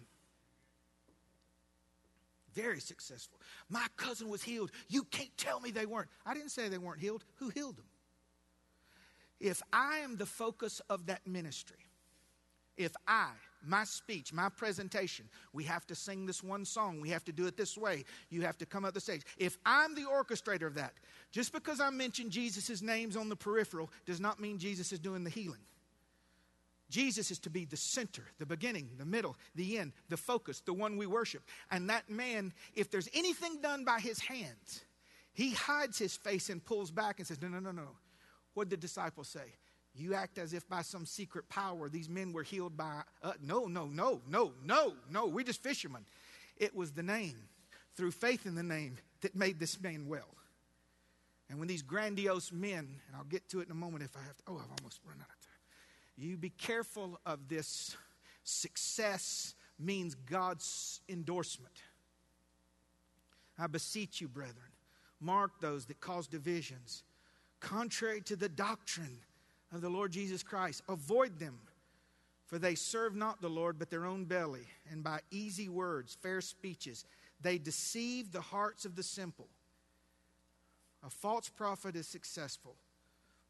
Very 2.54 2.80
successful. 2.80 3.40
My 3.70 3.86
cousin 3.98 4.30
was 4.30 4.44
healed. 4.44 4.72
You 4.90 5.04
can't 5.04 5.36
tell 5.38 5.60
me 5.60 5.72
they 5.72 5.86
weren't. 5.86 6.10
I 6.26 6.34
didn't 6.34 6.50
say 6.50 6.70
they 6.70 6.78
weren't 6.78 7.00
healed. 7.00 7.24
Who 7.36 7.50
healed 7.50 7.78
them? 7.78 7.86
If 9.40 9.62
I 9.74 10.00
am 10.00 10.18
the 10.18 10.26
focus 10.26 10.82
of 10.90 11.08
that 11.08 11.26
ministry, 11.26 11.78
if 12.78 12.94
I, 13.08 13.30
my 13.66 13.84
speech, 13.84 14.34
my 14.34 14.50
presentation, 14.50 15.30
we 15.54 15.64
have 15.66 15.86
to 15.88 15.96
sing 15.96 16.26
this 16.26 16.44
one 16.44 16.66
song, 16.66 17.02
we 17.02 17.10
have 17.10 17.24
to 17.26 17.32
do 17.32 17.48
it 17.48 17.58
this 17.58 17.78
way, 17.78 18.06
you 18.30 18.42
have 18.42 18.58
to 18.60 18.66
come 18.66 18.86
up 18.86 18.94
the 18.94 19.02
stage. 19.02 19.24
If 19.38 19.58
I'm 19.66 19.96
the 19.96 20.02
orchestrator 20.02 20.68
of 20.68 20.76
that, 20.76 20.94
just 21.32 21.54
because 21.54 21.80
I 21.80 21.90
mention 21.90 22.30
Jesus' 22.30 22.82
names 22.82 23.16
on 23.16 23.30
the 23.30 23.36
peripheral 23.36 23.92
does 24.06 24.20
not 24.20 24.40
mean 24.40 24.58
Jesus 24.58 24.92
is 24.92 25.00
doing 25.00 25.24
the 25.24 25.30
healing. 25.30 25.60
Jesus 26.92 27.32
is 27.32 27.40
to 27.40 27.50
be 27.50 27.66
the 27.66 27.78
center, 27.78 28.24
the 28.38 28.46
beginning, 28.46 28.90
the 28.98 29.06
middle, 29.06 29.36
the 29.56 29.80
end, 29.80 29.94
the 30.10 30.18
focus, 30.18 30.60
the 30.60 30.74
one 30.74 30.98
we 30.98 31.08
worship. 31.08 31.42
And 31.72 31.90
that 31.90 32.10
man, 32.10 32.54
if 32.76 32.92
there's 32.92 33.10
anything 33.14 33.62
done 33.62 33.86
by 33.86 34.00
his 34.00 34.20
hands, 34.20 34.82
he 35.34 35.52
hides 35.52 35.98
his 35.98 36.16
face 36.16 36.50
and 36.50 36.64
pulls 36.64 36.92
back 36.92 37.18
and 37.18 37.28
says, 37.28 37.42
No, 37.42 37.48
no, 37.48 37.60
no, 37.60 37.72
no. 37.72 37.88
What 38.54 38.70
did 38.70 38.80
the 38.80 38.82
disciples 38.82 39.30
say? 39.30 39.56
You 39.96 40.14
act 40.14 40.38
as 40.38 40.54
if 40.54 40.68
by 40.70 40.82
some 40.84 41.06
secret 41.06 41.50
power 41.50 41.90
these 41.90 42.10
men 42.10 42.34
were 42.34 42.44
healed 42.44 42.78
by. 42.78 43.02
Uh, 43.24 43.34
no, 43.42 43.66
no, 43.66 43.86
no, 43.88 44.22
no, 44.30 44.52
no, 44.64 44.94
no. 45.10 45.28
We're 45.28 45.46
just 45.46 45.64
fishermen. 45.64 46.06
It 46.58 46.76
was 46.76 46.92
the 46.92 47.04
name, 47.04 47.36
through 47.96 48.12
faith 48.12 48.46
in 48.46 48.56
the 48.56 48.64
name, 48.64 48.98
that 49.22 49.36
made 49.36 49.60
this 49.60 49.82
man 49.82 50.08
well. 50.08 50.36
And 51.50 51.60
when 51.60 51.68
these 51.68 51.82
grandiose 51.82 52.52
men, 52.52 52.88
and 53.08 53.16
I'll 53.16 53.26
get 53.26 53.50
to 53.50 53.60
it 53.60 53.66
in 53.66 53.72
a 53.72 53.76
moment 53.76 54.04
if 54.04 54.16
I 54.16 54.22
have 54.22 54.38
to. 54.38 54.44
Oh, 54.48 54.56
I've 54.56 54.80
almost 54.80 55.00
run 55.06 55.18
out 55.20 55.28
of. 55.30 55.41
You 56.22 56.38
be 56.38 56.52
careful 56.52 57.20
of 57.26 57.48
this. 57.48 57.98
Success 58.44 59.56
means 59.80 60.14
God's 60.14 61.02
endorsement. 61.10 61.74
I 63.58 63.68
beseech 63.68 64.22
you, 64.22 64.28
brethren, 64.28 64.72
mark 65.20 65.60
those 65.60 65.86
that 65.86 66.00
cause 66.00 66.28
divisions, 66.28 67.04
contrary 67.60 68.22
to 68.22 68.36
the 68.36 68.50
doctrine 68.50 69.18
of 69.74 69.82
the 69.82 69.90
Lord 69.90 70.12
Jesus 70.12 70.44
Christ. 70.44 70.84
Avoid 70.88 71.40
them, 71.40 71.58
for 72.46 72.60
they 72.60 72.76
serve 72.76 73.16
not 73.16 73.42
the 73.42 73.50
Lord, 73.50 73.80
but 73.80 73.90
their 73.90 74.06
own 74.06 74.26
belly, 74.26 74.68
and 74.92 75.04
by 75.04 75.22
easy 75.32 75.70
words, 75.70 76.18
fair 76.22 76.42
speeches, 76.42 77.06
they 77.42 77.58
deceive 77.58 78.32
the 78.32 78.42
hearts 78.42 78.86
of 78.86 78.96
the 78.96 79.04
simple. 79.04 79.48
A 81.04 81.10
false 81.10 81.50
prophet 81.50 81.96
is 81.96 82.08
successful 82.08 82.76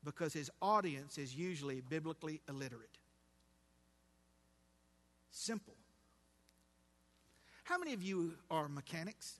because 0.03 0.33
his 0.33 0.49
audience 0.61 1.17
is 1.17 1.35
usually 1.35 1.81
biblically 1.81 2.41
illiterate. 2.49 2.97
Simple. 5.31 5.75
How 7.63 7.77
many 7.77 7.93
of 7.93 8.03
you 8.03 8.33
are 8.49 8.67
mechanics? 8.67 9.39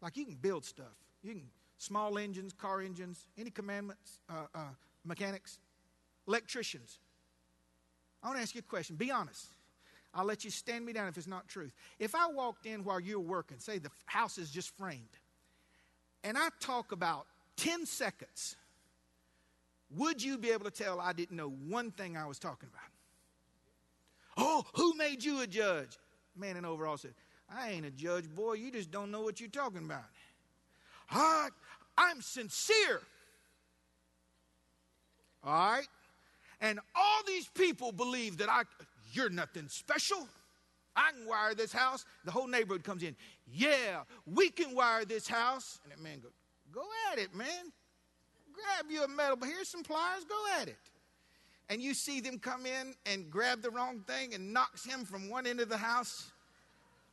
Like 0.00 0.16
you 0.16 0.24
can 0.24 0.36
build 0.36 0.64
stuff. 0.64 0.94
You 1.22 1.32
can 1.32 1.42
small 1.78 2.18
engines, 2.18 2.52
car 2.52 2.80
engines, 2.80 3.26
any 3.38 3.50
commandments, 3.50 4.20
uh, 4.28 4.46
uh, 4.54 4.60
mechanics, 5.04 5.58
electricians. 6.26 6.98
I 8.22 8.28
want 8.28 8.38
to 8.38 8.42
ask 8.42 8.54
you 8.54 8.60
a 8.60 8.70
question. 8.70 8.96
Be 8.96 9.10
honest. 9.10 9.46
I'll 10.14 10.24
let 10.24 10.44
you 10.44 10.50
stand 10.50 10.84
me 10.84 10.92
down 10.92 11.08
if 11.08 11.16
it's 11.16 11.26
not 11.26 11.48
truth. 11.48 11.72
If 11.98 12.14
I 12.14 12.28
walked 12.28 12.66
in 12.66 12.82
while 12.82 12.98
you 12.98 13.20
were 13.20 13.26
working, 13.26 13.58
say 13.58 13.78
the 13.78 13.90
house 14.06 14.38
is 14.38 14.50
just 14.50 14.76
framed, 14.76 15.02
and 16.24 16.36
I 16.36 16.48
talk 16.60 16.92
about 16.92 17.26
10 17.56 17.86
seconds 17.86 18.56
would 19.96 20.22
you 20.22 20.36
be 20.38 20.50
able 20.50 20.64
to 20.64 20.70
tell 20.70 21.00
I 21.00 21.12
didn't 21.12 21.36
know 21.36 21.48
one 21.48 21.90
thing 21.90 22.16
I 22.16 22.26
was 22.26 22.38
talking 22.38 22.68
about? 22.68 22.82
Oh, 24.36 24.64
who 24.74 24.94
made 24.94 25.24
you 25.24 25.40
a 25.40 25.46
judge? 25.46 25.96
Man 26.36 26.56
in 26.56 26.64
overall 26.64 26.96
said, 26.96 27.14
I 27.50 27.70
ain't 27.70 27.86
a 27.86 27.90
judge, 27.90 28.28
boy. 28.28 28.54
You 28.54 28.70
just 28.70 28.90
don't 28.90 29.10
know 29.10 29.22
what 29.22 29.40
you're 29.40 29.48
talking 29.48 29.84
about. 29.84 30.04
I, 31.10 31.48
I'm 31.96 32.20
sincere. 32.20 33.00
All 35.42 35.52
right? 35.52 35.88
And 36.60 36.78
all 36.94 37.22
these 37.26 37.48
people 37.48 37.90
believe 37.90 38.38
that 38.38 38.50
I, 38.50 38.62
you're 39.12 39.30
nothing 39.30 39.68
special. 39.68 40.28
I 40.94 41.12
can 41.12 41.26
wire 41.26 41.54
this 41.54 41.72
house. 41.72 42.04
The 42.24 42.30
whole 42.30 42.46
neighborhood 42.46 42.84
comes 42.84 43.02
in. 43.02 43.16
Yeah, 43.50 44.02
we 44.26 44.50
can 44.50 44.74
wire 44.74 45.04
this 45.04 45.26
house. 45.26 45.80
And 45.84 45.92
that 45.92 46.02
man 46.02 46.20
goes, 46.20 46.32
Go 46.72 46.82
at 47.12 47.18
it, 47.18 47.34
man 47.34 47.72
grab 48.62 48.90
you 48.90 49.04
a 49.04 49.08
metal, 49.08 49.36
but 49.36 49.48
here's 49.48 49.68
some 49.68 49.82
pliers, 49.82 50.24
go 50.24 50.36
at 50.60 50.68
it. 50.68 50.76
And 51.70 51.82
you 51.82 51.94
see 51.94 52.20
them 52.20 52.38
come 52.38 52.64
in 52.66 52.94
and 53.06 53.30
grab 53.30 53.62
the 53.62 53.70
wrong 53.70 54.00
thing 54.06 54.34
and 54.34 54.52
knocks 54.52 54.84
him 54.84 55.04
from 55.04 55.28
one 55.28 55.46
end 55.46 55.60
of 55.60 55.68
the 55.68 55.76
house 55.76 56.32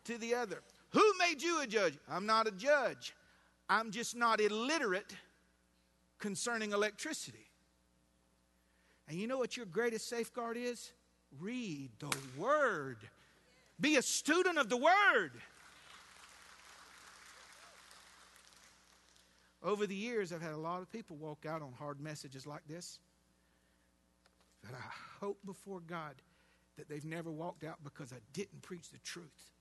to 0.06 0.18
the 0.18 0.36
other. 0.36 0.62
Who 0.92 1.04
made 1.20 1.42
you 1.42 1.62
a 1.62 1.68
judge? 1.68 1.98
I'm 2.10 2.26
not 2.26 2.48
a 2.48 2.52
judge. 2.52 3.14
I'm 3.70 3.92
just 3.92 4.16
not 4.16 4.40
illiterate 4.40 5.14
concerning 6.20 6.72
electricity. 6.72 7.46
And 9.10 9.20
you 9.20 9.28
know 9.28 9.38
what 9.38 9.58
your 9.58 9.66
greatest 9.66 10.08
safeguard 10.08 10.58
is? 10.58 10.92
Read 11.40 11.90
the 12.00 12.16
Word. 12.38 12.98
Be 13.80 13.98
a 13.98 14.02
student 14.02 14.58
of 14.58 14.70
the 14.70 14.78
Word. 14.78 15.32
Over 19.66 19.88
the 19.88 19.96
years, 19.96 20.32
I've 20.32 20.44
had 20.44 20.52
a 20.52 20.58
lot 20.58 20.84
of 20.84 20.92
people 20.92 21.18
walk 21.18 21.48
out 21.48 21.64
on 21.64 21.74
hard 21.74 22.00
messages 22.00 22.46
like 22.46 22.62
this. 22.70 23.00
But 24.62 24.76
I 24.76 25.24
hope 25.26 25.40
before 25.44 25.80
God 25.80 26.14
that 26.78 26.88
they've 26.88 27.04
never 27.04 27.32
walked 27.32 27.64
out 27.64 27.84
because 27.84 28.14
I 28.14 28.18
didn't 28.32 28.62
preach 28.62 28.92
the 28.92 29.00
truth. 29.00 29.52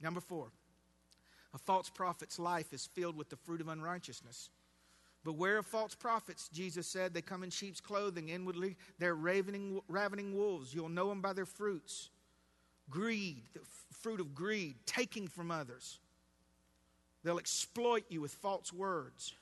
Number 0.00 0.20
four, 0.20 0.52
a 1.52 1.58
false 1.58 1.90
prophet's 1.90 2.38
life 2.38 2.72
is 2.72 2.88
filled 2.94 3.16
with 3.16 3.30
the 3.30 3.36
fruit 3.36 3.60
of 3.60 3.66
unrighteousness. 3.66 4.50
Beware 5.24 5.58
of 5.58 5.66
false 5.66 5.96
prophets, 5.96 6.48
Jesus 6.52 6.86
said. 6.86 7.14
They 7.14 7.22
come 7.22 7.42
in 7.42 7.50
sheep's 7.50 7.80
clothing. 7.80 8.28
Inwardly, 8.28 8.76
they're 8.98 9.14
ravening, 9.14 9.80
ravening 9.88 10.36
wolves. 10.36 10.72
You'll 10.72 10.88
know 10.88 11.08
them 11.08 11.20
by 11.20 11.32
their 11.32 11.46
fruits. 11.46 12.10
Greed, 12.90 13.42
the 13.54 13.60
fruit 13.92 14.20
of 14.20 14.34
greed, 14.34 14.76
taking 14.86 15.26
from 15.26 15.50
others. 15.50 15.98
They'll 17.24 17.38
exploit 17.38 18.04
you 18.08 18.20
with 18.20 18.32
false 18.32 18.72
words. 18.72 19.34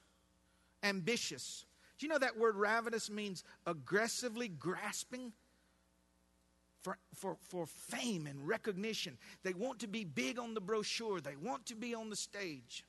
Ambitious. 0.83 1.65
Do 1.99 2.07
you 2.07 2.13
know 2.13 2.19
that 2.19 2.39
word 2.39 2.57
ravenous 2.57 3.11
means 3.11 3.45
aggressively 3.67 4.49
grasping 4.49 5.33
for, 6.83 6.97
for, 7.15 7.37
for 7.43 7.67
fame 7.67 8.27
and 8.27 8.47
recognition? 8.47 9.19
They 9.43 9.53
want 9.53 9.81
to 9.81 9.87
be 9.87 10.05
big 10.05 10.39
on 10.39 10.55
the 10.55 10.61
brochure, 10.61 11.21
they 11.21 11.37
want 11.37 11.67
to 11.67 11.75
be 11.75 11.95
on 11.95 12.11
the 12.11 12.17
stage. 12.17 12.85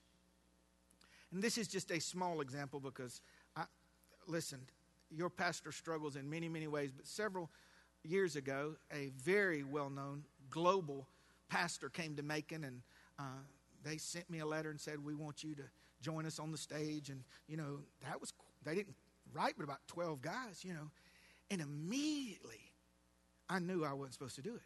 And 1.33 1.41
this 1.41 1.57
is 1.57 1.67
just 1.67 1.91
a 1.91 1.99
small 1.99 2.41
example 2.41 2.79
because, 2.79 3.21
I, 3.55 3.63
listen, 4.27 4.59
your 5.09 5.29
pastor 5.29 5.71
struggles 5.71 6.15
in 6.15 6.29
many, 6.29 6.49
many 6.49 6.67
ways, 6.67 6.91
but 6.91 7.07
several 7.07 7.49
years 8.03 8.35
ago, 8.35 8.75
a 8.93 9.11
very 9.17 9.63
well 9.63 9.89
known 9.89 10.23
global 10.49 11.07
pastor 11.49 11.89
came 11.89 12.15
to 12.15 12.23
Macon 12.23 12.63
and 12.63 12.81
uh, 13.19 13.43
they 13.83 13.97
sent 13.97 14.29
me 14.29 14.39
a 14.39 14.45
letter 14.45 14.69
and 14.69 14.79
said, 14.79 15.03
We 15.03 15.15
want 15.15 15.43
you 15.43 15.55
to 15.55 15.63
join 16.01 16.25
us 16.25 16.39
on 16.39 16.51
the 16.51 16.57
stage. 16.57 17.09
And, 17.09 17.23
you 17.47 17.57
know, 17.57 17.79
that 18.07 18.19
was, 18.19 18.33
they 18.63 18.75
didn't 18.75 18.95
write 19.33 19.53
but 19.57 19.63
about 19.63 19.79
12 19.87 20.21
guys, 20.21 20.63
you 20.63 20.73
know. 20.73 20.89
And 21.49 21.61
immediately, 21.61 22.71
I 23.49 23.59
knew 23.59 23.83
I 23.83 23.93
wasn't 23.93 24.13
supposed 24.13 24.35
to 24.35 24.41
do 24.41 24.55
it. 24.55 24.61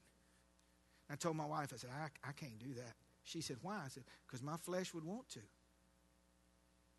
I 1.09 1.15
told 1.15 1.35
my 1.35 1.45
wife, 1.45 1.71
I 1.73 1.77
said, 1.77 1.89
I, 1.93 2.07
I 2.27 2.31
can't 2.31 2.57
do 2.59 2.73
that. 2.75 2.93
She 3.23 3.41
said, 3.41 3.57
Why? 3.61 3.81
I 3.85 3.89
said, 3.89 4.03
Because 4.25 4.41
my 4.41 4.57
flesh 4.57 4.93
would 4.93 5.03
want 5.03 5.29
to. 5.29 5.39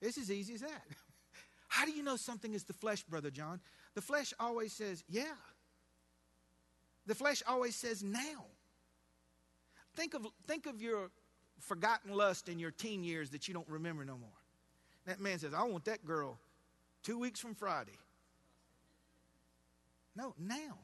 It's 0.01 0.19
as 0.19 0.31
easy 0.31 0.55
as 0.55 0.61
that. 0.61 0.83
How 1.69 1.85
do 1.85 1.93
you 1.93 2.03
know 2.03 2.17
something 2.17 2.53
is 2.53 2.64
the 2.64 2.73
flesh, 2.73 3.03
Brother 3.03 3.31
John? 3.31 3.61
The 3.95 4.03
flesh 4.03 4.33
always 4.39 4.73
says, 4.73 5.05
Yeah, 5.09 5.25
The 7.07 7.14
flesh 7.14 7.43
always 7.47 7.77
says 7.77 8.03
now. 8.03 8.47
Think 9.95 10.14
of, 10.14 10.27
think 10.47 10.67
of 10.67 10.83
your 10.83 11.11
forgotten 11.61 12.13
lust 12.15 12.49
in 12.49 12.59
your 12.59 12.71
teen 12.71 13.03
years 13.05 13.31
that 13.31 13.49
you 13.49 13.55
don't 13.55 13.69
remember 13.69 14.05
no 14.05 14.17
more. 14.17 14.29
That 15.07 15.21
man 15.21 15.39
says, 15.39 15.55
I 15.55 15.63
want 15.65 15.85
that 15.85 16.05
girl 16.05 16.39
two 17.03 17.19
weeks 17.19 17.41
from 17.41 17.55
Friday. 17.55 17.99
No, 20.17 20.35
now. 20.39 20.79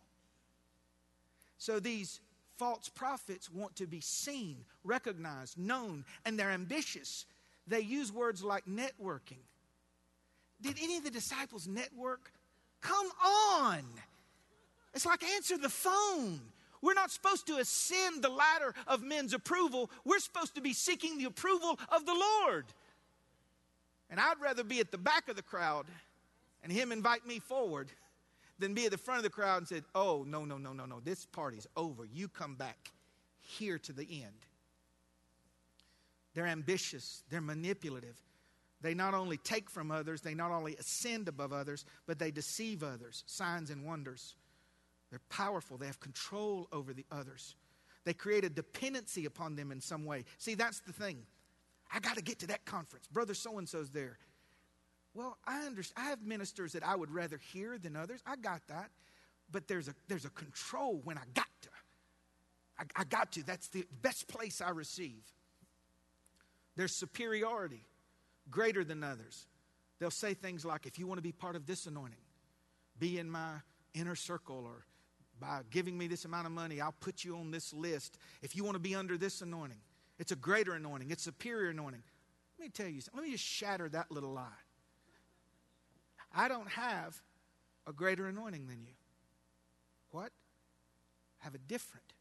So 1.58 1.80
these 1.80 2.20
false 2.58 2.88
prophets 2.88 3.50
want 3.50 3.74
to 3.76 3.86
be 3.86 4.00
seen, 4.00 4.64
recognized, 4.84 5.58
known, 5.58 6.04
and 6.24 6.38
they're 6.38 6.50
ambitious. 6.50 7.24
They 7.66 7.80
use 7.80 8.12
words 8.12 8.44
like 8.44 8.64
networking. 8.66 9.42
Did 10.60 10.76
any 10.80 10.96
of 10.96 11.04
the 11.04 11.10
disciples 11.10 11.66
network? 11.66 12.30
Come 12.80 13.08
on. 13.24 13.82
It's 14.94 15.06
like 15.06 15.24
answer 15.24 15.56
the 15.56 15.68
phone. 15.68 16.40
We're 16.82 16.94
not 16.94 17.12
supposed 17.12 17.46
to 17.46 17.56
ascend 17.58 18.22
the 18.22 18.28
ladder 18.28 18.74
of 18.88 19.02
men's 19.02 19.32
approval. 19.32 19.90
We're 20.04 20.18
supposed 20.18 20.56
to 20.56 20.60
be 20.60 20.72
seeking 20.72 21.16
the 21.16 21.24
approval 21.24 21.78
of 21.88 22.04
the 22.04 22.14
Lord. 22.14 22.66
And 24.10 24.20
I'd 24.20 24.40
rather 24.42 24.64
be 24.64 24.80
at 24.80 24.90
the 24.90 24.98
back 24.98 25.28
of 25.28 25.36
the 25.36 25.42
crowd 25.42 25.86
and 26.62 26.72
him 26.72 26.92
invite 26.92 27.26
me 27.26 27.38
forward 27.38 27.90
than 28.58 28.74
be 28.74 28.84
at 28.84 28.90
the 28.90 28.98
front 28.98 29.18
of 29.18 29.24
the 29.24 29.30
crowd 29.30 29.58
and 29.58 29.68
said, 29.68 29.84
Oh, 29.94 30.24
no, 30.28 30.44
no, 30.44 30.58
no, 30.58 30.72
no, 30.72 30.84
no. 30.84 31.00
This 31.00 31.24
party's 31.24 31.66
over. 31.76 32.04
You 32.04 32.28
come 32.28 32.56
back 32.56 32.90
here 33.40 33.78
to 33.78 33.92
the 33.92 34.06
end. 34.10 34.46
They're 36.34 36.46
ambitious, 36.46 37.22
they're 37.30 37.40
manipulative. 37.40 38.16
They 38.80 38.94
not 38.94 39.14
only 39.14 39.36
take 39.36 39.70
from 39.70 39.92
others, 39.92 40.22
they 40.22 40.34
not 40.34 40.50
only 40.50 40.74
ascend 40.76 41.28
above 41.28 41.52
others, 41.52 41.84
but 42.06 42.18
they 42.18 42.32
deceive 42.32 42.82
others. 42.82 43.22
Signs 43.26 43.70
and 43.70 43.84
wonders. 43.84 44.34
They're 45.12 45.20
powerful, 45.28 45.76
they 45.76 45.86
have 45.86 46.00
control 46.00 46.68
over 46.72 46.94
the 46.94 47.04
others. 47.12 47.54
They 48.04 48.14
create 48.14 48.44
a 48.44 48.48
dependency 48.48 49.26
upon 49.26 49.56
them 49.56 49.70
in 49.70 49.78
some 49.80 50.06
way. 50.06 50.24
See, 50.38 50.54
that's 50.54 50.80
the 50.80 50.92
thing. 50.92 51.18
I 51.92 52.00
got 52.00 52.16
to 52.16 52.22
get 52.22 52.38
to 52.38 52.46
that 52.46 52.64
conference. 52.64 53.06
Brother 53.08 53.34
so 53.34 53.58
and 53.58 53.68
so's 53.68 53.90
there. 53.90 54.16
Well, 55.12 55.36
I 55.46 55.66
understand. 55.66 56.06
I 56.06 56.08
have 56.08 56.22
ministers 56.22 56.72
that 56.72 56.82
I 56.82 56.96
would 56.96 57.10
rather 57.10 57.36
hear 57.52 57.76
than 57.76 57.94
others. 57.94 58.22
I 58.24 58.36
got 58.36 58.62
that. 58.68 58.90
But 59.50 59.68
there's 59.68 59.88
a, 59.88 59.94
there's 60.08 60.24
a 60.24 60.30
control 60.30 61.02
when 61.04 61.18
I 61.18 61.24
got 61.34 61.46
to. 61.60 61.68
I, 62.78 62.84
I 63.02 63.04
got 63.04 63.32
to. 63.32 63.44
That's 63.44 63.68
the 63.68 63.84
best 64.00 64.28
place 64.28 64.62
I 64.62 64.70
receive. 64.70 65.22
There's 66.74 66.96
superiority 66.96 67.84
greater 68.50 68.82
than 68.82 69.04
others. 69.04 69.46
They'll 69.98 70.10
say 70.10 70.32
things 70.32 70.64
like, 70.64 70.86
if 70.86 70.98
you 70.98 71.06
want 71.06 71.18
to 71.18 71.22
be 71.22 71.32
part 71.32 71.54
of 71.54 71.66
this 71.66 71.84
anointing, 71.84 72.16
be 72.98 73.18
in 73.18 73.30
my 73.30 73.56
inner 73.94 74.16
circle, 74.16 74.64
or 74.64 74.86
by 75.42 75.60
giving 75.70 75.98
me 75.98 76.06
this 76.06 76.24
amount 76.24 76.46
of 76.46 76.52
money, 76.52 76.80
I'll 76.80 76.94
put 77.00 77.24
you 77.24 77.36
on 77.36 77.50
this 77.50 77.74
list. 77.74 78.16
If 78.40 78.56
you 78.56 78.64
want 78.64 78.76
to 78.76 78.80
be 78.80 78.94
under 78.94 79.18
this 79.18 79.42
anointing, 79.42 79.80
it's 80.18 80.32
a 80.32 80.36
greater 80.36 80.74
anointing, 80.74 81.10
it's 81.10 81.24
superior 81.24 81.70
anointing. 81.70 82.02
Let 82.58 82.64
me 82.64 82.70
tell 82.70 82.86
you 82.86 83.00
something. 83.00 83.20
Let 83.20 83.26
me 83.26 83.32
just 83.32 83.44
shatter 83.44 83.88
that 83.88 84.10
little 84.10 84.32
lie. 84.32 84.46
I 86.34 86.48
don't 86.48 86.68
have 86.68 87.20
a 87.86 87.92
greater 87.92 88.28
anointing 88.28 88.68
than 88.68 88.82
you. 88.82 88.94
What? 90.12 90.30
I 91.40 91.44
have 91.44 91.54
a 91.54 91.58
different. 91.58 92.12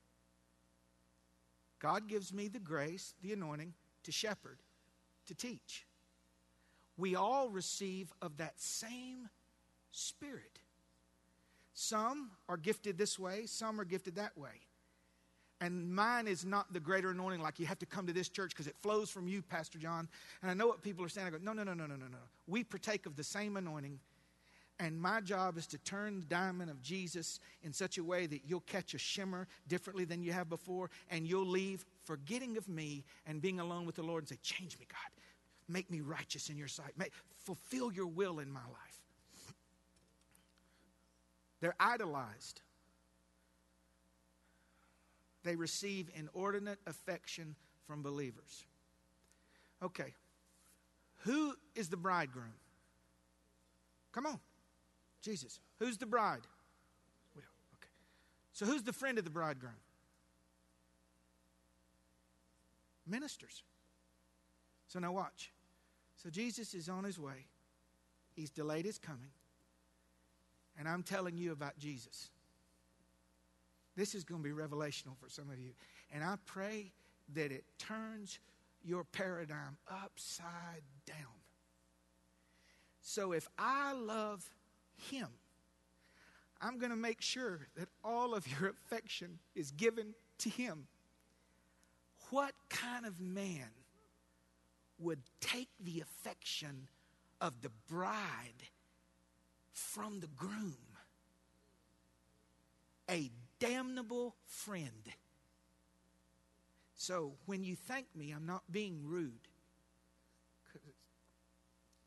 God 1.80 2.08
gives 2.08 2.34
me 2.34 2.48
the 2.48 2.60
grace, 2.60 3.14
the 3.22 3.34
anointing 3.34 3.74
to 4.04 4.12
shepherd, 4.12 4.58
to 5.28 5.36
teach. 5.36 5.86
We 6.98 7.16
all 7.16 7.50
receive 7.50 8.12
of 8.22 8.38
that 8.38 8.60
same 8.60 9.30
Spirit. 9.92 10.60
Some 11.82 12.30
are 12.48 12.58
gifted 12.58 12.96
this 12.96 13.18
way, 13.18 13.48
some 13.48 13.82
are 13.82 13.86
gifted 13.86 14.16
that 14.18 14.38
way. 14.38 14.52
And 15.62 15.92
mine 15.92 16.28
is 16.28 16.46
not 16.46 16.72
the 16.72 16.80
greater 16.80 17.10
anointing, 17.10 17.42
like 17.42 17.60
you 17.60 17.66
have 17.66 17.80
to 17.80 17.88
come 17.88 18.06
to 18.06 18.14
this 18.14 18.30
church 18.30 18.52
because 18.52 18.68
it 18.68 18.76
flows 18.82 19.10
from 19.10 19.28
you, 19.28 19.42
Pastor 19.42 19.80
John. 19.80 20.08
And 20.44 20.52
I 20.52 20.54
know 20.54 20.68
what 20.68 20.84
people 20.84 21.04
are 21.04 21.10
saying. 21.10 21.26
I 21.26 21.32
go, 21.32 21.38
no, 21.42 21.54
no, 21.54 21.64
no, 21.64 21.74
no, 21.74 21.88
no, 21.88 21.96
no, 21.96 22.06
no. 22.06 22.20
We 22.46 22.64
partake 22.64 23.08
of 23.08 23.16
the 23.16 23.24
same 23.24 23.58
anointing. 23.58 24.00
And 24.80 25.02
my 25.02 25.22
job 25.22 25.58
is 25.58 25.66
to 25.68 25.80
turn 25.80 26.20
the 26.20 26.26
diamond 26.28 26.70
of 26.70 26.84
Jesus 26.84 27.40
in 27.64 27.74
such 27.74 27.98
a 27.98 28.04
way 28.04 28.28
that 28.28 28.42
you'll 28.46 28.60
catch 28.62 28.94
a 28.94 29.00
shimmer 29.00 29.48
differently 29.68 30.06
than 30.06 30.22
you 30.22 30.34
have 30.34 30.50
before, 30.50 30.92
and 31.10 31.26
you'll 31.26 31.48
leave 31.48 31.84
forgetting 32.04 32.58
of 32.58 32.70
me 32.70 33.04
and 33.26 33.42
being 33.42 33.60
alone 33.60 33.88
with 33.88 33.96
the 33.96 34.04
Lord 34.04 34.22
and 34.22 34.30
say, 34.30 34.38
Change 34.44 34.78
me, 34.80 34.86
God. 34.88 35.24
Make 35.68 35.90
me 35.90 36.02
righteous 36.02 36.50
in 36.50 36.58
your 36.58 36.68
sight. 36.68 36.92
Make, 36.96 37.12
fulfill 37.44 37.92
your 37.92 38.08
will 38.08 38.38
in 38.38 38.52
my 38.52 38.60
life. 38.60 39.01
They're 41.62 41.76
idolized 41.80 42.62
they 45.44 45.56
receive 45.56 46.10
inordinate 46.16 46.80
affection 46.86 47.56
from 47.88 48.04
believers. 48.04 48.66
Okay, 49.84 50.14
who 51.24 51.56
is 51.76 51.90
the 51.90 51.98
bridegroom? 51.98 52.54
Come 54.12 54.26
on, 54.26 54.40
Jesus. 55.22 55.60
Who's 55.80 55.98
the 55.98 56.06
bride? 56.06 56.42
We 57.36 57.42
Okay. 57.42 57.90
So 58.54 58.66
who's 58.66 58.84
the 58.84 58.94
friend 58.94 59.18
of 59.18 59.24
the 59.24 59.32
bridegroom? 59.32 59.74
Ministers. 63.08 63.64
So 64.88 65.00
now 65.00 65.12
watch. 65.12 65.52
So 66.18 66.30
Jesus 66.30 66.74
is 66.76 66.88
on 66.88 67.04
his 67.04 67.18
way. 67.18 67.48
He's 68.36 68.52
delayed 68.52 68.86
his 68.86 69.00
coming. 69.00 69.32
And 70.82 70.90
I'm 70.90 71.04
telling 71.04 71.38
you 71.38 71.52
about 71.52 71.78
Jesus. 71.78 72.32
This 73.96 74.16
is 74.16 74.24
going 74.24 74.42
to 74.42 74.50
be 74.50 74.56
revelational 74.56 75.16
for 75.22 75.30
some 75.30 75.52
of 75.52 75.60
you. 75.60 75.74
And 76.12 76.24
I 76.24 76.38
pray 76.48 76.92
that 77.36 77.52
it 77.52 77.66
turns 77.78 78.40
your 78.84 79.04
paradigm 79.04 79.78
upside 79.88 80.82
down. 81.06 81.38
So 83.00 83.32
if 83.32 83.48
I 83.60 83.94
love 83.94 84.44
Him, 85.12 85.28
I'm 86.60 86.80
going 86.80 86.90
to 86.90 86.98
make 86.98 87.22
sure 87.22 87.60
that 87.78 87.88
all 88.04 88.34
of 88.34 88.48
your 88.48 88.72
affection 88.72 89.38
is 89.54 89.70
given 89.70 90.16
to 90.40 90.50
Him. 90.50 90.88
What 92.32 92.54
kind 92.70 93.06
of 93.06 93.22
man 93.22 93.70
would 94.98 95.22
take 95.42 95.70
the 95.80 96.02
affection 96.02 96.88
of 97.40 97.62
the 97.62 97.70
bride 97.88 98.64
from 99.82 100.20
the 100.20 100.28
groom? 100.28 100.76
A 103.10 103.30
damnable 103.60 104.36
friend. 104.46 105.12
So 106.96 107.34
when 107.46 107.64
you 107.64 107.76
thank 107.76 108.08
me, 108.16 108.32
I'm 108.32 108.46
not 108.46 108.64
being 108.72 109.02
rude. 109.04 109.48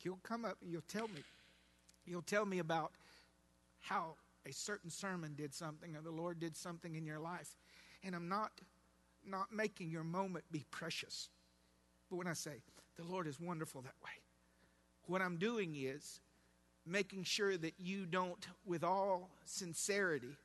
You'll 0.03 0.20
come 0.22 0.45
up 0.45 0.59
and 0.62 0.70
you'll 0.70 0.83
tell 0.83 1.09
me. 1.09 1.22
You'll 2.07 2.22
tell 2.22 2.45
me 2.45 2.59
about 2.59 2.93
how 3.81 4.16
a 4.47 4.53
certain 4.53 4.91
sermon 4.91 5.35
did 5.35 5.55
something 5.55 5.97
or 5.97 6.03
the 6.03 6.11
Lord 6.11 6.39
did 6.39 6.57
something 6.57 6.95
in 6.95 7.07
your 7.07 7.18
life. 7.18 7.57
And 8.03 8.14
I'm 8.14 8.29
not 8.29 8.53
not 9.27 9.53
making 9.53 9.91
your 9.91 10.05
moment 10.05 10.45
be 10.51 10.64
precious. 10.70 11.31
But 12.11 12.16
when 12.16 12.27
I 12.27 12.35
say 12.35 12.62
the 12.97 13.05
Lord 13.05 13.27
is 13.27 13.41
wonderful 13.41 13.81
that 13.83 13.95
way, 14.05 14.11
what 15.07 15.22
I'm 15.22 15.39
doing 15.39 15.75
is 15.77 16.20
making 16.87 17.24
sure 17.24 17.57
that 17.57 17.74
you 17.78 18.07
don't, 18.07 18.47
with 18.66 18.85
all 18.85 19.30
sincerity, 19.45 20.37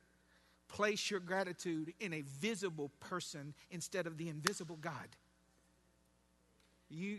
place 0.68 1.10
your 1.10 1.20
gratitude 1.20 1.92
in 2.00 2.12
a 2.12 2.22
visible 2.22 2.90
person 3.00 3.54
instead 3.70 4.06
of 4.06 4.16
the 4.16 4.28
invisible 4.28 4.78
God. 4.80 5.08
You 6.88 7.18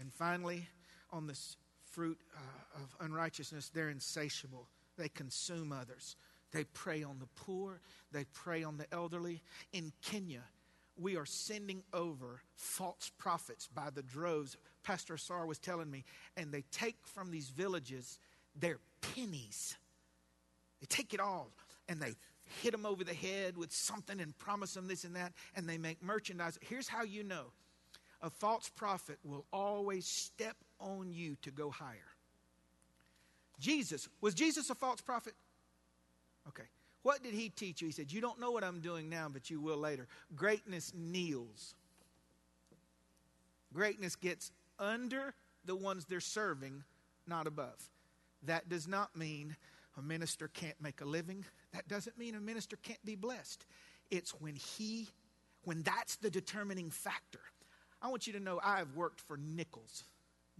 And 0.00 0.12
finally, 0.14 0.66
on 1.12 1.26
this 1.26 1.56
fruit 1.84 2.18
uh, 2.34 2.82
of 2.82 2.96
unrighteousness, 3.04 3.70
they're 3.72 3.90
insatiable. 3.90 4.66
They 4.96 5.08
consume 5.10 5.72
others. 5.72 6.16
They 6.52 6.64
prey 6.64 7.02
on 7.02 7.18
the 7.18 7.28
poor. 7.36 7.80
They 8.10 8.24
prey 8.24 8.64
on 8.64 8.78
the 8.78 8.86
elderly. 8.92 9.42
In 9.72 9.92
Kenya, 10.02 10.42
we 10.96 11.16
are 11.16 11.26
sending 11.26 11.82
over 11.92 12.42
false 12.54 13.10
prophets 13.18 13.68
by 13.72 13.90
the 13.90 14.02
droves. 14.02 14.56
Pastor 14.82 15.16
Sar 15.16 15.46
was 15.46 15.58
telling 15.58 15.90
me, 15.90 16.04
and 16.36 16.52
they 16.52 16.64
take 16.70 16.96
from 17.06 17.30
these 17.30 17.48
villages 17.48 18.18
their 18.58 18.78
pennies. 19.00 19.76
They 20.80 20.86
take 20.86 21.14
it 21.14 21.20
all 21.20 21.50
and 21.88 22.00
they 22.00 22.14
hit 22.62 22.72
them 22.72 22.86
over 22.86 23.04
the 23.04 23.14
head 23.14 23.56
with 23.56 23.72
something 23.72 24.20
and 24.20 24.36
promise 24.38 24.74
them 24.74 24.88
this 24.88 25.04
and 25.04 25.16
that, 25.16 25.32
and 25.54 25.68
they 25.68 25.78
make 25.78 26.02
merchandise. 26.02 26.58
Here's 26.62 26.88
how 26.88 27.02
you 27.02 27.22
know 27.22 27.52
a 28.22 28.30
false 28.30 28.68
prophet 28.68 29.18
will 29.24 29.46
always 29.52 30.06
step 30.06 30.56
on 30.78 31.12
you 31.12 31.36
to 31.42 31.50
go 31.50 31.70
higher. 31.70 31.96
Jesus, 33.58 34.08
was 34.20 34.34
Jesus 34.34 34.70
a 34.70 34.74
false 34.74 35.00
prophet? 35.00 35.34
Okay. 36.48 36.64
What 37.02 37.22
did 37.22 37.32
he 37.32 37.48
teach 37.48 37.80
you? 37.80 37.88
He 37.88 37.92
said, 37.92 38.12
You 38.12 38.20
don't 38.20 38.40
know 38.40 38.50
what 38.50 38.64
I'm 38.64 38.80
doing 38.80 39.08
now, 39.08 39.28
but 39.32 39.50
you 39.50 39.60
will 39.60 39.78
later. 39.78 40.06
Greatness 40.34 40.92
kneels. 40.94 41.74
Greatness 43.72 44.16
gets 44.16 44.50
under 44.78 45.34
the 45.64 45.76
ones 45.76 46.04
they're 46.04 46.20
serving, 46.20 46.82
not 47.26 47.46
above. 47.46 47.88
That 48.42 48.68
does 48.68 48.88
not 48.88 49.16
mean 49.16 49.56
a 49.96 50.02
minister 50.02 50.48
can't 50.48 50.80
make 50.80 51.00
a 51.00 51.04
living. 51.04 51.44
That 51.72 51.88
doesn't 51.88 52.18
mean 52.18 52.34
a 52.34 52.40
minister 52.40 52.76
can't 52.82 53.04
be 53.04 53.14
blessed. 53.14 53.64
It's 54.10 54.32
when 54.40 54.56
he, 54.56 55.08
when 55.64 55.82
that's 55.82 56.16
the 56.16 56.30
determining 56.30 56.90
factor. 56.90 57.40
I 58.02 58.08
want 58.08 58.26
you 58.26 58.32
to 58.32 58.40
know 58.40 58.60
I 58.62 58.78
have 58.78 58.94
worked 58.96 59.20
for 59.20 59.36
nickels, 59.36 60.04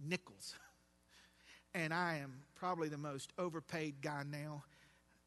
nickels. 0.03 0.55
And 1.73 1.93
I 1.93 2.17
am 2.17 2.33
probably 2.55 2.89
the 2.89 2.97
most 2.97 3.31
overpaid 3.37 4.01
guy 4.01 4.23
now. 4.29 4.65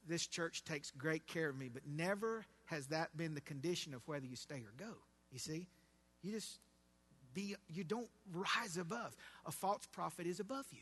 This 0.07 0.27
church 0.27 0.65
takes 0.65 0.91
great 0.91 1.27
care 1.27 1.49
of 1.49 1.57
me, 1.57 1.71
but 1.73 1.83
never 1.87 2.45
has 2.67 2.87
that 2.89 3.17
been 3.17 3.35
the 3.35 3.41
condition 3.41 3.95
of 3.95 4.07
whether 4.07 4.27
you 4.27 4.37
stay 4.37 4.57
or 4.57 4.73
go. 4.79 4.93
You 5.33 5.39
see? 5.39 5.67
You 6.23 6.33
just 6.33 6.59
be, 7.33 7.57
you 7.69 7.85
don't 7.85 8.09
rise 8.33 8.77
above. 8.77 9.17
A 9.47 9.53
false 9.53 9.87
prophet 9.93 10.27
is 10.27 10.41
above 10.41 10.67
you 10.71 10.81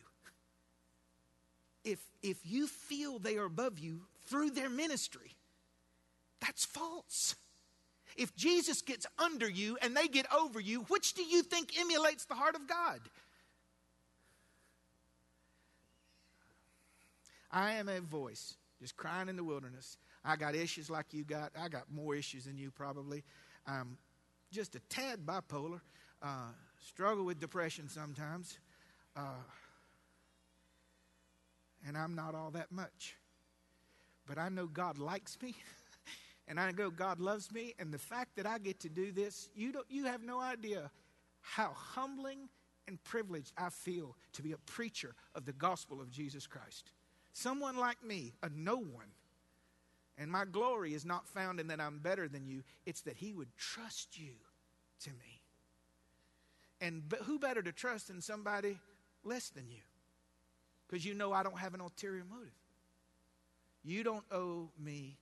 if, 1.84 2.00
if 2.22 2.38
you 2.44 2.66
feel 2.66 3.18
they 3.18 3.36
are 3.36 3.44
above 3.44 3.78
you 3.78 4.02
through 4.26 4.50
their 4.50 4.70
ministry, 4.70 5.32
that's 6.40 6.64
false. 6.64 7.34
If 8.16 8.34
Jesus 8.36 8.82
gets 8.82 9.06
under 9.18 9.48
you 9.48 9.78
and 9.80 9.96
they 9.96 10.06
get 10.06 10.26
over 10.32 10.60
you, 10.60 10.82
which 10.88 11.14
do 11.14 11.22
you 11.22 11.42
think 11.42 11.78
emulates 11.78 12.24
the 12.24 12.34
heart 12.34 12.54
of 12.54 12.66
God? 12.68 13.00
I 17.50 17.72
am 17.72 17.88
a 17.88 18.00
voice 18.00 18.54
just 18.82 18.96
crying 18.96 19.28
in 19.28 19.36
the 19.36 19.44
wilderness. 19.44 19.96
I 20.24 20.34
got 20.34 20.56
issues 20.56 20.90
like 20.90 21.06
you 21.12 21.24
got. 21.24 21.52
I 21.58 21.68
got 21.68 21.84
more 21.90 22.16
issues 22.16 22.46
than 22.46 22.58
you 22.58 22.72
probably. 22.72 23.22
I'm 23.64 23.96
just 24.50 24.74
a 24.74 24.80
tad 24.88 25.24
bipolar. 25.24 25.80
Uh, 26.20 26.50
struggle 26.80 27.24
with 27.24 27.38
depression 27.38 27.88
sometimes. 27.88 28.58
Uh, 29.16 29.42
and 31.86 31.96
I'm 31.96 32.14
not 32.14 32.34
all 32.34 32.50
that 32.50 32.72
much. 32.72 33.16
But 34.26 34.38
I 34.38 34.48
know 34.48 34.66
God 34.66 34.98
likes 34.98 35.38
me, 35.42 35.54
and 36.48 36.58
I 36.58 36.70
know 36.72 36.90
God 36.90 37.20
loves 37.20 37.52
me, 37.52 37.74
and 37.78 37.92
the 37.92 37.98
fact 37.98 38.36
that 38.36 38.46
I 38.46 38.58
get 38.58 38.80
to 38.80 38.88
do 38.88 39.10
this, 39.12 39.48
you, 39.54 39.72
don't, 39.72 39.86
you 39.88 40.04
have 40.06 40.22
no 40.22 40.40
idea 40.40 40.90
how 41.40 41.72
humbling 41.74 42.48
and 42.88 43.02
privileged 43.04 43.52
I 43.56 43.70
feel 43.70 44.16
to 44.34 44.42
be 44.42 44.52
a 44.52 44.58
preacher 44.58 45.14
of 45.34 45.44
the 45.44 45.52
gospel 45.52 46.00
of 46.00 46.10
Jesus 46.10 46.46
Christ. 46.46 46.92
Someone 47.32 47.76
like 47.76 48.04
me, 48.04 48.34
a 48.42 48.48
no 48.48 48.76
one. 48.76 49.12
And 50.18 50.30
my 50.30 50.44
glory 50.44 50.94
is 50.94 51.04
not 51.04 51.26
found 51.26 51.58
in 51.58 51.68
that 51.68 51.80
I'm 51.80 51.98
better 51.98 52.28
than 52.28 52.46
you, 52.46 52.62
it's 52.86 53.00
that 53.02 53.16
He 53.16 53.32
would 53.32 53.54
trust 53.56 54.18
you 54.18 54.32
to 55.04 55.10
me. 55.10 55.40
And 56.80 57.02
who 57.24 57.38
better 57.38 57.62
to 57.62 57.72
trust 57.72 58.08
than 58.08 58.20
somebody 58.20 58.78
less 59.24 59.48
than 59.48 59.70
you? 59.70 59.82
because 60.92 61.06
you 61.06 61.14
know 61.14 61.32
I 61.32 61.42
don't 61.42 61.58
have 61.58 61.72
an 61.72 61.80
ulterior 61.80 62.22
motive. 62.30 62.52
You 63.82 64.04
don't 64.04 64.24
owe 64.30 64.68
me 64.78 65.16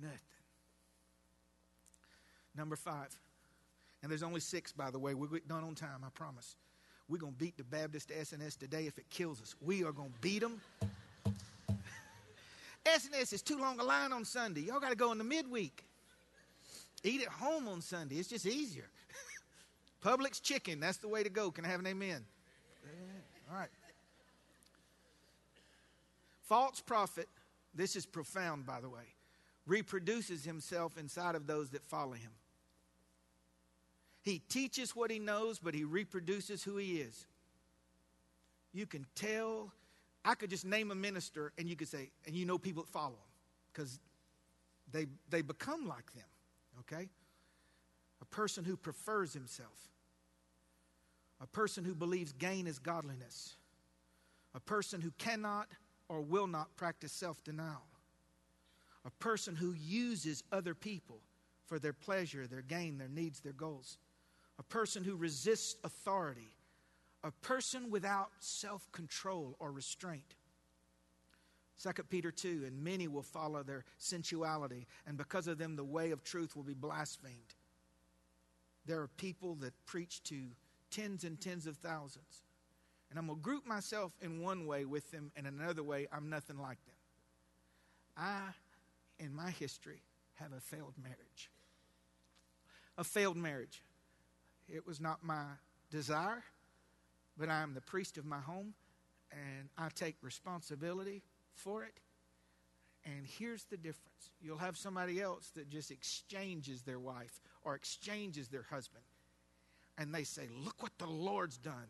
nothing. 0.00 0.18
Number 2.56 2.76
five, 2.76 3.08
and 4.02 4.10
there's 4.10 4.22
only 4.22 4.38
six, 4.38 4.70
by 4.70 4.92
the 4.92 4.98
way. 5.00 5.14
We're 5.14 5.40
done 5.48 5.64
on 5.64 5.74
time, 5.74 6.04
I 6.06 6.10
promise. 6.10 6.54
We're 7.08 7.18
going 7.18 7.32
to 7.32 7.38
beat 7.38 7.56
the 7.56 7.64
Baptist 7.64 8.12
S&S 8.16 8.54
today 8.54 8.86
if 8.86 8.96
it 8.96 9.10
kills 9.10 9.42
us. 9.42 9.56
We 9.60 9.82
are 9.82 9.90
going 9.90 10.12
to 10.12 10.18
beat 10.20 10.42
them. 10.42 10.60
S&S 12.86 13.32
is 13.32 13.42
too 13.42 13.58
long 13.58 13.80
a 13.80 13.82
line 13.82 14.12
on 14.12 14.24
Sunday. 14.24 14.62
Y'all 14.62 14.80
got 14.80 14.90
to 14.90 14.96
go 14.96 15.12
in 15.12 15.18
the 15.18 15.24
midweek. 15.24 15.84
Eat 17.02 17.22
at 17.22 17.28
home 17.28 17.68
on 17.68 17.80
Sunday. 17.80 18.16
It's 18.16 18.28
just 18.28 18.46
easier. 18.46 18.88
Publix 20.04 20.40
chicken, 20.42 20.80
that's 20.80 20.98
the 20.98 21.08
way 21.08 21.22
to 21.22 21.30
go. 21.30 21.50
Can 21.50 21.64
I 21.64 21.68
have 21.68 21.80
an 21.80 21.86
amen? 21.86 22.24
All 23.50 23.56
right. 23.56 23.68
False 26.42 26.80
prophet, 26.80 27.28
this 27.74 27.96
is 27.96 28.04
profound, 28.04 28.66
by 28.66 28.80
the 28.80 28.88
way, 28.88 29.14
reproduces 29.66 30.44
himself 30.44 30.98
inside 30.98 31.34
of 31.34 31.46
those 31.46 31.70
that 31.70 31.84
follow 31.84 32.12
him. 32.12 32.30
He 34.22 34.38
teaches 34.38 34.96
what 34.96 35.10
he 35.10 35.18
knows, 35.18 35.58
but 35.58 35.74
he 35.74 35.84
reproduces 35.84 36.62
who 36.62 36.76
he 36.76 36.96
is. 36.96 37.26
You 38.72 38.86
can 38.86 39.06
tell. 39.14 39.72
I 40.24 40.34
could 40.34 40.50
just 40.50 40.64
name 40.64 40.90
a 40.90 40.94
minister, 40.94 41.52
and 41.58 41.68
you 41.68 41.76
could 41.76 41.88
say, 41.88 42.10
and 42.26 42.34
you 42.34 42.46
know 42.46 42.58
people 42.58 42.82
that 42.84 42.92
follow 42.92 43.10
him 43.10 43.32
because 43.72 43.98
they, 44.90 45.06
they 45.28 45.42
become 45.42 45.86
like 45.86 46.12
them, 46.14 46.24
okay? 46.80 47.08
A 48.22 48.24
person 48.26 48.64
who 48.64 48.76
prefers 48.76 49.32
himself, 49.32 49.88
a 51.40 51.46
person 51.46 51.84
who 51.84 51.94
believes 51.94 52.32
gain 52.32 52.66
is 52.66 52.78
godliness, 52.78 53.56
a 54.54 54.60
person 54.60 55.00
who 55.00 55.10
cannot 55.18 55.68
or 56.08 56.20
will 56.20 56.46
not 56.46 56.74
practice 56.76 57.12
self 57.12 57.42
denial. 57.44 57.82
A 59.04 59.10
person 59.10 59.54
who 59.54 59.72
uses 59.72 60.42
other 60.50 60.74
people 60.74 61.20
for 61.66 61.78
their 61.78 61.92
pleasure, 61.92 62.46
their 62.46 62.62
gain, 62.62 62.98
their 62.98 63.08
needs, 63.08 63.40
their 63.40 63.52
goals. 63.52 63.98
A 64.58 64.62
person 64.62 65.04
who 65.04 65.16
resists 65.16 65.76
authority. 65.84 66.56
A 67.24 67.32
person 67.32 67.90
without 67.90 68.30
self 68.38 68.90
control 68.92 69.56
or 69.58 69.72
restraint. 69.72 70.36
2 71.82 71.90
Peter 72.04 72.30
2 72.30 72.62
And 72.66 72.84
many 72.84 73.08
will 73.08 73.22
follow 73.22 73.64
their 73.64 73.84
sensuality, 73.98 74.86
and 75.06 75.16
because 75.16 75.48
of 75.48 75.58
them, 75.58 75.74
the 75.74 75.84
way 75.84 76.12
of 76.12 76.22
truth 76.22 76.54
will 76.54 76.62
be 76.62 76.74
blasphemed. 76.74 77.54
There 78.86 79.00
are 79.00 79.08
people 79.08 79.56
that 79.56 79.72
preach 79.86 80.22
to 80.24 80.50
tens 80.90 81.24
and 81.24 81.40
tens 81.40 81.66
of 81.66 81.78
thousands 81.78 82.44
and 83.14 83.18
I'm 83.20 83.28
going 83.28 83.38
to 83.38 83.42
group 83.44 83.64
myself 83.64 84.12
in 84.20 84.42
one 84.42 84.66
way 84.66 84.84
with 84.84 85.12
them, 85.12 85.30
and 85.36 85.46
another 85.46 85.84
way, 85.84 86.08
I'm 86.10 86.28
nothing 86.28 86.58
like 86.58 86.84
them. 86.84 86.94
I, 88.16 88.40
in 89.20 89.32
my 89.32 89.50
history, 89.50 90.02
have 90.34 90.52
a 90.52 90.58
failed 90.58 90.94
marriage. 91.00 91.48
A 92.98 93.04
failed 93.04 93.36
marriage. 93.36 93.84
It 94.68 94.84
was 94.84 95.00
not 95.00 95.22
my 95.22 95.44
desire, 95.92 96.42
but 97.36 97.48
I 97.48 97.62
am 97.62 97.74
the 97.74 97.80
priest 97.80 98.18
of 98.18 98.24
my 98.24 98.40
home, 98.40 98.74
and 99.30 99.68
I 99.76 99.88
take 99.94 100.16
responsibility 100.22 101.22
for 101.54 101.84
it. 101.84 102.00
And 103.04 103.26
here's 103.26 103.64
the 103.64 103.76
difference 103.76 104.30
you'll 104.40 104.58
have 104.58 104.76
somebody 104.76 105.20
else 105.20 105.50
that 105.54 105.68
just 105.68 105.90
exchanges 105.90 106.82
their 106.82 106.98
wife 106.98 107.40
or 107.62 107.74
exchanges 107.74 108.48
their 108.48 108.66
husband. 108.70 109.04
And 109.98 110.14
they 110.14 110.24
say, 110.24 110.48
Look 110.64 110.82
what 110.82 110.96
the 110.98 111.06
Lord's 111.06 111.58
done. 111.58 111.88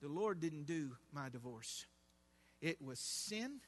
The 0.00 0.08
Lord 0.08 0.40
didn't 0.40 0.66
do 0.66 0.96
my 1.12 1.28
divorce. 1.28 1.86
It 2.60 2.80
was 2.80 2.98
sin, 2.98 3.60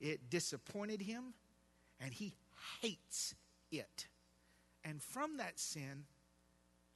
it 0.00 0.30
disappointed 0.30 1.02
him, 1.02 1.34
and 2.00 2.12
he 2.12 2.34
hates 2.80 3.34
it. 3.70 4.06
And 4.84 5.02
from 5.02 5.38
that 5.38 5.58
sin, 5.58 6.04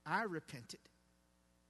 I 0.07 0.23
repented 0.23 0.81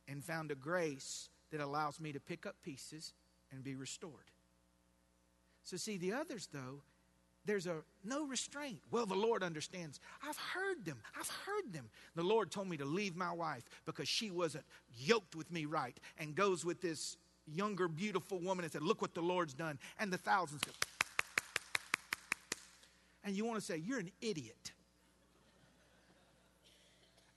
and 0.06 0.22
found 0.22 0.50
a 0.50 0.54
grace 0.54 1.30
that 1.50 1.60
allows 1.60 2.00
me 2.00 2.12
to 2.12 2.20
pick 2.20 2.46
up 2.46 2.56
pieces 2.62 3.12
and 3.52 3.62
be 3.62 3.74
restored. 3.74 4.30
So, 5.62 5.76
see, 5.76 5.98
the 5.98 6.12
others, 6.12 6.48
though, 6.52 6.82
there's 7.44 7.66
a 7.66 7.76
no 8.04 8.26
restraint. 8.26 8.80
Well, 8.90 9.06
the 9.06 9.14
Lord 9.14 9.42
understands. 9.42 10.00
I've 10.26 10.36
heard 10.36 10.84
them. 10.84 10.98
I've 11.18 11.28
heard 11.28 11.72
them. 11.72 11.88
The 12.14 12.22
Lord 12.22 12.50
told 12.50 12.68
me 12.68 12.76
to 12.76 12.84
leave 12.84 13.16
my 13.16 13.32
wife 13.32 13.64
because 13.86 14.08
she 14.08 14.30
wasn't 14.30 14.64
yoked 14.98 15.34
with 15.34 15.50
me 15.50 15.64
right 15.64 15.98
and 16.18 16.34
goes 16.34 16.64
with 16.64 16.80
this 16.80 17.16
younger, 17.46 17.88
beautiful 17.88 18.38
woman 18.38 18.64
and 18.64 18.72
said, 18.72 18.82
Look 18.82 19.00
what 19.00 19.14
the 19.14 19.22
Lord's 19.22 19.54
done. 19.54 19.78
And 19.98 20.12
the 20.12 20.18
thousands 20.18 20.62
go. 20.62 20.72
And 23.24 23.34
you 23.34 23.44
want 23.44 23.58
to 23.58 23.64
say, 23.64 23.78
You're 23.78 24.00
an 24.00 24.10
idiot. 24.20 24.72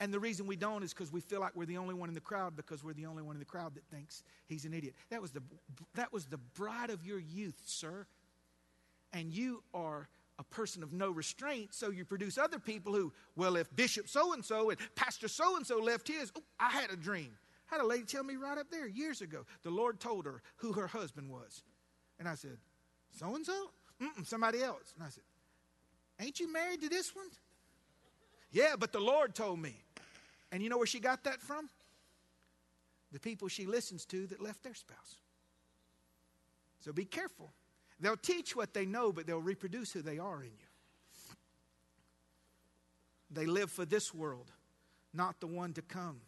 And 0.04 0.14
the 0.14 0.20
reason 0.20 0.47
we 0.47 0.56
don't 0.58 0.84
is 0.84 0.93
because 0.93 1.12
we 1.12 1.22
feel 1.22 1.39
like 1.39 1.56
we're 1.56 1.66
the 1.66 1.78
only 1.78 1.93
one 1.93 2.10
in 2.10 2.16
the 2.16 2.22
crowd 2.22 2.56
because 2.56 2.84
we're 2.84 2.93
the 2.93 3.06
only 3.06 3.24
one 3.24 3.36
in 3.36 3.39
the 3.39 3.45
crowd 3.45 3.76
that 3.76 3.86
thinks 3.86 4.24
he's 4.47 4.66
an 4.66 4.74
idiot. 4.74 4.95
That 5.10 5.22
was 5.22 5.32
the, 5.32 5.41
that 5.95 6.12
was 6.12 6.26
the 6.26 6.38
bride 6.38 6.89
of 6.89 7.06
your 7.06 7.20
youth, 7.20 7.62
sir 7.66 8.06
and 9.14 9.32
you 9.32 9.64
are 9.74 10.10
a 10.39 10.43
person 10.43 10.82
of 10.82 10.91
no 10.91 11.12
restraint, 11.12 11.74
so 11.74 11.91
you 11.91 12.04
produce 12.04 12.38
other 12.38 12.60
people 12.60 12.93
who, 12.93 13.14
well, 13.36 13.56
if 13.56 13.74
Bishop 13.76 14.10
so 14.10 14.34
and 14.34 14.43
so 14.43 14.72
and 14.72 14.80
Pastor 14.95 15.28
so 15.28 15.56
and 15.56 15.66
so 15.66 15.78
left 15.78 16.08
his, 16.08 16.32
oh, 16.36 16.41
I 16.60 16.70
had 16.72 16.89
a 16.89 16.95
dream. 16.95 17.38
I 17.72 17.76
had 17.76 17.84
a 17.84 17.88
lady 17.88 18.04
tell 18.04 18.24
me 18.24 18.36
right 18.36 18.58
up 18.58 18.70
there 18.72 18.88
years 18.88 19.22
ago. 19.22 19.45
The 19.62 19.70
Lord 19.70 19.99
told 19.99 20.26
her 20.26 20.41
who 20.58 20.74
her 20.74 20.88
husband 20.88 21.30
was. 21.30 21.64
And 22.20 22.28
I 22.28 22.36
said, 22.36 22.58
So 23.12 23.36
and 23.36 23.45
so? 23.45 23.70
Somebody 24.24 24.62
else. 24.62 24.93
And 24.95 25.06
I 25.06 25.10
said, 25.10 25.24
Ain't 26.20 26.39
you 26.39 26.51
married 26.51 26.82
to 26.82 26.89
this 26.89 27.16
one? 27.16 27.28
Yeah, 28.51 28.76
but 28.78 28.91
the 28.91 28.99
Lord 28.99 29.34
told 29.34 29.60
me. 29.60 29.83
And 30.54 30.62
you 30.62 30.70
know 30.70 30.78
where 30.78 30.88
she 30.88 30.99
got 30.99 31.24
that 31.24 31.41
from? 31.41 31.68
The 33.12 33.20
people 33.20 33.47
she 33.47 33.66
listens 33.66 34.06
to 34.06 34.28
that 34.28 34.39
left 34.39 34.64
their 34.64 34.76
spouse. 34.76 35.16
So 36.80 36.93
be 36.93 37.06
careful. 37.06 37.51
They'll 37.99 38.16
teach 38.16 38.56
what 38.56 38.74
they 38.74 38.86
know, 38.86 39.12
but 39.12 39.26
they'll 39.26 39.41
reproduce 39.41 39.91
who 39.91 40.04
they 40.04 40.20
are 40.20 40.41
in 40.41 40.51
you. 40.51 41.36
They 43.32 43.47
live 43.47 43.72
for 43.72 43.84
this 43.84 44.14
world, 44.14 44.51
not 45.12 45.39
the 45.39 45.47
one 45.47 45.74
to 45.74 45.82
come. 45.82 46.22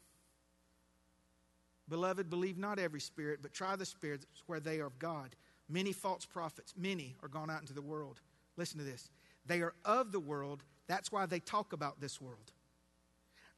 Beloved, 1.87 2.27
believe 2.27 2.57
not 2.57 2.79
every 2.79 3.01
spirit, 3.01 3.39
but 3.43 3.53
try 3.53 3.75
the 3.75 3.85
spirits 3.85 4.25
where 4.47 4.59
they 4.59 4.79
are 4.79 4.87
of 4.87 4.97
God. 4.97 5.35
Many 5.69 5.91
false 5.91 6.25
prophets, 6.25 6.73
many 6.75 7.15
are 7.21 7.27
gone 7.27 7.51
out 7.51 7.61
into 7.61 7.73
the 7.73 7.81
world. 7.81 8.21
Listen 8.57 8.79
to 8.79 8.85
this. 8.85 9.11
They 9.45 9.61
are 9.61 9.75
of 9.83 10.11
the 10.11 10.19
world. 10.19 10.63
That's 10.87 11.11
why 11.11 11.27
they 11.27 11.39
talk 11.39 11.73
about 11.73 12.01
this 12.01 12.19
world. 12.19 12.53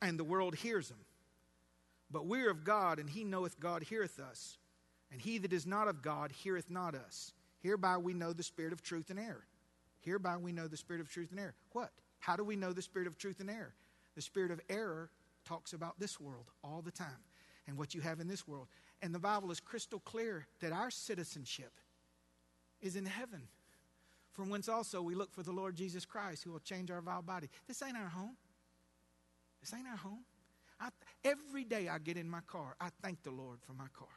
And 0.02 0.20
the 0.20 0.24
world 0.24 0.56
hears 0.56 0.90
them. 0.90 1.00
But 2.10 2.26
we're 2.26 2.50
of 2.50 2.64
God, 2.64 3.00
and 3.00 3.10
he 3.10 3.24
knoweth 3.24 3.60
God 3.60 3.84
heareth 3.84 4.20
us. 4.20 4.58
And 5.12 5.22
he 5.22 5.38
that 5.40 5.54
is 5.54 5.66
not 5.66 5.88
of 5.88 6.02
God 6.02 6.32
heareth 6.32 6.70
not 6.70 6.96
us. 6.96 7.34
Hereby 7.60 7.98
we 7.98 8.14
know 8.14 8.34
the 8.34 8.44
spirit 8.44 8.74
of 8.74 8.82
truth 8.82 9.10
and 9.10 9.20
error. 9.20 9.46
Hereby 10.02 10.38
we 10.38 10.52
know 10.52 10.68
the 10.68 10.78
spirit 10.78 11.02
of 11.02 11.10
truth 11.10 11.32
and 11.32 11.40
error. 11.40 11.56
What? 11.72 11.92
How 12.20 12.36
do 12.36 12.44
we 12.44 12.56
know 12.56 12.74
the 12.74 12.82
spirit 12.82 13.08
of 13.08 13.18
truth 13.18 13.40
and 13.40 13.50
error? 13.50 13.74
The 14.16 14.22
spirit 14.22 14.52
of 14.52 14.62
error 14.70 15.10
talks 15.46 15.74
about 15.74 16.00
this 16.00 16.20
world 16.20 16.46
all 16.64 16.82
the 16.82 16.92
time 16.92 17.24
and 17.68 17.78
what 17.78 17.94
you 17.94 18.02
have 18.02 18.20
in 18.20 18.28
this 18.28 18.48
world. 18.48 18.68
And 19.02 19.14
the 19.14 19.20
Bible 19.20 19.52
is 19.52 19.60
crystal 19.60 20.00
clear 20.00 20.48
that 20.62 20.72
our 20.72 20.90
citizenship 20.90 21.72
is 22.82 22.96
in 22.96 23.06
heaven, 23.06 23.42
from 24.34 24.50
whence 24.50 24.70
also 24.70 25.02
we 25.02 25.16
look 25.16 25.32
for 25.32 25.44
the 25.44 25.52
Lord 25.52 25.76
Jesus 25.76 26.06
Christ, 26.06 26.44
who 26.44 26.52
will 26.52 26.60
change 26.60 26.92
our 26.92 27.02
vile 27.02 27.22
body. 27.22 27.50
This 27.68 27.82
ain't 27.82 27.98
our 27.98 28.10
home. 28.10 28.38
This 29.68 29.78
ain't 29.78 29.88
our 29.88 29.98
home. 29.98 30.24
I, 30.80 30.90
every 31.26 31.66
day 31.66 31.90
I 31.90 31.98
get 31.98 32.16
in 32.16 32.30
my 32.30 32.40
car, 32.48 32.76
I 32.80 32.90
thank 33.02 33.24
the 33.24 33.32
Lord 33.32 33.60
for 33.62 33.74
my 33.74 33.88
car. 33.94 34.08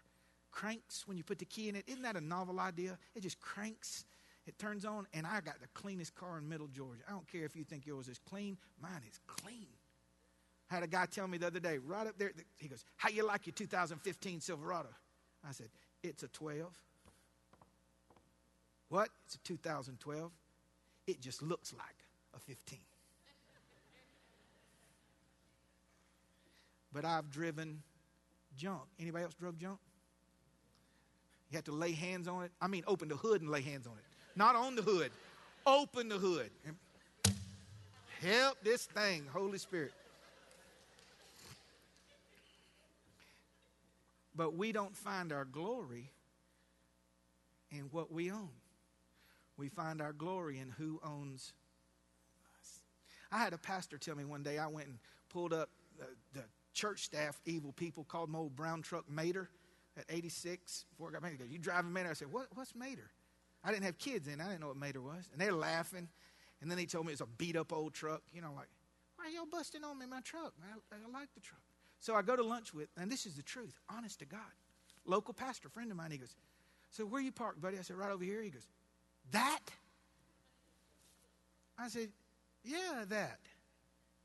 Cranks 0.53 1.09
when 1.09 1.17
you 1.17 1.25
put 1.25 1.39
the 1.39 1.45
key 1.45 1.69
in 1.69 1.77
it. 1.77 1.85
Isn't 1.89 2.03
that 2.03 2.17
a 2.17 2.21
novel 2.21 2.61
idea? 2.61 2.99
It 3.15 3.23
just 3.23 3.41
cranks, 3.41 4.05
it 4.47 4.59
turns 4.59 4.85
on, 4.85 5.07
and 5.13 5.27
I 5.27 5.41
got 5.41 5.61
the 5.61 5.69
cleanest 5.75 6.15
car 6.15 6.39
in 6.39 6.49
Middle 6.49 6.69
Georgia. 6.69 7.03
I 7.09 7.13
don't 7.13 7.27
care 7.27 7.45
if 7.45 7.57
you 7.57 7.65
think 7.65 7.87
yours 7.87 8.07
is 8.07 8.19
clean, 8.19 8.59
mine 8.81 9.03
is 9.11 9.19
clean. 9.27 9.67
I 10.71 10.75
had 10.75 10.83
a 10.85 10.89
guy 10.89 11.07
tell 11.07 11.27
me 11.27 11.39
the 11.39 11.49
other 11.49 11.61
day, 11.61 11.79
right 11.79 12.07
up 12.07 12.17
there, 12.17 12.31
he 12.59 12.69
goes, 12.69 12.85
How 12.97 13.09
you 13.09 13.27
like 13.27 13.47
your 13.47 13.55
2015 13.55 14.41
Silverado? 14.41 14.91
I 15.49 15.51
said, 15.51 15.69
It's 16.05 16.23
a 16.23 16.29
12. 16.29 16.69
What? 18.89 19.09
It's 19.27 19.35
a 19.35 19.39
2012. 19.39 20.31
It 21.09 21.21
just 21.21 21.43
looks 21.43 21.73
like 21.73 22.05
a 22.37 22.39
15. 22.39 22.79
But 26.93 27.05
I've 27.05 27.31
driven 27.31 27.83
junk. 28.57 28.83
Anybody 28.99 29.25
else 29.25 29.35
drove 29.35 29.59
junk? 29.59 29.79
You 31.51 31.57
had 31.57 31.65
to 31.65 31.73
lay 31.73 31.93
hands 31.93 32.29
on 32.29 32.45
it. 32.45 32.53
I 32.61 32.69
mean, 32.69 32.85
open 32.87 33.09
the 33.09 33.17
hood 33.17 33.43
and 33.43 33.51
lay 33.51 33.63
hands 33.63 33.87
on 33.87 33.95
it. 33.95 34.05
Not 34.37 34.55
on 34.55 34.77
the 34.77 34.83
hood. 34.83 35.11
Open 35.67 36.09
the 36.09 36.19
hood. 36.19 36.51
Help 38.21 38.59
this 38.63 38.85
thing, 38.85 39.25
Holy 39.33 39.59
Spirit. 39.59 39.93
But 44.37 44.55
we 44.55 44.73
don't 44.73 44.97
find 44.97 45.33
our 45.33 45.45
glory 45.45 46.11
in 47.71 47.89
what 47.91 48.13
we 48.13 48.31
own. 48.31 48.49
We 49.57 49.69
find 49.69 50.01
our 50.01 50.13
glory 50.13 50.59
in 50.59 50.71
who 50.71 51.01
owns 51.05 51.53
us. 52.59 52.81
I 53.31 53.39
had 53.39 53.53
a 53.53 53.59
pastor 53.59 53.99
tell 53.99 54.17
me 54.17 54.25
one 54.25 54.43
day, 54.43 54.59
I 54.59 54.67
went 54.67 54.89
and 54.89 54.99
pulled 55.29 55.53
up 55.53 55.69
the, 55.99 56.07
the 56.33 56.45
church 56.73 57.05
staff, 57.05 57.41
evil 57.45 57.73
people, 57.73 58.05
called 58.05 58.31
my 58.31 58.39
old 58.39 58.57
brown 58.57 58.83
truck 58.83 59.09
Mater 59.09 59.49
at 59.97 60.05
86 60.09 60.87
before 60.91 61.09
I 61.09 61.13
got 61.13 61.23
married. 61.23 61.39
He 61.39 61.45
goes, 61.45 61.53
You 61.53 61.59
driving 61.59 61.93
Mater? 61.93 62.11
I 62.11 62.15
said, 62.15 62.33
what, 62.33 62.47
What's 62.55 62.75
Mater? 62.75 63.11
I 63.63 63.71
didn't 63.71 63.85
have 63.85 63.99
kids 63.99 64.27
then. 64.27 64.41
I 64.41 64.49
didn't 64.49 64.61
know 64.61 64.69
what 64.69 64.77
Mater 64.77 65.01
was. 65.01 65.29
And 65.33 65.41
they're 65.41 65.53
laughing. 65.53 66.09
And 66.63 66.71
then 66.71 66.79
he 66.79 66.87
told 66.87 67.07
me 67.07 67.13
it's 67.13 67.21
a 67.21 67.27
beat 67.27 67.57
up 67.57 67.73
old 67.73 67.93
truck. 67.93 68.23
You 68.33 68.41
know, 68.41 68.53
like, 68.57 68.69
why 69.17 69.27
are 69.27 69.31
y'all 69.31 69.47
busting 69.51 69.85
on 69.85 69.99
me 69.99 70.05
in 70.05 70.11
my 70.11 70.21
truck? 70.21 70.55
I, 70.63 70.95
I 70.95 71.19
like 71.19 71.29
the 71.35 71.41
truck. 71.41 71.61
So 72.01 72.15
I 72.15 72.23
go 72.23 72.37
to 72.37 72.43
lunch 72.43 72.73
with, 72.73 72.89
and 72.97 73.13
this 73.13 73.27
is 73.27 73.35
the 73.35 73.43
truth, 73.43 73.79
honest 73.95 74.21
to 74.21 74.25
God. 74.25 74.41
Local 75.05 75.35
pastor, 75.35 75.69
friend 75.69 75.91
of 75.91 75.97
mine, 75.97 76.11
he 76.11 76.19
goes, 76.19 76.35
So 76.91 77.05
where 77.05 77.21
you 77.21 77.33
parked, 77.33 77.61
buddy? 77.61 77.79
I 77.79 77.83
said, 77.83 77.97
Right 77.97 78.11
over 78.11 78.25
here. 78.25 78.43
He 78.43 78.51
goes, 78.51 78.67
That? 79.33 79.61
I 81.79 81.89
said, 81.89 82.09
Yeah, 82.65 83.05
that. 83.09 83.41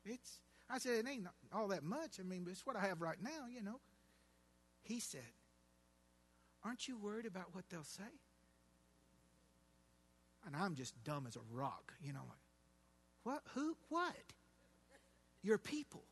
It's 0.04 0.38
I 0.68 0.78
said, 0.78 1.04
It 1.04 1.08
ain't 1.08 1.26
all 1.52 1.68
that 1.68 1.84
much. 1.84 2.18
I 2.20 2.22
mean, 2.22 2.44
but 2.44 2.50
it's 2.50 2.66
what 2.66 2.76
I 2.76 2.80
have 2.80 3.00
right 3.00 3.20
now, 3.22 3.46
you 3.52 3.62
know. 3.62 3.80
He 4.82 5.00
said, 5.00 5.20
Aren't 6.64 6.88
you 6.88 6.98
worried 6.98 7.26
about 7.26 7.54
what 7.54 7.64
they'll 7.70 7.84
say? 7.84 8.02
And 10.46 10.54
I'm 10.54 10.74
just 10.74 10.94
dumb 11.02 11.26
as 11.26 11.36
a 11.36 11.40
rock, 11.52 11.92
you 12.00 12.12
know, 12.12 12.20
what? 13.24 13.42
Who? 13.54 13.76
What? 13.88 14.14
Your 15.42 15.58
people. 15.58 16.04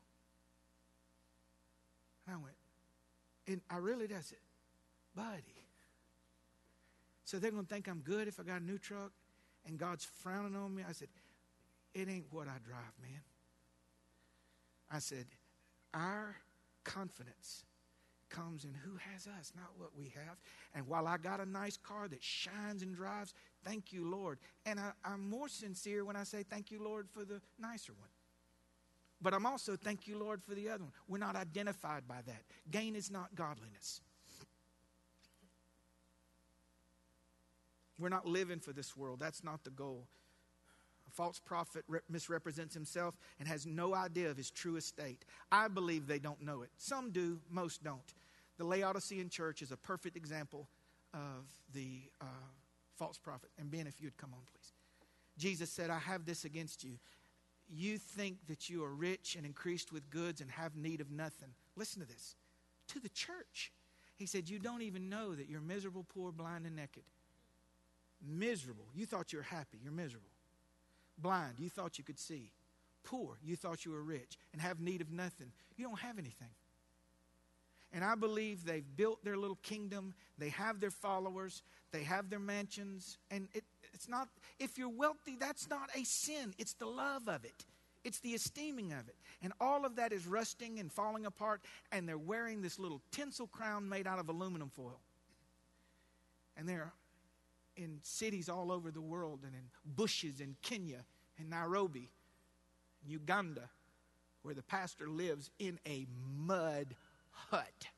And 2.26 2.34
I 2.34 2.38
went, 2.38 2.57
and 3.46 3.61
I 3.70 3.76
really, 3.76 4.07
that's 4.07 4.32
it. 4.32 4.40
Buddy. 5.14 5.64
So 7.24 7.38
they're 7.38 7.52
going 7.52 7.66
to 7.66 7.72
think 7.72 7.88
I'm 7.88 8.00
good 8.00 8.28
if 8.28 8.40
I 8.40 8.42
got 8.42 8.61
a 8.61 8.64
new 8.64 8.78
truck 8.78 9.12
and 9.66 9.78
God's 9.78 10.05
frowning 10.05 10.57
on 10.57 10.74
me. 10.74 10.82
I 10.88 10.92
said, 10.92 11.09
it 11.94 12.09
ain't 12.09 12.26
what 12.30 12.48
I 12.48 12.59
drive, 12.64 12.92
man. 13.00 13.20
I 14.95 14.99
said, 15.01 15.26
our 15.92 16.36
confidence 16.84 17.64
comes 18.30 18.64
in 18.64 18.74
who 18.74 18.97
has 19.12 19.26
us, 19.26 19.53
not 19.57 19.70
what 19.76 19.90
we 19.97 20.12
have. 20.14 20.36
And 20.74 20.86
while 20.86 21.07
I 21.07 21.16
got 21.16 21.40
a 21.40 21.47
nice 21.47 21.76
car 21.76 22.09
that 22.09 22.22
shines 22.22 22.82
and 22.82 22.95
drives, 22.95 23.34
thank 23.64 23.92
you, 23.92 24.09
Lord. 24.09 24.38
And 24.66 24.78
I, 24.78 24.92
am 25.05 25.28
more 25.28 25.49
sincere 25.49 26.05
when 26.05 26.16
I 26.16 26.24
say 26.24 26.42
thank 26.42 26.70
you, 26.70 26.82
Lord, 26.82 27.09
for 27.11 27.24
the 27.24 27.40
nicer 27.59 27.92
one. 27.92 28.09
But 29.20 29.34
I'm 29.34 29.47
also, 29.47 29.76
thank 29.76 30.07
you, 30.07 30.18
Lord, 30.18 30.42
for 30.42 30.55
the 30.55 30.68
other 30.68 30.84
one. 30.84 30.92
We're 31.09 31.18
not 31.18 31.36
identified 31.36 32.07
by 32.07 32.20
that. 32.26 32.42
Gain 32.70 32.95
is 32.95 33.11
not 33.11 33.34
godliness. 33.34 34.01
We're 37.99 38.09
not 38.09 38.26
living 38.26 38.59
for 38.59 38.72
this 38.72 38.97
world. 38.97 39.20
That's 39.20 39.45
not 39.45 39.64
the 39.64 39.70
goal. 39.70 40.09
False 41.14 41.38
prophet 41.38 41.84
misrepresents 42.08 42.74
himself 42.74 43.16
and 43.38 43.48
has 43.48 43.66
no 43.66 43.94
idea 43.94 44.30
of 44.30 44.36
his 44.36 44.50
true 44.50 44.76
estate. 44.76 45.24
I 45.50 45.68
believe 45.68 46.06
they 46.06 46.18
don't 46.18 46.42
know 46.42 46.62
it. 46.62 46.70
Some 46.76 47.10
do, 47.10 47.38
most 47.50 47.82
don't. 47.82 48.14
The 48.58 48.64
Laodicean 48.64 49.28
church 49.28 49.62
is 49.62 49.72
a 49.72 49.76
perfect 49.76 50.16
example 50.16 50.68
of 51.12 51.46
the 51.72 52.02
uh, 52.20 52.24
false 52.96 53.18
prophet. 53.18 53.50
And 53.58 53.70
Ben, 53.70 53.86
if 53.86 54.00
you'd 54.00 54.16
come 54.16 54.30
on, 54.32 54.40
please. 54.52 54.72
Jesus 55.38 55.70
said, 55.70 55.90
I 55.90 55.98
have 55.98 56.24
this 56.24 56.44
against 56.44 56.84
you 56.84 56.98
you 57.68 57.98
think 57.98 58.46
that 58.48 58.68
you 58.68 58.84
are 58.84 58.94
rich 58.94 59.36
and 59.36 59.46
increased 59.46 59.92
with 59.92 60.10
goods 60.10 60.40
and 60.40 60.50
have 60.50 60.76
need 60.76 61.00
of 61.00 61.10
nothing. 61.10 61.50
Listen 61.76 62.00
to 62.02 62.08
this. 62.08 62.36
To 62.88 63.00
the 63.00 63.08
church, 63.08 63.72
he 64.16 64.26
said, 64.26 64.48
You 64.48 64.58
don't 64.58 64.82
even 64.82 65.08
know 65.08 65.34
that 65.34 65.48
you're 65.48 65.60
miserable, 65.60 66.04
poor, 66.14 66.30
blind, 66.30 66.66
and 66.66 66.76
naked. 66.76 67.04
Miserable. 68.26 68.86
You 68.94 69.06
thought 69.06 69.32
you 69.32 69.38
were 69.38 69.44
happy. 69.44 69.78
You're 69.82 69.92
miserable. 69.92 70.28
Blind. 71.18 71.54
You 71.58 71.68
thought 71.68 71.98
you 71.98 72.04
could 72.04 72.18
see. 72.18 72.50
Poor. 73.04 73.36
You 73.44 73.56
thought 73.56 73.84
you 73.84 73.92
were 73.92 74.02
rich 74.02 74.38
and 74.52 74.60
have 74.60 74.80
need 74.80 75.00
of 75.00 75.10
nothing. 75.10 75.52
You 75.76 75.86
don't 75.86 75.98
have 76.00 76.18
anything. 76.18 76.48
And 77.92 78.02
I 78.02 78.16
believe 78.16 78.64
they've 78.64 78.84
built 78.96 79.24
their 79.24 79.36
little 79.36 79.58
kingdom. 79.62 80.14
They 80.36 80.48
have 80.48 80.80
their 80.80 80.90
followers. 80.90 81.62
They 81.92 82.02
have 82.02 82.28
their 82.28 82.40
mansions. 82.40 83.18
And 83.30 83.46
it, 83.54 83.62
it's 83.92 84.08
not, 84.08 84.28
if 84.58 84.76
you're 84.76 84.88
wealthy, 84.88 85.36
that's 85.38 85.70
not 85.70 85.90
a 85.94 86.04
sin. 86.04 86.54
It's 86.58 86.72
the 86.72 86.86
love 86.86 87.28
of 87.28 87.44
it, 87.44 87.64
it's 88.04 88.18
the 88.18 88.30
esteeming 88.30 88.92
of 88.92 89.08
it. 89.08 89.14
And 89.42 89.52
all 89.60 89.86
of 89.86 89.96
that 89.96 90.12
is 90.12 90.26
rusting 90.26 90.80
and 90.80 90.90
falling 90.90 91.24
apart. 91.24 91.60
And 91.92 92.08
they're 92.08 92.18
wearing 92.18 92.62
this 92.62 92.80
little 92.80 93.00
tinsel 93.12 93.46
crown 93.46 93.88
made 93.88 94.08
out 94.08 94.18
of 94.18 94.28
aluminum 94.28 94.70
foil. 94.70 95.00
And 96.56 96.68
they're 96.68 96.92
in 97.76 97.98
cities 98.02 98.48
all 98.48 98.70
over 98.70 98.90
the 98.90 99.00
world 99.00 99.40
and 99.44 99.54
in 99.54 99.62
bushes 99.96 100.40
in 100.40 100.56
Kenya 100.62 101.04
and 101.38 101.50
Nairobi, 101.50 102.10
Uganda, 103.06 103.68
where 104.42 104.54
the 104.54 104.62
pastor 104.62 105.08
lives 105.08 105.50
in 105.58 105.78
a 105.86 106.06
mud 106.36 106.94
hut. 107.30 107.88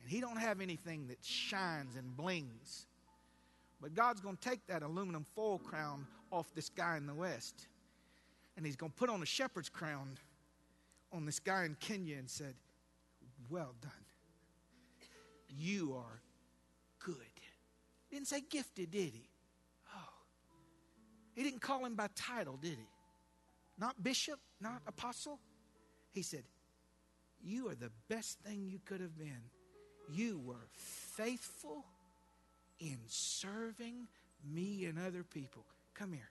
And 0.00 0.10
he 0.10 0.20
don't 0.20 0.38
have 0.38 0.60
anything 0.60 1.08
that 1.08 1.18
shines 1.22 1.96
and 1.96 2.16
blings. 2.16 2.86
But 3.80 3.94
God's 3.94 4.20
going 4.20 4.36
to 4.36 4.48
take 4.48 4.66
that 4.68 4.82
aluminum 4.82 5.24
foil 5.34 5.58
crown 5.58 6.06
off 6.30 6.46
this 6.54 6.68
guy 6.68 6.96
in 6.96 7.06
the 7.06 7.14
West. 7.14 7.66
And 8.56 8.64
he's 8.64 8.76
going 8.76 8.92
to 8.92 8.96
put 8.96 9.10
on 9.10 9.22
a 9.22 9.26
shepherd's 9.26 9.68
crown 9.68 10.18
on 11.12 11.26
this 11.26 11.38
guy 11.38 11.64
in 11.64 11.76
Kenya 11.80 12.16
and 12.16 12.30
said, 12.30 12.54
Well 13.50 13.74
done. 13.82 13.90
You 15.48 15.94
are. 15.96 16.20
Didn't 18.16 18.28
say 18.28 18.40
gifted, 18.48 18.90
did 18.92 19.12
he? 19.12 19.28
Oh. 19.94 20.08
He 21.34 21.42
didn't 21.42 21.60
call 21.60 21.84
him 21.84 21.96
by 21.96 22.08
title, 22.14 22.56
did 22.56 22.78
he? 22.78 22.88
Not 23.78 24.02
bishop, 24.02 24.40
not 24.58 24.80
apostle. 24.86 25.38
He 26.12 26.22
said, 26.22 26.44
You 27.44 27.68
are 27.68 27.74
the 27.74 27.90
best 28.08 28.38
thing 28.38 28.70
you 28.70 28.78
could 28.86 29.02
have 29.02 29.18
been. 29.18 29.42
You 30.10 30.40
were 30.42 30.66
faithful 30.72 31.84
in 32.80 32.96
serving 33.06 34.08
me 34.50 34.86
and 34.86 34.98
other 34.98 35.22
people. 35.22 35.66
Come 35.92 36.14
here. 36.14 36.30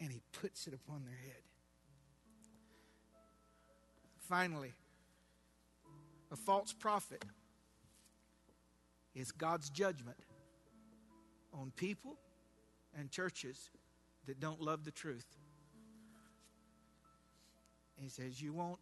And 0.00 0.12
he 0.12 0.20
puts 0.32 0.66
it 0.66 0.74
upon 0.74 1.06
their 1.06 1.16
head. 1.16 1.42
Finally, 4.18 4.74
a 6.30 6.36
false 6.36 6.74
prophet 6.74 7.24
is 9.14 9.32
God's 9.32 9.70
judgment 9.70 10.18
on 11.52 11.72
people 11.76 12.16
and 12.98 13.10
churches 13.10 13.70
that 14.26 14.40
don't 14.40 14.60
love 14.60 14.84
the 14.84 14.90
truth. 14.90 15.26
He 18.00 18.08
says, 18.08 18.40
You 18.40 18.52
want 18.52 18.78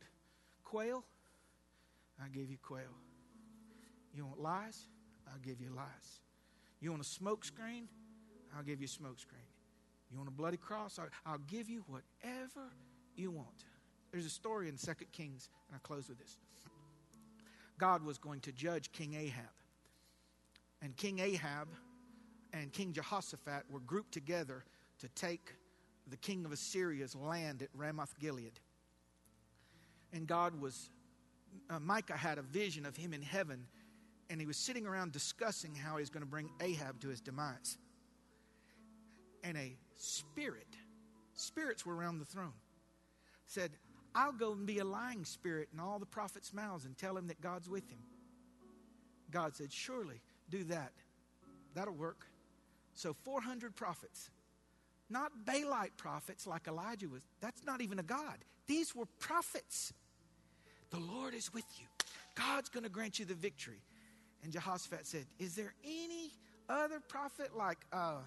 quail? 0.64 1.04
I'll 2.20 2.30
give 2.30 2.50
you 2.50 2.58
quail. 2.62 2.82
You 4.14 4.24
want 4.26 4.40
lies? 4.40 4.88
I'll 5.28 5.40
give 5.40 5.60
you 5.60 5.70
lies. 5.74 6.20
You 6.80 6.90
want 6.90 7.02
a 7.02 7.06
smoke 7.08 7.44
screen? 7.44 7.88
I'll 8.56 8.62
give 8.62 8.80
you 8.80 8.86
a 8.86 8.88
smoke 8.88 9.18
screen. 9.18 9.42
You 10.10 10.18
want 10.18 10.28
a 10.28 10.32
bloody 10.32 10.56
cross? 10.56 10.98
I'll, 10.98 11.08
I'll 11.26 11.42
give 11.46 11.68
you 11.68 11.84
whatever 11.88 12.70
you 13.16 13.30
want. 13.30 13.64
There's 14.12 14.26
a 14.26 14.30
story 14.30 14.68
in 14.68 14.78
Second 14.78 15.08
Kings, 15.12 15.50
and 15.68 15.76
I 15.76 15.86
close 15.86 16.08
with 16.08 16.18
this. 16.18 16.38
God 17.78 18.04
was 18.04 18.16
going 18.18 18.40
to 18.40 18.52
judge 18.52 18.92
King 18.92 19.14
Ahab. 19.14 19.44
And 20.80 20.96
King 20.96 21.18
Ahab 21.18 21.68
and 22.56 22.72
King 22.72 22.92
Jehoshaphat 22.92 23.64
were 23.70 23.80
grouped 23.80 24.12
together 24.12 24.64
to 25.00 25.08
take 25.10 25.54
the 26.08 26.16
king 26.16 26.44
of 26.44 26.52
Assyria's 26.52 27.14
land 27.14 27.62
at 27.62 27.68
Ramoth 27.74 28.18
Gilead. 28.18 28.60
And 30.12 30.26
God 30.26 30.60
was, 30.60 30.90
uh, 31.68 31.80
Micah 31.80 32.16
had 32.16 32.38
a 32.38 32.42
vision 32.42 32.86
of 32.86 32.96
him 32.96 33.12
in 33.12 33.22
heaven, 33.22 33.66
and 34.30 34.40
he 34.40 34.46
was 34.46 34.56
sitting 34.56 34.86
around 34.86 35.12
discussing 35.12 35.74
how 35.74 35.96
he's 35.96 36.10
going 36.10 36.22
to 36.22 36.30
bring 36.30 36.48
Ahab 36.60 37.00
to 37.00 37.08
his 37.08 37.20
demise. 37.20 37.78
And 39.42 39.56
a 39.56 39.76
spirit, 39.96 40.76
spirits 41.34 41.84
were 41.84 41.94
around 41.94 42.18
the 42.18 42.24
throne, 42.24 42.54
said, 43.46 43.72
I'll 44.14 44.32
go 44.32 44.52
and 44.52 44.66
be 44.66 44.78
a 44.78 44.84
lying 44.84 45.24
spirit 45.24 45.68
in 45.74 45.80
all 45.80 45.98
the 45.98 46.06
prophets' 46.06 46.54
mouths 46.54 46.86
and 46.86 46.96
tell 46.96 47.16
him 47.16 47.26
that 47.26 47.40
God's 47.40 47.68
with 47.68 47.88
him. 47.90 47.98
God 49.30 49.54
said, 49.54 49.72
Surely 49.72 50.22
do 50.48 50.64
that. 50.64 50.92
That'll 51.74 51.94
work. 51.94 52.26
So 52.96 53.14
400 53.24 53.76
prophets, 53.76 54.30
not 55.08 55.30
Baalite 55.44 55.96
prophets 55.96 56.46
like 56.46 56.66
Elijah 56.66 57.08
was. 57.08 57.22
That's 57.40 57.64
not 57.64 57.80
even 57.80 57.98
a 57.98 58.02
God. 58.02 58.38
These 58.66 58.94
were 58.94 59.06
prophets. 59.20 59.92
The 60.90 60.98
Lord 60.98 61.34
is 61.34 61.52
with 61.52 61.66
you. 61.78 61.86
God's 62.34 62.68
going 62.68 62.84
to 62.84 62.90
grant 62.90 63.18
you 63.18 63.24
the 63.24 63.34
victory. 63.34 63.82
And 64.42 64.52
Jehoshaphat 64.52 65.06
said, 65.06 65.26
Is 65.38 65.54
there 65.54 65.74
any 65.84 66.32
other 66.68 67.00
prophet 67.00 67.56
like 67.56 67.78
uh, 67.92 68.18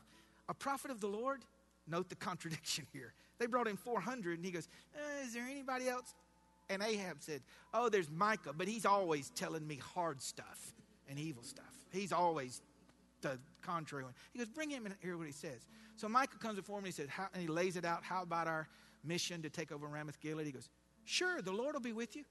a 0.48 0.54
prophet 0.54 0.92
of 0.92 1.02
the 1.02 1.08
Lord? 1.08 1.42
Note 1.88 2.10
the 2.10 2.16
contradiction 2.16 2.86
here. 2.94 3.14
They 3.40 3.48
brought 3.48 3.68
in 3.68 3.78
400, 3.78 4.38
and 4.38 4.46
he 4.46 4.52
goes, 4.52 4.68
eh, 4.96 5.26
Is 5.26 5.34
there 5.34 5.46
anybody 5.50 5.90
else? 5.90 6.14
And 6.70 6.84
Ahab 6.84 7.18
said, 7.22 7.42
Oh, 7.74 7.90
there's 7.90 8.10
Micah, 8.10 8.54
but 8.56 8.68
he's 8.68 8.86
always 8.86 9.32
telling 9.32 9.66
me 9.66 9.80
hard 9.96 10.22
stuff 10.22 10.74
and 11.10 11.18
evil 11.18 11.42
stuff. 11.42 11.66
He's 11.92 12.14
always 12.14 12.62
the 13.22 13.40
contrary 13.62 14.04
one. 14.04 14.14
He 14.32 14.40
goes, 14.40 14.50
Bring 14.50 14.70
him 14.70 14.86
and 14.86 14.96
hear 15.02 15.18
what 15.18 15.28
he 15.28 15.34
says. 15.34 15.66
So 15.96 16.08
Michael 16.08 16.40
comes 16.40 16.56
before 16.56 16.78
him 16.78 16.86
and 16.86 16.94
he 16.94 17.02
says, 17.02 17.10
and 17.34 17.42
he 17.42 17.48
lays 17.48 17.76
it 17.76 17.86
out. 17.86 18.04
How 18.04 18.24
about 18.24 18.48
our 18.48 18.68
mission 19.04 19.42
to 19.42 19.50
take 19.50 19.72
over 19.72 19.88
Ramoth 19.88 20.20
Gilead? 20.20 20.46
He 20.46 20.52
goes, 20.52 20.70
Sure, 21.06 21.42
the 21.42 21.52
Lord 21.52 21.74
will 21.74 21.82
be 21.82 21.94
with 21.94 22.16
you. 22.16 22.24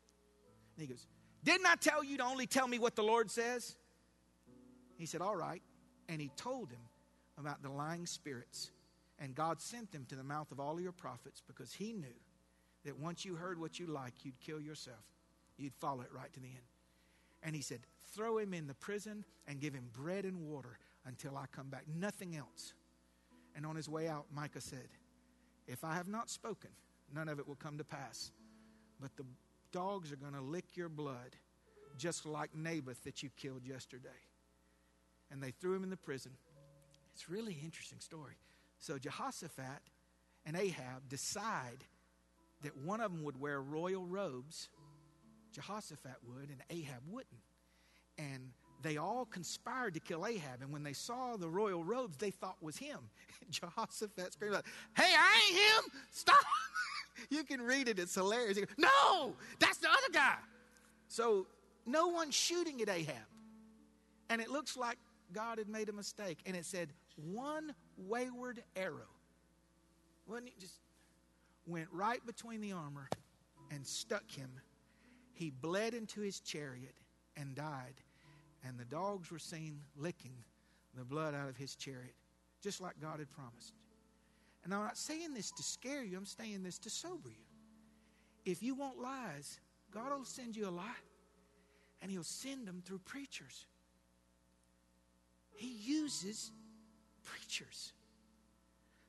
And 0.76 0.86
he 0.86 0.86
goes, 0.86 1.06
Didn't 1.44 1.66
I 1.66 1.74
tell 1.74 2.02
you 2.02 2.16
to 2.18 2.24
only 2.24 2.46
tell 2.46 2.68
me 2.68 2.78
what 2.78 2.96
the 2.96 3.02
Lord 3.02 3.30
says? 3.30 3.76
He 4.96 5.06
said, 5.06 5.20
All 5.20 5.36
right. 5.36 5.62
And 6.08 6.20
he 6.20 6.30
told 6.36 6.70
him 6.70 6.80
about 7.38 7.62
the 7.62 7.70
lying 7.70 8.06
spirits. 8.06 8.70
And 9.18 9.34
God 9.34 9.60
sent 9.60 9.90
them 9.92 10.06
to 10.08 10.16
the 10.16 10.22
mouth 10.22 10.52
of 10.52 10.60
all 10.60 10.80
your 10.80 10.92
prophets 10.92 11.42
because 11.46 11.72
he 11.72 11.92
knew 11.92 12.06
that 12.84 12.98
once 12.98 13.24
you 13.24 13.34
heard 13.34 13.60
what 13.60 13.78
you 13.78 13.86
like, 13.86 14.14
you'd 14.22 14.38
kill 14.40 14.60
yourself. 14.60 15.04
You'd 15.56 15.74
follow 15.74 16.02
it 16.02 16.08
right 16.12 16.32
to 16.32 16.40
the 16.40 16.46
end. 16.46 16.66
And 17.42 17.54
he 17.54 17.62
said, 17.62 17.80
Throw 18.14 18.38
him 18.38 18.54
in 18.54 18.66
the 18.66 18.74
prison 18.74 19.24
and 19.46 19.60
give 19.60 19.74
him 19.74 19.90
bread 19.92 20.24
and 20.24 20.48
water 20.48 20.78
until 21.06 21.36
I 21.36 21.44
come 21.52 21.68
back. 21.68 21.84
Nothing 21.88 22.36
else. 22.36 22.74
And 23.54 23.66
on 23.66 23.76
his 23.76 23.88
way 23.88 24.08
out, 24.08 24.26
Micah 24.34 24.60
said, 24.60 24.88
If 25.66 25.84
I 25.84 25.94
have 25.94 26.08
not 26.08 26.30
spoken, 26.30 26.70
none 27.14 27.28
of 27.28 27.38
it 27.38 27.46
will 27.46 27.56
come 27.56 27.78
to 27.78 27.84
pass. 27.84 28.30
But 29.00 29.16
the 29.16 29.24
dogs 29.72 30.12
are 30.12 30.16
going 30.16 30.34
to 30.34 30.40
lick 30.40 30.76
your 30.76 30.88
blood, 30.88 31.36
just 31.96 32.26
like 32.26 32.54
Naboth 32.54 33.02
that 33.04 33.22
you 33.22 33.30
killed 33.36 33.64
yesterday. 33.64 34.08
And 35.30 35.42
they 35.42 35.50
threw 35.50 35.74
him 35.74 35.84
in 35.84 35.90
the 35.90 35.96
prison. 35.96 36.32
It's 37.14 37.28
really 37.28 37.56
interesting 37.64 38.00
story. 38.00 38.36
So 38.78 38.98
Jehoshaphat 38.98 39.82
and 40.46 40.56
Ahab 40.56 41.08
decide 41.08 41.84
that 42.62 42.76
one 42.76 43.00
of 43.00 43.12
them 43.12 43.24
would 43.24 43.40
wear 43.40 43.60
royal 43.60 44.06
robes. 44.06 44.68
Jehoshaphat 45.52 46.16
would, 46.26 46.48
and 46.50 46.62
Ahab 46.70 47.02
wouldn't. 47.08 47.42
And 48.18 48.50
they 48.82 48.96
all 48.96 49.24
conspired 49.24 49.94
to 49.94 50.00
kill 50.00 50.26
Ahab. 50.26 50.62
And 50.62 50.72
when 50.72 50.82
they 50.82 50.92
saw 50.92 51.36
the 51.36 51.48
royal 51.48 51.84
robes, 51.84 52.16
they 52.16 52.30
thought 52.30 52.56
was 52.60 52.76
him. 52.76 52.98
Jehoshaphat 53.50 54.32
screamed 54.32 54.56
out, 54.56 54.64
Hey, 54.96 55.12
I 55.16 55.40
ain't 55.48 55.58
him! 55.58 56.00
Stop! 56.10 56.44
you 57.30 57.44
can 57.44 57.62
read 57.62 57.88
it, 57.88 57.98
it's 57.98 58.14
hilarious. 58.14 58.58
Goes, 58.58 58.66
no, 58.76 59.34
that's 59.58 59.78
the 59.78 59.88
other 59.88 60.12
guy. 60.12 60.36
So 61.08 61.46
no 61.86 62.08
one's 62.08 62.34
shooting 62.34 62.80
at 62.82 62.88
Ahab. 62.88 63.16
And 64.30 64.40
it 64.40 64.50
looks 64.50 64.76
like 64.76 64.98
God 65.32 65.58
had 65.58 65.68
made 65.68 65.88
a 65.88 65.92
mistake. 65.92 66.38
And 66.44 66.54
it 66.54 66.66
said, 66.66 66.92
one 67.16 67.74
wayward 67.96 68.62
arrow. 68.76 69.08
Wasn't 70.26 70.48
it 70.48 70.58
just 70.60 70.74
went 71.68 71.88
right 71.92 72.24
between 72.26 72.60
the 72.60 72.72
armor 72.72 73.08
and 73.70 73.86
stuck 73.86 74.30
him. 74.30 74.50
He 75.34 75.50
bled 75.50 75.94
into 75.94 76.20
his 76.20 76.40
chariot 76.40 76.94
and 77.36 77.54
died. 77.54 77.94
And 78.68 78.78
the 78.78 78.84
dogs 78.84 79.30
were 79.30 79.38
seen 79.38 79.80
licking 79.96 80.34
the 80.94 81.04
blood 81.04 81.34
out 81.34 81.48
of 81.48 81.56
his 81.56 81.74
chariot, 81.74 82.14
just 82.62 82.82
like 82.82 83.00
God 83.00 83.18
had 83.18 83.30
promised. 83.30 83.72
And 84.62 84.74
I'm 84.74 84.82
not 84.82 84.98
saying 84.98 85.32
this 85.32 85.50
to 85.52 85.62
scare 85.62 86.04
you, 86.04 86.18
I'm 86.18 86.26
saying 86.26 86.62
this 86.62 86.78
to 86.80 86.90
sober 86.90 87.30
you. 87.30 87.46
If 88.44 88.62
you 88.62 88.74
want 88.74 89.00
lies, 89.00 89.58
God 89.90 90.10
will 90.10 90.24
send 90.24 90.54
you 90.54 90.68
a 90.68 90.70
lie, 90.70 90.84
and 92.02 92.10
He'll 92.10 92.22
send 92.22 92.66
them 92.66 92.82
through 92.84 92.98
preachers. 92.98 93.66
He 95.54 95.68
uses 95.68 96.52
preachers. 97.24 97.92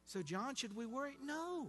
So, 0.05 0.21
John, 0.21 0.55
should 0.55 0.75
we 0.75 0.85
worry? 0.85 1.17
No. 1.23 1.67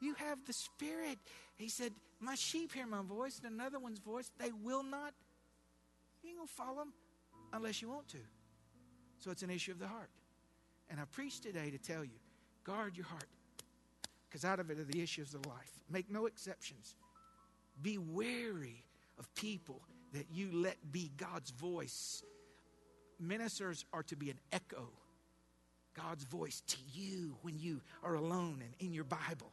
You 0.00 0.14
have 0.14 0.38
the 0.46 0.52
Spirit. 0.52 1.18
He 1.56 1.68
said, 1.68 1.92
My 2.20 2.36
sheep 2.36 2.72
hear 2.72 2.86
my 2.86 3.02
voice, 3.02 3.40
and 3.42 3.52
another 3.52 3.78
one's 3.80 3.98
voice, 3.98 4.30
they 4.38 4.52
will 4.62 4.84
not. 4.84 5.14
Ain't 6.36 6.40
going 6.40 6.48
to 6.48 6.54
follow 6.54 6.78
them 6.84 6.92
um, 7.32 7.40
unless 7.54 7.80
you 7.80 7.88
want 7.88 8.08
to. 8.08 8.18
So, 9.18 9.30
it's 9.30 9.42
an 9.42 9.48
issue 9.48 9.72
of 9.72 9.78
the 9.78 9.88
heart. 9.88 10.10
And 10.90 11.00
I 11.00 11.04
preach 11.04 11.40
today 11.40 11.70
to 11.70 11.78
tell 11.78 12.04
you 12.04 12.18
guard 12.62 12.96
your 12.96 13.06
heart, 13.06 13.28
because 14.28 14.44
out 14.44 14.60
of 14.60 14.70
it 14.70 14.78
are 14.78 14.84
the 14.84 15.00
issues 15.00 15.32
of 15.34 15.46
life. 15.46 15.70
Make 15.88 16.10
no 16.10 16.26
exceptions. 16.26 16.94
Be 17.80 17.96
wary 17.96 18.84
of 19.18 19.32
people 19.34 19.80
that 20.12 20.26
you 20.30 20.50
let 20.52 20.76
be 20.92 21.10
God's 21.16 21.50
voice. 21.52 22.22
Ministers 23.18 23.86
are 23.94 24.02
to 24.04 24.16
be 24.16 24.28
an 24.28 24.38
echo 24.52 24.90
God's 25.94 26.24
voice 26.24 26.62
to 26.66 26.76
you 26.92 27.36
when 27.40 27.58
you 27.58 27.80
are 28.02 28.14
alone 28.14 28.62
and 28.62 28.74
in 28.80 28.92
your 28.92 29.04
Bible. 29.04 29.52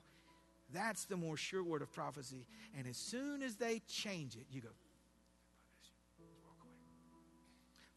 That's 0.74 1.06
the 1.06 1.16
more 1.16 1.38
sure 1.38 1.64
word 1.64 1.82
of 1.82 1.94
prophecy. 1.94 2.46
And 2.78 2.88
as 2.88 2.98
soon 2.98 3.42
as 3.42 3.56
they 3.56 3.80
change 3.88 4.36
it, 4.36 4.48
you 4.52 4.60
go, 4.60 4.70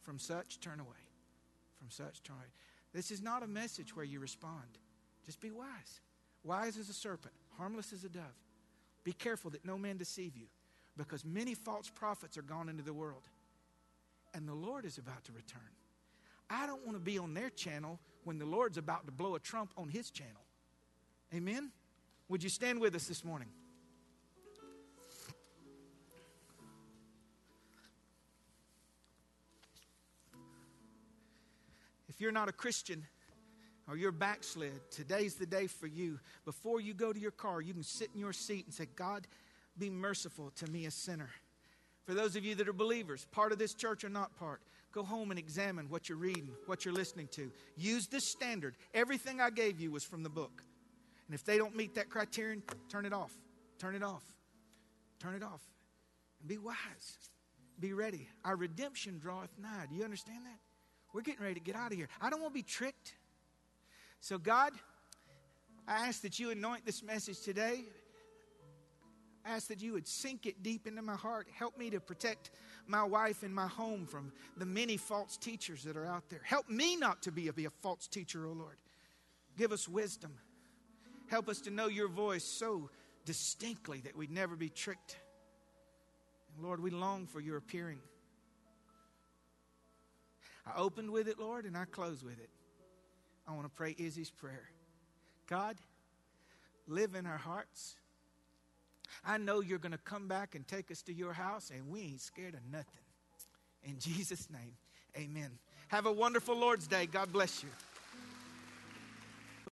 From 0.07 0.19
such, 0.19 0.61
turn 0.61 0.79
away. 0.79 1.03
From 1.77 1.91
such, 1.91 2.23
turn 2.23 2.37
away. 2.37 2.45
This 2.93 3.11
is 3.11 3.21
not 3.21 3.43
a 3.43 3.47
message 3.47 3.93
where 3.93 4.05
you 4.05 4.21
respond. 4.21 4.77
Just 5.25 5.41
be 5.41 5.51
wise. 5.51 5.99
Wise 6.45 6.77
as 6.77 6.87
a 6.87 6.93
serpent, 6.93 7.33
harmless 7.57 7.91
as 7.91 8.05
a 8.05 8.09
dove. 8.09 8.23
Be 9.03 9.11
careful 9.11 9.51
that 9.51 9.65
no 9.65 9.77
man 9.77 9.97
deceive 9.97 10.37
you, 10.37 10.45
because 10.95 11.25
many 11.25 11.53
false 11.53 11.89
prophets 11.89 12.37
are 12.37 12.41
gone 12.41 12.69
into 12.69 12.83
the 12.83 12.93
world. 12.93 13.27
And 14.33 14.47
the 14.47 14.53
Lord 14.53 14.85
is 14.85 14.97
about 14.97 15.25
to 15.25 15.33
return. 15.33 15.59
I 16.49 16.67
don't 16.67 16.85
want 16.85 16.97
to 16.97 17.03
be 17.03 17.17
on 17.17 17.33
their 17.33 17.49
channel 17.49 17.99
when 18.23 18.37
the 18.37 18.45
Lord's 18.45 18.77
about 18.77 19.07
to 19.07 19.11
blow 19.11 19.35
a 19.35 19.39
trump 19.41 19.73
on 19.75 19.89
his 19.89 20.09
channel. 20.09 20.45
Amen? 21.35 21.69
Would 22.29 22.43
you 22.43 22.49
stand 22.49 22.79
with 22.79 22.95
us 22.95 23.07
this 23.07 23.25
morning? 23.25 23.49
If 32.17 32.21
you're 32.21 32.33
not 32.33 32.49
a 32.49 32.53
Christian 32.53 33.05
or 33.87 33.95
you're 33.95 34.11
backslid, 34.11 34.73
today's 34.91 35.35
the 35.35 35.45
day 35.45 35.67
for 35.67 35.87
you. 35.87 36.19
Before 36.43 36.81
you 36.81 36.93
go 36.93 37.13
to 37.13 37.19
your 37.19 37.31
car, 37.31 37.61
you 37.61 37.73
can 37.73 37.83
sit 37.83 38.09
in 38.13 38.19
your 38.19 38.33
seat 38.33 38.65
and 38.65 38.73
say, 38.73 38.87
God, 38.95 39.27
be 39.77 39.89
merciful 39.89 40.51
to 40.57 40.67
me, 40.67 40.85
a 40.85 40.91
sinner. 40.91 41.29
For 42.05 42.13
those 42.13 42.35
of 42.35 42.43
you 42.43 42.55
that 42.55 42.67
are 42.67 42.73
believers, 42.73 43.27
part 43.31 43.51
of 43.51 43.59
this 43.59 43.73
church 43.73 44.03
or 44.03 44.09
not 44.09 44.35
part, 44.35 44.61
Go 44.97 45.03
home 45.03 45.29
and 45.29 45.39
examine 45.39 45.89
what 45.89 46.09
you're 46.09 46.17
reading, 46.17 46.49
what 46.65 46.83
you're 46.83 46.93
listening 46.93 47.27
to. 47.33 47.51
Use 47.75 48.07
this 48.07 48.25
standard. 48.25 48.75
Everything 48.95 49.39
I 49.39 49.51
gave 49.51 49.79
you 49.79 49.91
was 49.91 50.03
from 50.03 50.23
the 50.23 50.29
book. 50.29 50.63
And 51.27 51.35
if 51.35 51.43
they 51.43 51.57
don't 51.57 51.75
meet 51.75 51.93
that 51.95 52.09
criterion, 52.09 52.63
turn 52.89 53.05
it 53.05 53.13
off. 53.13 53.31
Turn 53.77 53.95
it 53.95 54.01
off. 54.01 54.23
Turn 55.19 55.35
it 55.35 55.43
off. 55.43 55.61
And 56.39 56.49
be 56.49 56.57
wise. 56.57 56.75
be 57.79 57.93
ready. 57.93 58.27
Our 58.43 58.55
redemption 58.55 59.19
draweth 59.19 59.51
nigh. 59.61 59.85
Do 59.87 59.95
you 59.95 60.03
understand 60.03 60.45
that? 60.45 60.59
We're 61.13 61.21
getting 61.21 61.41
ready 61.41 61.55
to 61.55 61.59
get 61.59 61.75
out 61.75 61.91
of 61.91 61.97
here. 61.97 62.09
I 62.21 62.29
don't 62.29 62.41
want 62.41 62.53
to 62.53 62.59
be 62.59 62.63
tricked. 62.63 63.15
So, 64.19 64.37
God, 64.37 64.73
I 65.87 66.07
ask 66.07 66.21
that 66.21 66.39
you 66.39 66.51
anoint 66.51 66.85
this 66.85 67.01
message 67.01 67.41
today. 67.41 67.85
I 69.45 69.55
ask 69.55 69.67
that 69.69 69.81
you 69.81 69.93
would 69.93 70.07
sink 70.07 70.45
it 70.45 70.61
deep 70.61 70.87
into 70.87 71.01
my 71.01 71.15
heart. 71.15 71.47
Help 71.53 71.77
me 71.77 71.89
to 71.91 72.01
protect 72.01 72.51
my 72.85 73.03
wife 73.03 73.43
and 73.43 73.55
my 73.55 73.67
home 73.67 74.05
from 74.05 74.33
the 74.57 74.65
many 74.65 74.97
false 74.97 75.37
teachers 75.37 75.83
that 75.83 75.95
are 75.95 76.05
out 76.05 76.29
there. 76.29 76.41
Help 76.43 76.69
me 76.69 76.97
not 76.97 77.21
to 77.23 77.31
be 77.31 77.47
a, 77.47 77.53
be 77.53 77.65
a 77.65 77.69
false 77.69 78.07
teacher, 78.07 78.45
O 78.45 78.49
oh 78.49 78.53
Lord. 78.53 78.77
Give 79.57 79.71
us 79.71 79.87
wisdom. 79.87 80.33
Help 81.27 81.47
us 81.47 81.61
to 81.61 81.71
know 81.71 81.87
your 81.87 82.09
voice 82.09 82.43
so 82.43 82.89
distinctly 83.25 84.01
that 84.01 84.15
we'd 84.15 84.31
never 84.31 84.55
be 84.55 84.69
tricked. 84.69 85.17
And 86.55 86.65
Lord, 86.65 86.81
we 86.81 86.89
long 86.89 87.25
for 87.27 87.39
your 87.39 87.57
appearing. 87.57 87.99
I 90.67 90.79
opened 90.79 91.11
with 91.11 91.27
it, 91.27 91.39
Lord, 91.39 91.65
and 91.65 91.77
I 91.77 91.85
close 91.85 92.23
with 92.23 92.39
it. 92.39 92.49
I 93.47 93.53
want 93.53 93.63
to 93.63 93.69
pray 93.69 93.95
Izzy's 93.97 94.29
prayer. 94.29 94.69
God, 95.47 95.77
live 96.87 97.15
in 97.15 97.25
our 97.25 97.37
hearts. 97.37 97.95
I 99.25 99.37
know 99.37 99.61
you're 99.61 99.79
going 99.79 99.93
to 99.93 99.97
come 99.97 100.27
back 100.27 100.55
and 100.55 100.67
take 100.67 100.91
us 100.91 101.01
to 101.03 101.13
your 101.13 101.33
house, 101.33 101.71
and 101.73 101.89
we 101.89 102.01
ain't 102.01 102.21
scared 102.21 102.53
of 102.53 102.59
nothing. 102.69 103.01
In 103.83 103.99
Jesus' 103.99 104.49
name, 104.49 104.73
amen. 105.15 105.51
Have 105.87 106.05
a 106.05 106.11
wonderful 106.11 106.57
Lord's 106.57 106.87
Day. 106.87 107.05
God 107.05 107.31
bless 107.31 107.63
you. 107.63 107.69